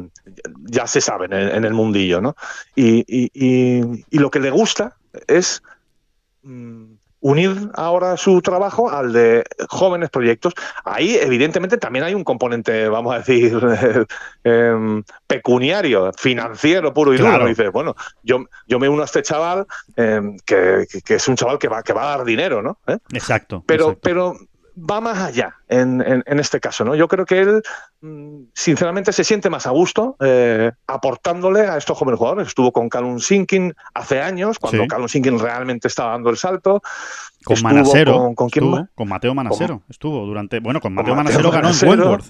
ya 0.64 0.86
se 0.86 1.02
sabe 1.02 1.26
en 1.26 1.64
el, 1.64 1.74
mundillo, 1.74 2.22
¿no? 2.22 2.34
Y, 2.74 3.04
y, 3.06 3.30
y, 4.10 4.18
lo 4.18 4.30
que 4.30 4.40
le 4.40 4.48
gusta 4.48 4.96
es 5.26 5.62
mm, 6.42 6.94
unir 7.20 7.70
ahora 7.74 8.16
su 8.16 8.40
trabajo 8.42 8.90
al 8.90 9.12
de 9.12 9.44
jóvenes 9.68 10.10
proyectos. 10.10 10.54
Ahí, 10.84 11.16
evidentemente, 11.16 11.76
también 11.78 12.04
hay 12.04 12.14
un 12.14 12.24
componente, 12.24 12.88
vamos 12.88 13.14
a 13.14 13.18
decir, 13.18 13.58
em, 14.44 15.02
pecuniario, 15.26 16.12
financiero 16.16 16.92
puro 16.94 17.14
y 17.14 17.18
duro. 17.18 17.46
Dice, 17.46 17.68
bueno, 17.68 17.96
yo, 18.22 18.44
yo 18.66 18.78
me 18.78 18.88
uno 18.88 19.02
a 19.02 19.06
este 19.06 19.22
chaval 19.22 19.66
em, 19.96 20.36
que, 20.44 20.86
que, 21.04 21.14
es 21.14 21.28
un 21.28 21.36
chaval 21.36 21.58
que 21.58 21.68
va, 21.68 21.82
que 21.82 21.92
va 21.92 22.14
a 22.14 22.18
dar 22.18 22.26
dinero, 22.26 22.62
¿no? 22.62 22.78
¿Eh? 22.86 22.98
Exacto. 23.12 23.64
Pero, 23.66 23.98
pero 24.00 24.36
va 24.78 25.00
más 25.00 25.18
allá 25.18 25.56
en, 25.68 26.02
en, 26.02 26.38
este 26.38 26.60
caso, 26.60 26.84
¿no? 26.84 26.94
Yo 26.94 27.08
creo 27.08 27.24
que 27.24 27.40
él, 27.40 27.62
mm, 28.00 28.44
sinceramente, 28.54 29.12
se 29.12 29.24
siente 29.24 29.50
más 29.50 29.66
a 29.66 29.70
gusto 29.70 30.16
eh, 30.20 30.72
aportándole 30.86 31.60
a 31.62 31.76
estos 31.76 31.96
jóvenes 31.98 32.18
jugadores. 32.18 32.48
Estuvo 32.48 32.72
con 32.72 32.88
Calum 32.88 33.18
Sinkin 33.18 33.74
hace 33.94 34.20
años, 34.20 34.58
cuando 34.58 34.82
sí. 34.82 34.88
Calum 34.88 35.08
Sinkin 35.08 35.38
realmente 35.38 35.88
estaba 35.88 36.12
dando 36.12 36.30
el 36.30 36.36
salto. 36.36 36.82
Con 37.44 37.60
Manasero. 37.62 38.32
¿Con, 38.34 38.48
quién 38.48 38.88
Con, 38.94 39.08
Mateo 39.08 39.34
Manasero. 39.34 39.82
estuvo 39.88 40.24
durante. 40.26 40.60
Bueno, 40.60 40.80
con 40.80 40.94
Mateo, 40.94 41.14
Manasero, 41.14 41.50
ganó 41.50 41.70
en 41.70 41.88
Wentworth. 41.88 42.26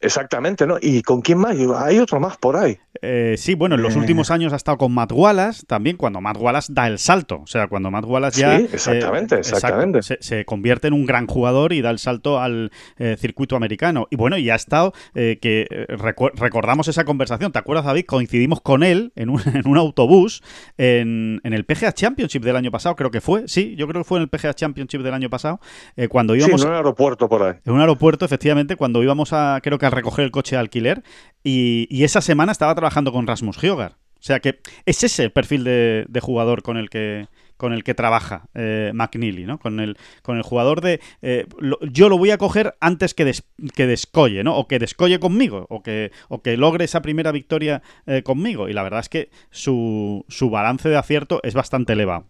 Exactamente, 0.00 0.66
¿no? 0.66 0.76
¿Y 0.80 1.02
con 1.02 1.20
quién 1.22 1.38
más? 1.38 1.56
Hay 1.76 1.98
otro 1.98 2.20
más 2.20 2.36
por 2.36 2.56
ahí. 2.56 2.78
Eh, 3.02 3.34
sí, 3.36 3.54
bueno, 3.54 3.74
en 3.76 3.82
los 3.82 3.94
Eh. 3.96 3.98
últimos 3.98 4.30
años 4.30 4.52
ha 4.52 4.56
estado 4.56 4.78
con 4.78 4.92
Matt 4.92 5.12
Wallace 5.12 5.64
también, 5.66 5.96
cuando 5.96 6.20
Matt 6.20 6.36
Wallace 6.38 6.72
da 6.72 6.86
el 6.86 6.98
salto. 6.98 7.40
O 7.42 7.46
sea, 7.46 7.66
cuando 7.68 7.90
Matt 7.90 8.04
Wallace 8.04 8.40
ya. 8.40 8.58
Sí, 8.58 8.68
exactamente, 8.72 9.34
eh, 9.36 9.38
exacto, 9.38 9.56
exactamente. 9.66 10.02
se, 10.02 10.18
se 10.20 10.44
convierte 10.44 10.88
en 10.88 10.94
un 10.94 11.04
gran 11.06 11.26
jugador 11.26 11.72
y 11.72 11.80
da 11.80 11.90
el 11.90 11.98
salto 11.98 12.40
al 12.40 12.70
eh, 12.98 13.16
circuito 13.18 13.56
americano. 13.56 14.06
Y 14.10 14.16
bueno, 14.16 14.36
y 14.38 14.50
ha 14.50 14.54
estado. 14.54 14.92
que 15.14 15.66
recu- 15.88 16.30
recordamos 16.34 16.88
esa 16.88 17.04
conversación. 17.04 17.50
¿Te 17.52 17.58
acuerdas, 17.58 17.84
David? 17.84 18.04
Coincidimos 18.06 18.60
con 18.60 18.82
él 18.82 19.12
en 19.16 19.30
un, 19.30 19.40
en 19.54 19.66
un 19.68 19.76
autobús 19.78 20.42
en, 20.76 21.40
en 21.44 21.52
el 21.52 21.64
PGA 21.64 21.92
Championship 21.92 22.42
del 22.42 22.56
año 22.56 22.70
pasado, 22.70 22.94
creo 22.96 23.10
que 23.10 23.20
fue. 23.20 23.48
Sí, 23.48 23.74
yo 23.76 23.86
creo 23.88 24.02
que 24.02 24.08
fue 24.08 24.18
en 24.18 24.22
el 24.22 24.28
PGA 24.28 24.54
Championship 24.54 25.02
del 25.02 25.14
año 25.14 25.28
pasado. 25.30 25.60
eh, 25.96 26.08
cuando 26.08 26.34
Sí, 26.34 26.40
íbamos. 26.40 26.62
en 26.62 26.68
un 26.68 26.74
aeropuerto 26.74 27.28
por 27.28 27.42
ahí. 27.42 27.54
En 27.64 27.72
un 27.72 27.80
aeropuerto, 27.80 28.24
efectivamente, 28.24 28.76
cuando 28.76 29.02
íbamos 29.02 29.32
a, 29.32 29.60
creo 29.62 29.78
que 29.78 29.87
a 29.88 29.90
recoger 29.90 30.24
el 30.24 30.30
coche 30.30 30.56
de 30.56 30.60
alquiler, 30.60 31.02
y, 31.42 32.04
esa 32.04 32.20
semana 32.20 32.52
estaba 32.52 32.74
trabajando 32.74 33.12
con 33.12 33.26
Rasmus 33.26 33.58
Hyogar. 33.58 33.96
O 34.20 34.22
sea 34.22 34.40
que 34.40 34.58
es 34.84 35.04
ese 35.04 35.24
el 35.24 35.32
perfil 35.32 35.62
de, 35.64 36.20
jugador 36.20 36.62
con 36.62 36.76
el 36.76 36.90
que 36.90 37.28
con 37.56 37.72
el 37.72 37.82
que 37.82 37.94
trabaja 37.94 38.48
eh, 38.54 38.92
McNeely, 38.94 39.44
¿no? 39.44 39.58
Con 39.58 39.80
el, 39.80 39.96
con 40.22 40.36
el 40.36 40.42
jugador 40.44 40.80
de 40.80 41.00
eh, 41.22 41.44
yo 41.90 42.08
lo 42.08 42.16
voy 42.16 42.30
a 42.30 42.38
coger 42.38 42.76
antes 42.80 43.14
que, 43.14 43.24
des- 43.24 43.44
que 43.74 43.86
descolle, 43.88 44.44
¿no? 44.44 44.56
O 44.56 44.68
que 44.68 44.78
descolle 44.78 45.18
conmigo, 45.18 45.66
o 45.68 45.82
que, 45.82 46.12
o 46.28 46.40
que 46.40 46.56
logre 46.56 46.84
esa 46.84 47.02
primera 47.02 47.32
victoria 47.32 47.82
eh, 48.06 48.22
conmigo. 48.22 48.68
Y 48.68 48.74
la 48.74 48.84
verdad 48.84 49.00
es 49.00 49.08
que 49.08 49.30
su, 49.50 50.24
su 50.28 50.50
balance 50.50 50.88
de 50.88 50.96
acierto 50.96 51.40
es 51.42 51.54
bastante 51.54 51.94
elevado. 51.94 52.26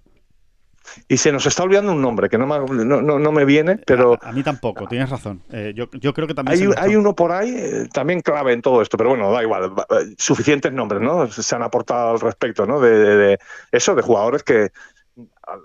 Y 1.08 1.16
se 1.16 1.32
nos 1.32 1.46
está 1.46 1.62
olvidando 1.62 1.92
un 1.92 2.00
nombre 2.02 2.28
que 2.28 2.38
no 2.38 2.46
me, 2.46 2.58
no, 2.84 3.00
no- 3.02 3.18
no 3.18 3.32
me 3.32 3.44
viene, 3.44 3.76
pero 3.86 4.18
A, 4.22 4.28
a 4.30 4.32
mí 4.32 4.42
tampoco, 4.42 4.86
tienes 4.86 5.10
razón. 5.10 5.42
Eh, 5.52 5.72
yo, 5.74 5.88
yo 5.92 6.12
creo 6.14 6.26
que 6.26 6.34
también 6.34 6.58
hay, 6.60 6.66
un- 6.66 6.74
hay 6.78 6.96
uno 6.96 7.14
por 7.14 7.32
ahí 7.32 7.50
eh, 7.56 7.88
también 7.92 8.20
clave 8.20 8.52
en 8.52 8.62
todo 8.62 8.82
esto, 8.82 8.96
pero 8.96 9.10
bueno, 9.10 9.30
da 9.32 9.42
igual. 9.42 9.78
va- 9.78 9.86
Suficientes 10.16 10.72
nombres, 10.72 11.00
¿no? 11.02 11.26
Se 11.30 11.54
han 11.54 11.62
aportado 11.62 12.10
al 12.12 12.20
respecto, 12.20 12.66
¿no? 12.66 12.80
De, 12.80 12.90
de- 12.90 13.16
de 13.16 13.38
eso, 13.72 13.94
de 13.94 14.02
jugadores 14.02 14.42
que. 14.42 14.70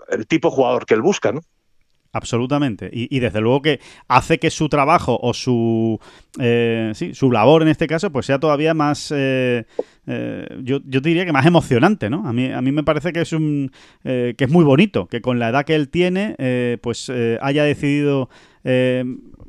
El 0.08 0.26
tipo 0.26 0.48
de 0.48 0.54
jugador 0.56 0.86
que 0.86 0.94
él 0.94 1.02
busca, 1.02 1.30
¿no? 1.32 1.40
Absolutamente. 2.14 2.88
Y, 2.92 3.18
desde 3.18 3.40
luego 3.40 3.60
que 3.60 3.80
hace 4.06 4.38
que 4.38 4.50
su 4.50 4.68
trabajo 4.68 5.18
o 5.20 5.34
su 5.34 5.98
eh, 6.38 6.92
sí, 6.94 7.12
su 7.12 7.30
labor 7.30 7.62
en 7.62 7.68
este 7.68 7.88
caso 7.88 8.12
pues 8.12 8.26
sea 8.26 8.38
todavía 8.38 8.72
más 8.72 9.12
eh, 9.14 9.64
eh, 10.06 10.46
yo, 10.62 10.80
yo 10.86 11.00
diría 11.00 11.24
que 11.24 11.32
más 11.32 11.46
emocionante, 11.46 12.10
¿no? 12.10 12.26
A 12.26 12.32
mí, 12.32 12.50
a 12.50 12.60
mí 12.60 12.72
me 12.72 12.84
parece 12.84 13.12
que 13.12 13.22
es 13.22 13.32
un 13.32 13.72
eh, 14.04 14.34
que 14.36 14.44
es 14.44 14.50
muy 14.50 14.64
bonito, 14.64 15.06
que 15.06 15.20
con 15.20 15.38
la 15.38 15.48
edad 15.48 15.64
que 15.64 15.74
él 15.74 15.88
tiene, 15.88 16.34
eh, 16.38 16.78
pues 16.82 17.10
haya 17.40 17.64
decidido 17.64 18.28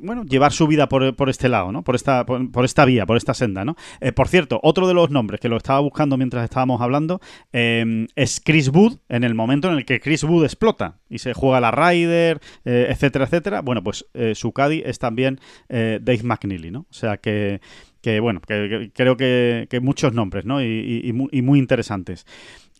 bueno, 0.06 0.24
llevar 0.24 0.52
su 0.54 0.68
vida 0.68 0.88
por, 0.88 1.16
por 1.16 1.30
este 1.30 1.50
lado, 1.50 1.72
¿no? 1.72 1.84
Por 1.84 1.96
esta, 1.96 2.26
por, 2.26 2.52
por 2.52 2.66
esta 2.66 2.86
vía, 2.86 3.06
por 3.06 3.18
esta 3.18 3.34
senda, 3.34 3.66
¿no? 3.66 3.76
Eh, 4.02 4.12
por 4.12 4.28
cierto, 4.28 4.60
otro 4.64 4.88
de 4.88 4.94
los 4.94 5.10
nombres 5.10 5.40
que 5.40 5.50
lo 5.50 5.58
estaba 5.58 5.80
buscando 5.80 6.18
mientras 6.18 6.44
estábamos 6.44 6.82
hablando 6.82 7.20
eh, 7.54 8.08
es 8.16 8.42
Chris 8.44 8.70
Wood, 8.70 8.98
en 9.10 9.24
el 9.24 9.36
momento 9.36 9.70
en 9.70 9.76
el 9.78 9.86
que 9.86 10.00
Chris 10.00 10.24
Wood 10.24 10.44
explota 10.46 11.00
y 11.10 11.20
se 11.20 11.34
juega 11.34 11.60
la 11.60 11.72
Ryder, 11.72 12.40
eh, 12.66 12.88
etcétera, 12.90 13.26
etcétera. 13.26 13.62
Bueno, 13.62 13.84
pues 13.84 14.06
eh, 14.14 14.34
su 14.36 14.52
caddy 14.52 14.84
es 14.86 15.00
también 15.00 15.40
eh, 15.70 16.00
Dave 16.02 16.24
McNeely, 16.24 16.72
¿no? 16.72 16.82
O 16.90 16.94
sea 16.94 17.18
que, 17.18 17.62
que 18.02 18.20
bueno, 18.20 18.42
que, 18.42 18.92
creo 18.94 19.18
que, 19.18 19.68
que 19.70 19.80
muchos 19.80 20.14
nombres, 20.14 20.46
¿no? 20.46 20.62
Y, 20.62 20.66
y- 20.66 21.10
y 21.10 21.42
muy, 21.42 21.60
interesantes. 21.60 22.26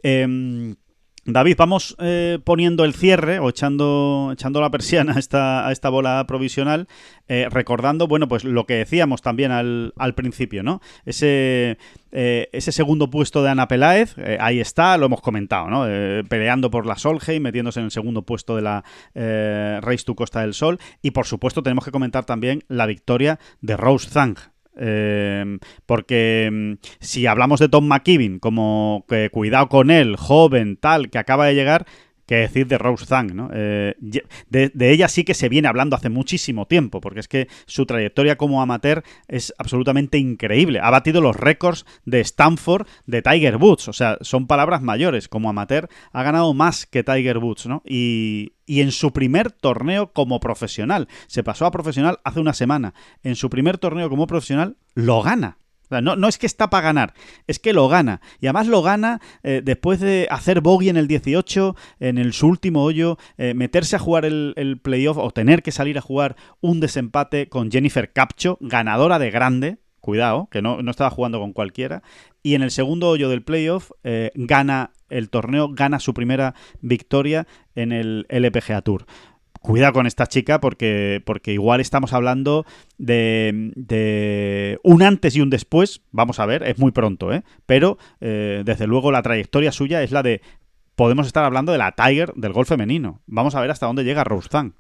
Em, 0.04 0.76
David, 1.28 1.56
vamos 1.58 1.96
eh, 1.98 2.38
poniendo 2.44 2.86
el 2.86 2.94
cierre 2.94 3.40
o 3.40 3.50
echando, 3.50 4.30
echando 4.32 4.62
la 4.62 4.70
persiana 4.70 5.14
a 5.16 5.20
esta, 5.20 5.68
a 5.68 5.72
esta 5.72 5.90
bola 5.90 6.24
provisional, 6.28 6.88
eh, 7.28 7.48
recordando, 7.50 8.08
bueno, 8.08 8.28
pues 8.28 8.44
lo 8.44 8.68
que 8.68 8.76
decíamos 8.76 9.24
también 9.24 9.52
al, 9.52 9.94
al 9.98 10.14
principio, 10.14 10.62
¿no? 10.62 10.82
Ese, 11.04 11.80
eh, 12.12 12.50
ese 12.52 12.72
segundo 12.72 13.10
puesto 13.10 13.42
de 13.42 13.50
Ana 13.50 13.68
Peláez, 13.68 14.16
eh, 14.20 14.38
ahí 14.40 14.60
está, 14.60 15.00
lo 15.00 15.08
hemos 15.08 15.22
comentado, 15.22 15.68
¿no? 15.68 15.86
Peleando 16.30 16.70
por 16.70 16.86
la 16.86 16.96
Solheim, 16.96 17.42
metiéndose 17.42 17.80
en 17.80 17.86
el 17.86 17.92
segundo 17.92 18.22
puesto 18.22 18.56
de 18.56 18.62
la 18.62 18.84
Race 19.16 20.04
to 20.06 20.14
Costa 20.14 20.42
del 20.42 20.54
Sol, 20.54 20.78
y 21.02 21.10
por 21.10 21.26
supuesto 21.26 21.64
tenemos 21.64 21.86
que 21.86 21.92
comentar 21.92 22.26
también 22.26 22.64
la 22.68 22.86
victoria 22.86 23.40
de 23.62 23.76
Rose 23.78 24.12
Zhang, 24.12 24.36
eh, 24.78 25.58
porque 25.86 26.50
mm, 26.52 26.74
si 27.00 27.28
hablamos 27.28 27.60
de 27.60 27.70
Tom 27.70 27.88
McKibben 27.88 28.40
como 28.40 29.06
que 29.08 29.30
cuidado 29.30 29.70
con 29.70 29.92
él, 29.92 30.16
joven, 30.16 30.78
tal, 30.78 31.10
que 31.10 31.18
acaba 31.18 31.46
de 31.46 31.56
llegar, 31.56 31.86
que 32.26 32.36
decir 32.36 32.68
de 32.68 32.78
Rose 32.78 33.06
Zhang, 33.06 33.36
¿no? 33.36 33.50
Eh, 33.54 33.96
de, 34.50 34.92
ella 34.92 35.08
sí 35.08 35.24
que 35.24 35.34
se 35.34 35.50
viene 35.50 35.68
hablando 35.68 35.96
hace 35.96 36.10
muchísimo 36.10 36.66
tiempo, 36.68 37.02
porque 37.02 37.20
es 37.20 37.28
que 37.28 37.48
su 37.66 37.86
trayectoria 37.86 38.38
como 38.38 38.62
amateur 38.62 39.04
es 39.28 39.54
absolutamente 39.58 40.18
increíble. 40.18 40.80
Ha 40.82 40.90
batido 40.90 41.22
los 41.22 41.36
récords 41.36 41.86
de 42.06 42.22
Stanford 42.22 42.88
de 43.06 43.22
Tiger 43.22 43.58
Woods, 43.58 43.88
o 43.88 43.94
sea, 43.94 44.18
son 44.22 44.48
palabras 44.48 44.82
mayores. 44.82 45.28
Como 45.28 45.50
amateur 45.50 45.90
ha 46.12 46.24
ganado 46.24 46.54
más 46.54 46.86
que 46.86 47.04
Tiger 47.04 47.38
Woods, 47.38 47.68
¿no? 47.68 47.82
Y 47.86 48.52
en 48.68 48.92
su 48.92 49.14
primer 49.14 49.52
torneo 49.52 50.12
como 50.12 50.40
profesional, 50.40 51.08
se 51.28 51.44
pasó 51.44 51.66
a 51.66 51.72
profesional 51.72 52.20
hace 52.24 52.40
una 52.40 52.54
semana, 52.54 52.94
en 53.24 53.36
su 53.36 53.50
primer 53.50 53.78
torneo 53.78 54.10
como 54.10 54.28
profesional 54.28 54.78
lo 54.96 55.22
gana. 55.22 55.58
No, 55.90 56.16
no 56.16 56.28
es 56.28 56.38
que 56.38 56.46
está 56.46 56.70
para 56.70 56.84
ganar, 56.84 57.14
es 57.48 57.60
que 57.60 57.74
lo 57.74 57.88
gana. 57.88 58.22
Y 58.40 58.48
además 58.48 58.68
lo 58.68 58.82
gana 58.82 59.22
eh, 59.44 59.62
después 59.64 60.00
de 60.00 60.28
hacer 60.30 60.62
bogey 60.62 60.90
en 60.90 60.98
el 60.98 61.08
18, 61.08 61.76
en 62.00 62.18
el, 62.18 62.34
su 62.34 62.48
último 62.48 62.84
hoyo, 62.84 63.18
eh, 63.38 63.54
meterse 63.54 63.96
a 63.96 64.00
jugar 64.00 64.26
el, 64.26 64.54
el 64.58 64.80
playoff 64.80 65.18
o 65.18 65.32
tener 65.32 65.64
que 65.64 65.72
salir 65.72 65.98
a 65.98 66.02
jugar 66.02 66.36
un 66.62 66.80
desempate 66.80 67.50
con 67.50 67.72
Jennifer 67.72 68.12
Capcho, 68.12 68.58
ganadora 68.62 69.20
de 69.20 69.32
grande. 69.32 69.78
Cuidado, 70.00 70.50
que 70.52 70.62
no, 70.62 70.84
no 70.84 70.92
estaba 70.92 71.10
jugando 71.10 71.40
con 71.40 71.52
cualquiera. 71.52 72.04
Y 72.44 72.54
en 72.54 72.62
el 72.62 72.70
segundo 72.70 73.10
hoyo 73.10 73.28
del 73.28 73.42
playoff 73.42 73.90
eh, 74.04 74.30
gana 74.36 74.92
el 75.10 75.32
torneo, 75.32 75.70
gana 75.70 76.00
su 76.00 76.14
primera 76.14 76.54
victoria 76.80 77.48
en 77.74 77.92
el 77.92 78.28
LPGA 78.30 78.84
Tour 78.84 79.08
cuidado 79.66 79.94
con 79.94 80.06
esta 80.06 80.28
chica 80.28 80.60
porque, 80.60 81.22
porque 81.26 81.52
igual 81.54 81.82
estamos 81.82 82.14
hablando 82.14 82.66
de, 82.98 84.80
un 84.84 85.04
antes 85.04 85.36
y 85.36 85.42
un 85.42 85.50
después. 85.50 86.02
Vamos 86.12 86.40
a 86.40 86.46
ver, 86.46 86.64
es 86.64 86.78
muy 86.78 86.92
pronto, 86.92 87.34
¿eh? 87.34 87.44
Pero 87.66 87.98
eh, 88.22 88.64
desde 88.66 88.88
luego 88.88 89.12
la 89.12 89.22
trayectoria 89.22 89.72
suya 89.72 90.04
es 90.04 90.12
la 90.12 90.24
de. 90.24 90.42
Podemos 90.96 91.28
estar 91.28 91.44
hablando 91.44 91.72
de 91.72 91.78
la 91.78 91.92
Tiger 91.92 92.34
del 92.36 92.54
golf 92.54 92.70
femenino. 92.70 93.22
Vamos 93.26 93.56
a 93.56 93.62
ver 93.62 93.72
hasta 93.72 93.86
dónde 93.86 94.04
llega 94.04 94.24
Zhang. 94.50 94.74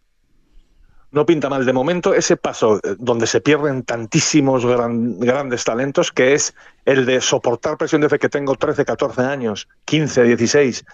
No 1.11 1.25
pinta 1.25 1.49
mal 1.49 1.65
de 1.65 1.73
momento 1.73 2.13
ese 2.13 2.36
paso 2.38 2.77
eh, 2.77 2.95
donde 2.99 3.27
se 3.27 3.41
pierden 3.41 3.83
tantísimos 3.83 4.65
gran- 4.65 5.19
grandes 5.19 5.63
talentos, 5.63 6.11
que 6.11 6.33
es 6.33 6.53
el 6.86 7.05
de 7.05 7.21
soportar 7.21 7.77
presión 7.77 8.01
desde 8.01 8.19
que 8.19 8.29
tengo 8.29 8.55
13, 8.55 8.86
14 8.86 9.21
años, 9.21 9.67
15, 9.86 10.23
16, 10.23 10.86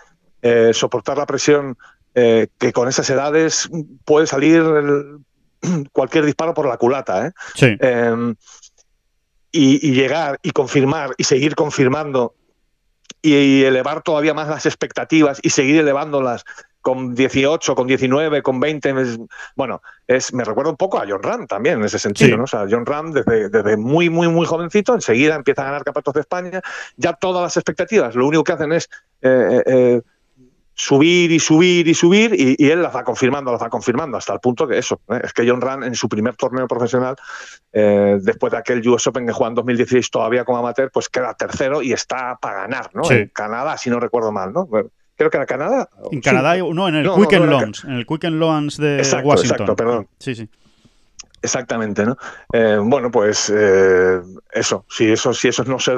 eh, 0.43 0.71
soportar 0.73 1.17
la 1.17 1.25
presión 1.25 1.77
eh, 2.15 2.47
que 2.57 2.73
con 2.73 2.87
esas 2.87 3.09
edades 3.09 3.69
puede 4.05 4.27
salir 4.27 4.57
el- 4.57 5.17
cualquier 5.91 6.25
disparo 6.25 6.53
por 6.53 6.67
la 6.67 6.77
culata. 6.77 7.27
¿eh? 7.27 7.31
Sí. 7.55 7.77
Eh, 7.79 8.33
y, 9.51 9.85
y 9.89 9.93
llegar 9.93 10.39
y 10.43 10.51
confirmar 10.51 11.11
y 11.17 11.23
seguir 11.25 11.55
confirmando 11.55 12.35
y, 13.21 13.35
y 13.35 13.63
elevar 13.65 14.01
todavía 14.01 14.33
más 14.33 14.47
las 14.47 14.65
expectativas 14.65 15.39
y 15.43 15.49
seguir 15.49 15.79
elevándolas 15.81 16.45
con 16.79 17.13
18, 17.13 17.75
con 17.75 17.85
19, 17.85 18.41
con 18.41 18.59
20. 18.59 19.01
es- 19.01 19.19
bueno, 19.55 19.81
es, 20.07 20.33
me 20.33 20.43
recuerda 20.43 20.71
un 20.71 20.77
poco 20.77 20.97
a 20.99 21.05
John 21.07 21.21
Ram 21.21 21.45
también 21.45 21.77
en 21.79 21.85
ese 21.85 21.99
sentido. 21.99 22.29
Sí. 22.31 22.37
¿no? 22.37 22.45
O 22.45 22.47
sea, 22.47 22.65
John 22.67 22.85
Ram 22.87 23.11
desde, 23.11 23.49
desde 23.49 23.77
muy, 23.77 24.09
muy, 24.09 24.27
muy 24.29 24.47
jovencito, 24.47 24.95
enseguida 24.95 25.35
empieza 25.35 25.61
a 25.61 25.65
ganar 25.65 25.83
campeonatos 25.83 26.13
de 26.15 26.21
España. 26.21 26.61
Ya 26.97 27.13
todas 27.13 27.43
las 27.43 27.55
expectativas 27.57 28.15
lo 28.15 28.25
único 28.25 28.43
que 28.43 28.53
hacen 28.53 28.71
es 28.71 28.89
eh, 29.21 29.61
eh, 29.65 30.01
subir 30.83 31.31
y 31.31 31.39
subir 31.39 31.87
y 31.87 31.93
subir 31.93 32.33
y, 32.33 32.55
y 32.57 32.71
él 32.71 32.81
las 32.81 32.95
va 32.95 33.03
confirmando, 33.03 33.51
las 33.51 33.61
va 33.61 33.69
confirmando 33.69 34.17
hasta 34.17 34.33
el 34.33 34.39
punto 34.39 34.67
que 34.67 34.79
eso, 34.79 34.99
¿eh? 35.09 35.19
es 35.23 35.31
que 35.31 35.47
John 35.47 35.61
Ram 35.61 35.83
en 35.83 35.93
su 35.93 36.09
primer 36.09 36.35
torneo 36.35 36.67
profesional, 36.67 37.15
eh, 37.71 38.17
después 38.19 38.51
de 38.51 38.57
aquel 38.57 38.87
US 38.89 39.05
Open 39.05 39.27
que 39.27 39.31
juega 39.31 39.49
en 39.49 39.55
2016 39.55 40.09
todavía 40.09 40.43
como 40.43 40.57
amateur, 40.57 40.89
pues 40.91 41.07
queda 41.07 41.35
tercero 41.35 41.83
y 41.83 41.93
está 41.93 42.35
para 42.41 42.61
ganar, 42.61 42.89
¿no? 42.95 43.03
Sí. 43.03 43.13
En 43.13 43.27
Canadá, 43.27 43.77
si 43.77 43.91
no 43.91 43.99
recuerdo 43.99 44.31
mal, 44.31 44.51
¿no? 44.53 44.67
Creo 44.67 45.29
que 45.29 45.37
era 45.37 45.45
Canadá. 45.45 45.87
En 46.11 46.17
Sí. 46.17 46.21
Canadá, 46.21 46.57
no, 46.57 46.87
en 46.87 46.95
el 46.95 47.03
No, 47.03 47.15
Quicken 47.15 47.45
no, 47.47 47.59
no. 47.61 47.71
En 47.83 47.91
el 47.93 48.07
Quicken 48.07 48.39
Loans 48.39 48.77
de 48.77 48.97
Exacto, 48.97 49.27
Washington. 49.27 49.51
exacto, 49.57 49.75
perdón. 49.75 50.07
Sí, 50.17 50.33
sí. 50.33 50.49
Exactamente, 51.43 52.05
¿no? 52.05 52.17
Eh, 52.53 52.77
bueno, 52.81 53.09
pues 53.09 53.51
eh, 53.55 54.19
eso, 54.51 54.85
si 54.89 55.11
eso, 55.11 55.33
si 55.33 55.47
eso 55.47 55.63
no 55.63 55.79
se 55.79 55.93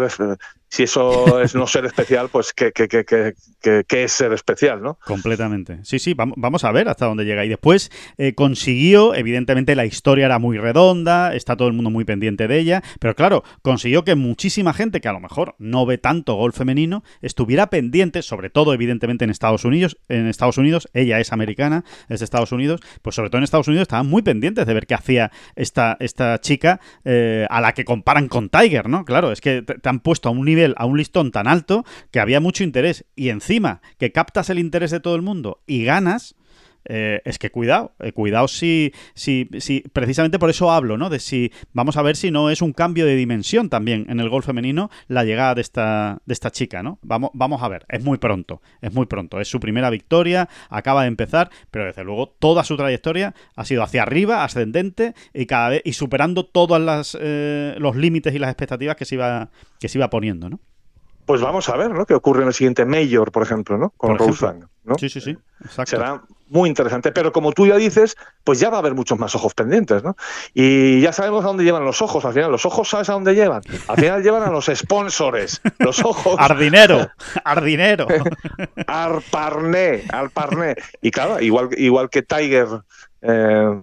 si 0.74 0.82
eso 0.82 1.39
es 1.39 1.53
no 1.53 1.67
ser 1.67 1.86
especial, 1.86 2.30
pues 2.30 2.51
¿qué, 2.51 2.71
qué, 2.71 2.88
qué, 2.88 3.36
qué 3.61 4.03
es 4.03 4.11
ser 4.11 4.34
especial, 4.34 4.82
¿no? 4.82 4.97
Completamente. 5.05 5.78
Sí, 5.84 5.99
sí, 5.99 6.15
vamos, 6.15 6.63
a 6.63 6.71
ver 6.71 6.89
hasta 6.89 7.05
dónde 7.05 7.26
llega. 7.26 7.45
Y 7.45 7.49
después 7.49 7.91
eh, 8.17 8.34
consiguió, 8.34 9.13
evidentemente 9.13 9.76
la 9.76 9.86
historia 9.86 10.26
era 10.26 10.39
muy 10.39 10.57
redonda, 10.57 11.36
está 11.36 11.55
todo 11.55 11.67
el 11.67 11.76
mundo 11.76 11.91
muy 11.91 12.05
pendiente 12.05 12.47
de 12.47 12.57
ella, 12.57 12.82
pero 12.99 13.15
claro, 13.15 13.43
consiguió 13.61 14.03
que 14.03 14.15
muchísima 14.15 14.74
gente 14.74 14.99
que 14.99 15.07
a 15.07 15.13
lo 15.13 15.19
mejor 15.19 15.53
no 15.59 15.86
ve 15.86 15.99
tanto 15.99 16.34
golf 16.34 16.57
femenino 16.57 17.03
estuviera 17.21 17.67
pendiente, 17.69 18.24
sobre 18.24 18.49
todo 18.49 18.74
evidentemente 18.74 19.26
en 19.26 19.30
Estados 19.30 19.65
Unidos, 19.65 19.99
en 20.09 20.26
Estados 20.26 20.57
Unidos, 20.57 20.89
ella 20.93 21.19
es 21.19 21.32
americana, 21.32 21.86
es 22.09 22.21
de 22.21 22.26
Estados 22.26 22.51
Unidos, 22.51 22.82
pues 23.03 23.15
sobre 23.15 23.30
todo 23.30 23.38
en 23.38 23.43
Estados 23.43 23.67
Unidos 23.67 23.84
estaban 23.84 24.07
muy 24.07 24.24
pendientes 24.24 24.65
de 24.65 24.74
ver 24.74 24.88
qué 24.88 24.95
hacía 24.95 25.32
esta, 25.55 25.97
esta 25.99 26.41
chica 26.41 26.80
eh, 27.05 27.45
a 27.51 27.61
la 27.61 27.74
que 27.74 27.86
comparan 27.86 28.28
con 28.28 28.49
Tiger, 28.49 28.89
¿no? 28.89 29.05
Claro, 29.05 29.32
es 29.32 29.39
que 29.39 29.61
te, 29.61 29.88
han 29.88 29.99
puesto 29.99 30.30
a 30.30 30.32
un 30.32 30.45
nivel, 30.45 30.62
a 30.78 30.86
un 30.86 30.97
listón 30.97 31.32
tan 31.32 31.47
alto 31.47 31.86
que 32.11 32.20
había 32.20 32.39
mucho 32.39 32.64
interés 32.64 33.05
y 33.16 33.30
encima 33.30 33.82
que 33.97 34.11
captas 34.11 34.49
el 34.49 34.59
interés 34.59 34.91
de 34.91 34.99
todo 34.99 35.16
el 35.16 35.22
mundo 35.22 35.61
y 35.68 35.84
ganas, 35.84 36.36
eh, 36.86 37.21
es 37.25 37.39
que 37.39 37.51
cuidado, 37.51 37.93
eh, 37.99 38.11
cuidado 38.11 38.47
si, 38.47 38.93
si, 39.13 39.49
si, 39.59 39.81
precisamente 39.93 40.39
por 40.39 40.49
eso 40.49 40.71
hablo, 40.71 40.97
¿no? 40.97 41.09
De 41.09 41.19
si 41.19 41.51
vamos 41.71 41.97
a 41.97 42.01
ver 42.01 42.15
si 42.15 42.31
no 42.31 42.49
es 42.49 42.61
un 42.61 42.73
cambio 42.73 43.05
de 43.05 43.15
dimensión 43.15 43.69
también 43.69 44.05
en 44.09 44.19
el 44.19 44.29
gol 44.29 44.43
femenino 44.43 44.89
la 45.07 45.23
llegada 45.23 45.55
de 45.55 45.61
esta, 45.61 46.21
de 46.25 46.34
esta 46.34 46.51
chica, 46.51 46.84
¿no? 46.84 46.99
Vamos, 47.01 47.31
vamos 47.34 47.61
a 47.61 47.67
ver, 47.67 47.86
es 47.89 48.03
muy 48.03 48.17
pronto, 48.17 48.61
es 48.81 48.93
muy 48.93 49.05
pronto, 49.05 49.39
es 49.39 49.47
su 49.47 49.59
primera 49.59 49.89
victoria, 49.89 50.49
acaba 50.69 51.03
de 51.03 51.07
empezar, 51.07 51.49
pero 51.71 51.86
desde 51.86 52.03
luego 52.03 52.27
toda 52.27 52.63
su 52.63 52.75
trayectoria 52.77 53.34
ha 53.55 53.65
sido 53.65 53.84
hacia 53.84 54.03
arriba, 54.03 54.43
ascendente 54.43 55.13
y 55.34 55.45
cada 55.45 55.69
vez 55.69 55.81
y 55.86 55.93
superando 55.93 56.45
todos 56.45 57.17
eh, 57.19 57.75
los 57.77 57.95
límites 57.95 58.34
y 58.34 58.39
las 58.39 58.49
expectativas 58.49 58.95
que 58.95 59.05
se 59.05 59.15
iba, 59.15 59.49
que 59.79 59.88
se 59.89 59.97
iba 59.97 60.09
poniendo, 60.09 60.49
¿no? 60.49 60.59
Pues 61.25 61.41
vamos 61.41 61.69
a 61.69 61.77
ver, 61.77 61.91
¿no? 61.91 62.05
¿Qué 62.05 62.13
ocurre 62.13 62.41
en 62.41 62.47
el 62.47 62.53
siguiente 62.53 62.86
Major, 62.86 63.31
por 63.31 63.43
ejemplo, 63.43 63.77
¿no? 63.77 63.91
Con 63.91 64.17
Roseland, 64.17 64.65
¿no? 64.84 64.97
Sí, 64.97 65.07
sí, 65.07 65.21
sí. 65.21 65.38
Exacto. 65.61 65.91
Será 65.91 66.21
muy 66.54 66.70
interesante. 66.70 67.12
Pero 67.12 67.32
como 67.32 67.51
tú 67.51 67.68
ya 67.68 67.76
dices, 67.76 68.16
pues 68.43 68.60
ya 68.60 68.70
va 68.70 68.78
a 68.78 68.80
haber 68.80 68.93
muchos 68.93 69.20
más 69.20 69.36
ojos 69.36 69.54
pendientes, 69.54 70.04
¿no? 70.04 70.16
Y 70.54 71.01
ya 71.01 71.12
sabemos 71.12 71.43
a 71.43 71.47
dónde 71.47 71.64
llevan 71.64 71.84
los 71.84 72.01
ojos. 72.01 72.24
Al 72.26 72.34
final, 72.34 72.51
los 72.51 72.66
ojos, 72.66 72.88
¿sabes 72.89 73.10
a 73.10 73.14
dónde 73.14 73.36
llevan? 73.36 73.62
Al 73.88 73.95
final 73.97 74.24
llevan 74.24 74.43
a 74.43 74.51
los 74.51 74.70
sponsors. 74.74 75.62
Los 75.80 75.99
ojos. 76.04 76.36
Ardinero. 76.38 77.10
Ardinero. 77.43 78.08
Arparné. 78.88 80.04
Arparné. 80.12 80.76
Y 81.01 81.12
claro, 81.12 81.41
igual, 81.41 81.70
igual 81.78 82.10
que 82.10 82.22
Tiger. 82.22 82.68
Eh, 83.22 83.82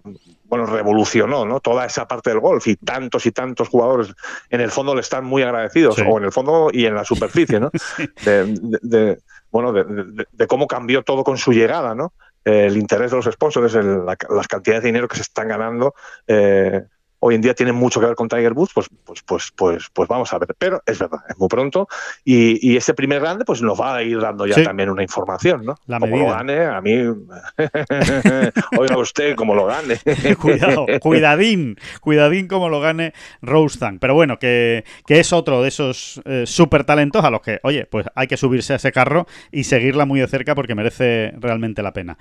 bueno, 0.50 0.66
revolucionó 0.66 1.46
¿no? 1.46 1.60
toda 1.60 1.86
esa 1.86 2.08
parte 2.08 2.30
del 2.30 2.40
golf 2.40 2.66
y 2.66 2.74
tantos 2.74 3.24
y 3.24 3.30
tantos 3.30 3.68
jugadores 3.68 4.12
en 4.50 4.60
el 4.60 4.70
fondo 4.72 4.96
le 4.96 5.00
están 5.00 5.24
muy 5.24 5.42
agradecidos, 5.42 5.96
o 6.00 6.18
en 6.18 6.24
el 6.24 6.32
fondo 6.32 6.70
y 6.72 6.86
en 6.86 6.96
la 6.96 7.04
superficie, 7.04 7.60
¿no? 7.60 7.70
de, 8.24 9.18
bueno, 9.52 9.72
de, 9.72 10.46
cómo 10.48 10.66
cambió 10.66 11.02
todo 11.02 11.22
con 11.22 11.38
su 11.38 11.52
llegada, 11.52 11.94
¿no? 11.94 12.12
El 12.50 12.76
interés 12.76 13.10
de 13.10 13.16
los 13.16 13.26
sponsors, 13.26 13.74
las 13.74 14.48
cantidades 14.48 14.82
de 14.82 14.88
dinero 14.88 15.08
que 15.08 15.16
se 15.16 15.22
están 15.22 15.48
ganando. 15.48 15.94
Eh, 16.26 16.82
hoy 17.20 17.34
en 17.34 17.40
día 17.40 17.54
tiene 17.54 17.72
mucho 17.72 18.00
que 18.00 18.06
ver 18.06 18.16
con 18.16 18.28
Tiger 18.28 18.52
Woods, 18.52 18.72
pues, 18.74 18.88
pues, 19.04 19.22
pues, 19.22 19.52
pues, 19.54 19.88
pues 19.92 20.08
vamos 20.08 20.32
a 20.32 20.38
ver. 20.38 20.54
Pero 20.58 20.82
es 20.84 20.98
verdad, 20.98 21.20
es 21.28 21.38
muy 21.38 21.48
pronto. 21.48 21.88
Y, 22.24 22.68
y 22.68 22.76
ese 22.76 22.94
primer 22.94 23.20
grande, 23.20 23.44
pues 23.44 23.62
nos 23.62 23.80
va 23.80 23.96
a 23.96 24.02
ir 24.02 24.20
dando 24.20 24.46
ya 24.46 24.62
también 24.62 24.90
una 24.90 25.02
información, 25.02 25.64
¿no? 25.64 25.76
La 25.86 26.00
como 26.00 26.16
lo 26.16 26.26
gane, 26.26 26.64
a 26.64 26.80
mí. 26.80 26.96
Oiga 28.78 28.98
usted, 28.98 29.36
como 29.36 29.54
lo 29.54 29.66
gane. 29.66 29.98
Cuidado, 30.40 30.86
cuidadín, 31.00 31.76
cuidadín 32.00 32.48
como 32.48 32.68
lo 32.68 32.80
gane 32.80 33.12
Rose 33.42 33.78
Pero 34.00 34.14
bueno, 34.14 34.38
que, 34.38 34.84
que, 35.06 35.20
es 35.20 35.32
otro 35.32 35.62
de 35.62 35.68
esos 35.68 36.20
eh, 36.24 36.44
súper 36.46 36.84
talentos 36.84 37.24
a 37.24 37.30
los 37.30 37.40
que, 37.42 37.60
oye, 37.62 37.86
pues 37.86 38.06
hay 38.14 38.26
que 38.26 38.36
subirse 38.36 38.72
a 38.72 38.76
ese 38.76 38.92
carro 38.92 39.26
y 39.52 39.64
seguirla 39.64 40.06
muy 40.06 40.20
de 40.20 40.26
cerca 40.26 40.54
porque 40.54 40.74
merece 40.74 41.32
realmente 41.38 41.82
la 41.82 41.92
pena. 41.92 42.18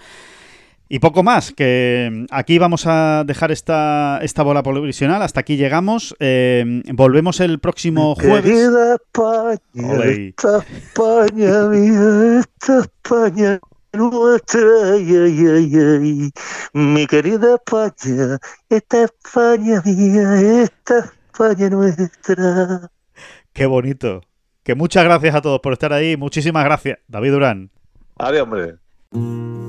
Y 0.91 0.97
poco 0.97 1.21
más, 1.21 1.51
que 1.51 2.25
aquí 2.31 2.57
vamos 2.57 2.87
a 2.87 3.23
dejar 3.23 3.51
esta, 3.51 4.19
esta 4.23 4.41
bola 4.41 4.63
provisional, 4.63 5.21
hasta 5.21 5.41
aquí 5.41 5.55
llegamos. 5.55 6.15
Eh, 6.19 6.81
volvemos 6.93 7.39
el 7.41 7.59
próximo 7.59 8.15
jueves. 8.15 8.41
Querida 8.41 8.95
España, 8.95 10.03
esta 10.03 10.57
España 10.57 11.67
mía, 11.69 12.39
esta 12.39 12.79
España 12.79 13.59
nuestra, 13.93 14.61
ay, 14.93 15.15
ay, 15.15 15.45
ay, 15.47 15.75
ay. 15.75 16.31
mi 16.73 17.05
querida 17.05 17.55
España, 17.55 18.39
esta 18.67 19.03
España 19.03 19.83
mía, 19.85 20.63
esta 20.63 21.11
España 21.31 21.69
nuestra. 21.69 22.89
Qué 23.53 23.67
bonito. 23.67 24.21
Que 24.63 24.73
muchas 24.73 25.03
gracias 25.03 25.35
a 25.35 25.41
todos 25.41 25.59
por 25.59 25.73
estar 25.73 25.93
ahí. 25.93 26.17
Muchísimas 26.17 26.65
gracias, 26.65 26.97
David 27.07 27.31
Durán. 27.33 27.69
Adiós, 28.17 28.41
hombre 28.41 29.68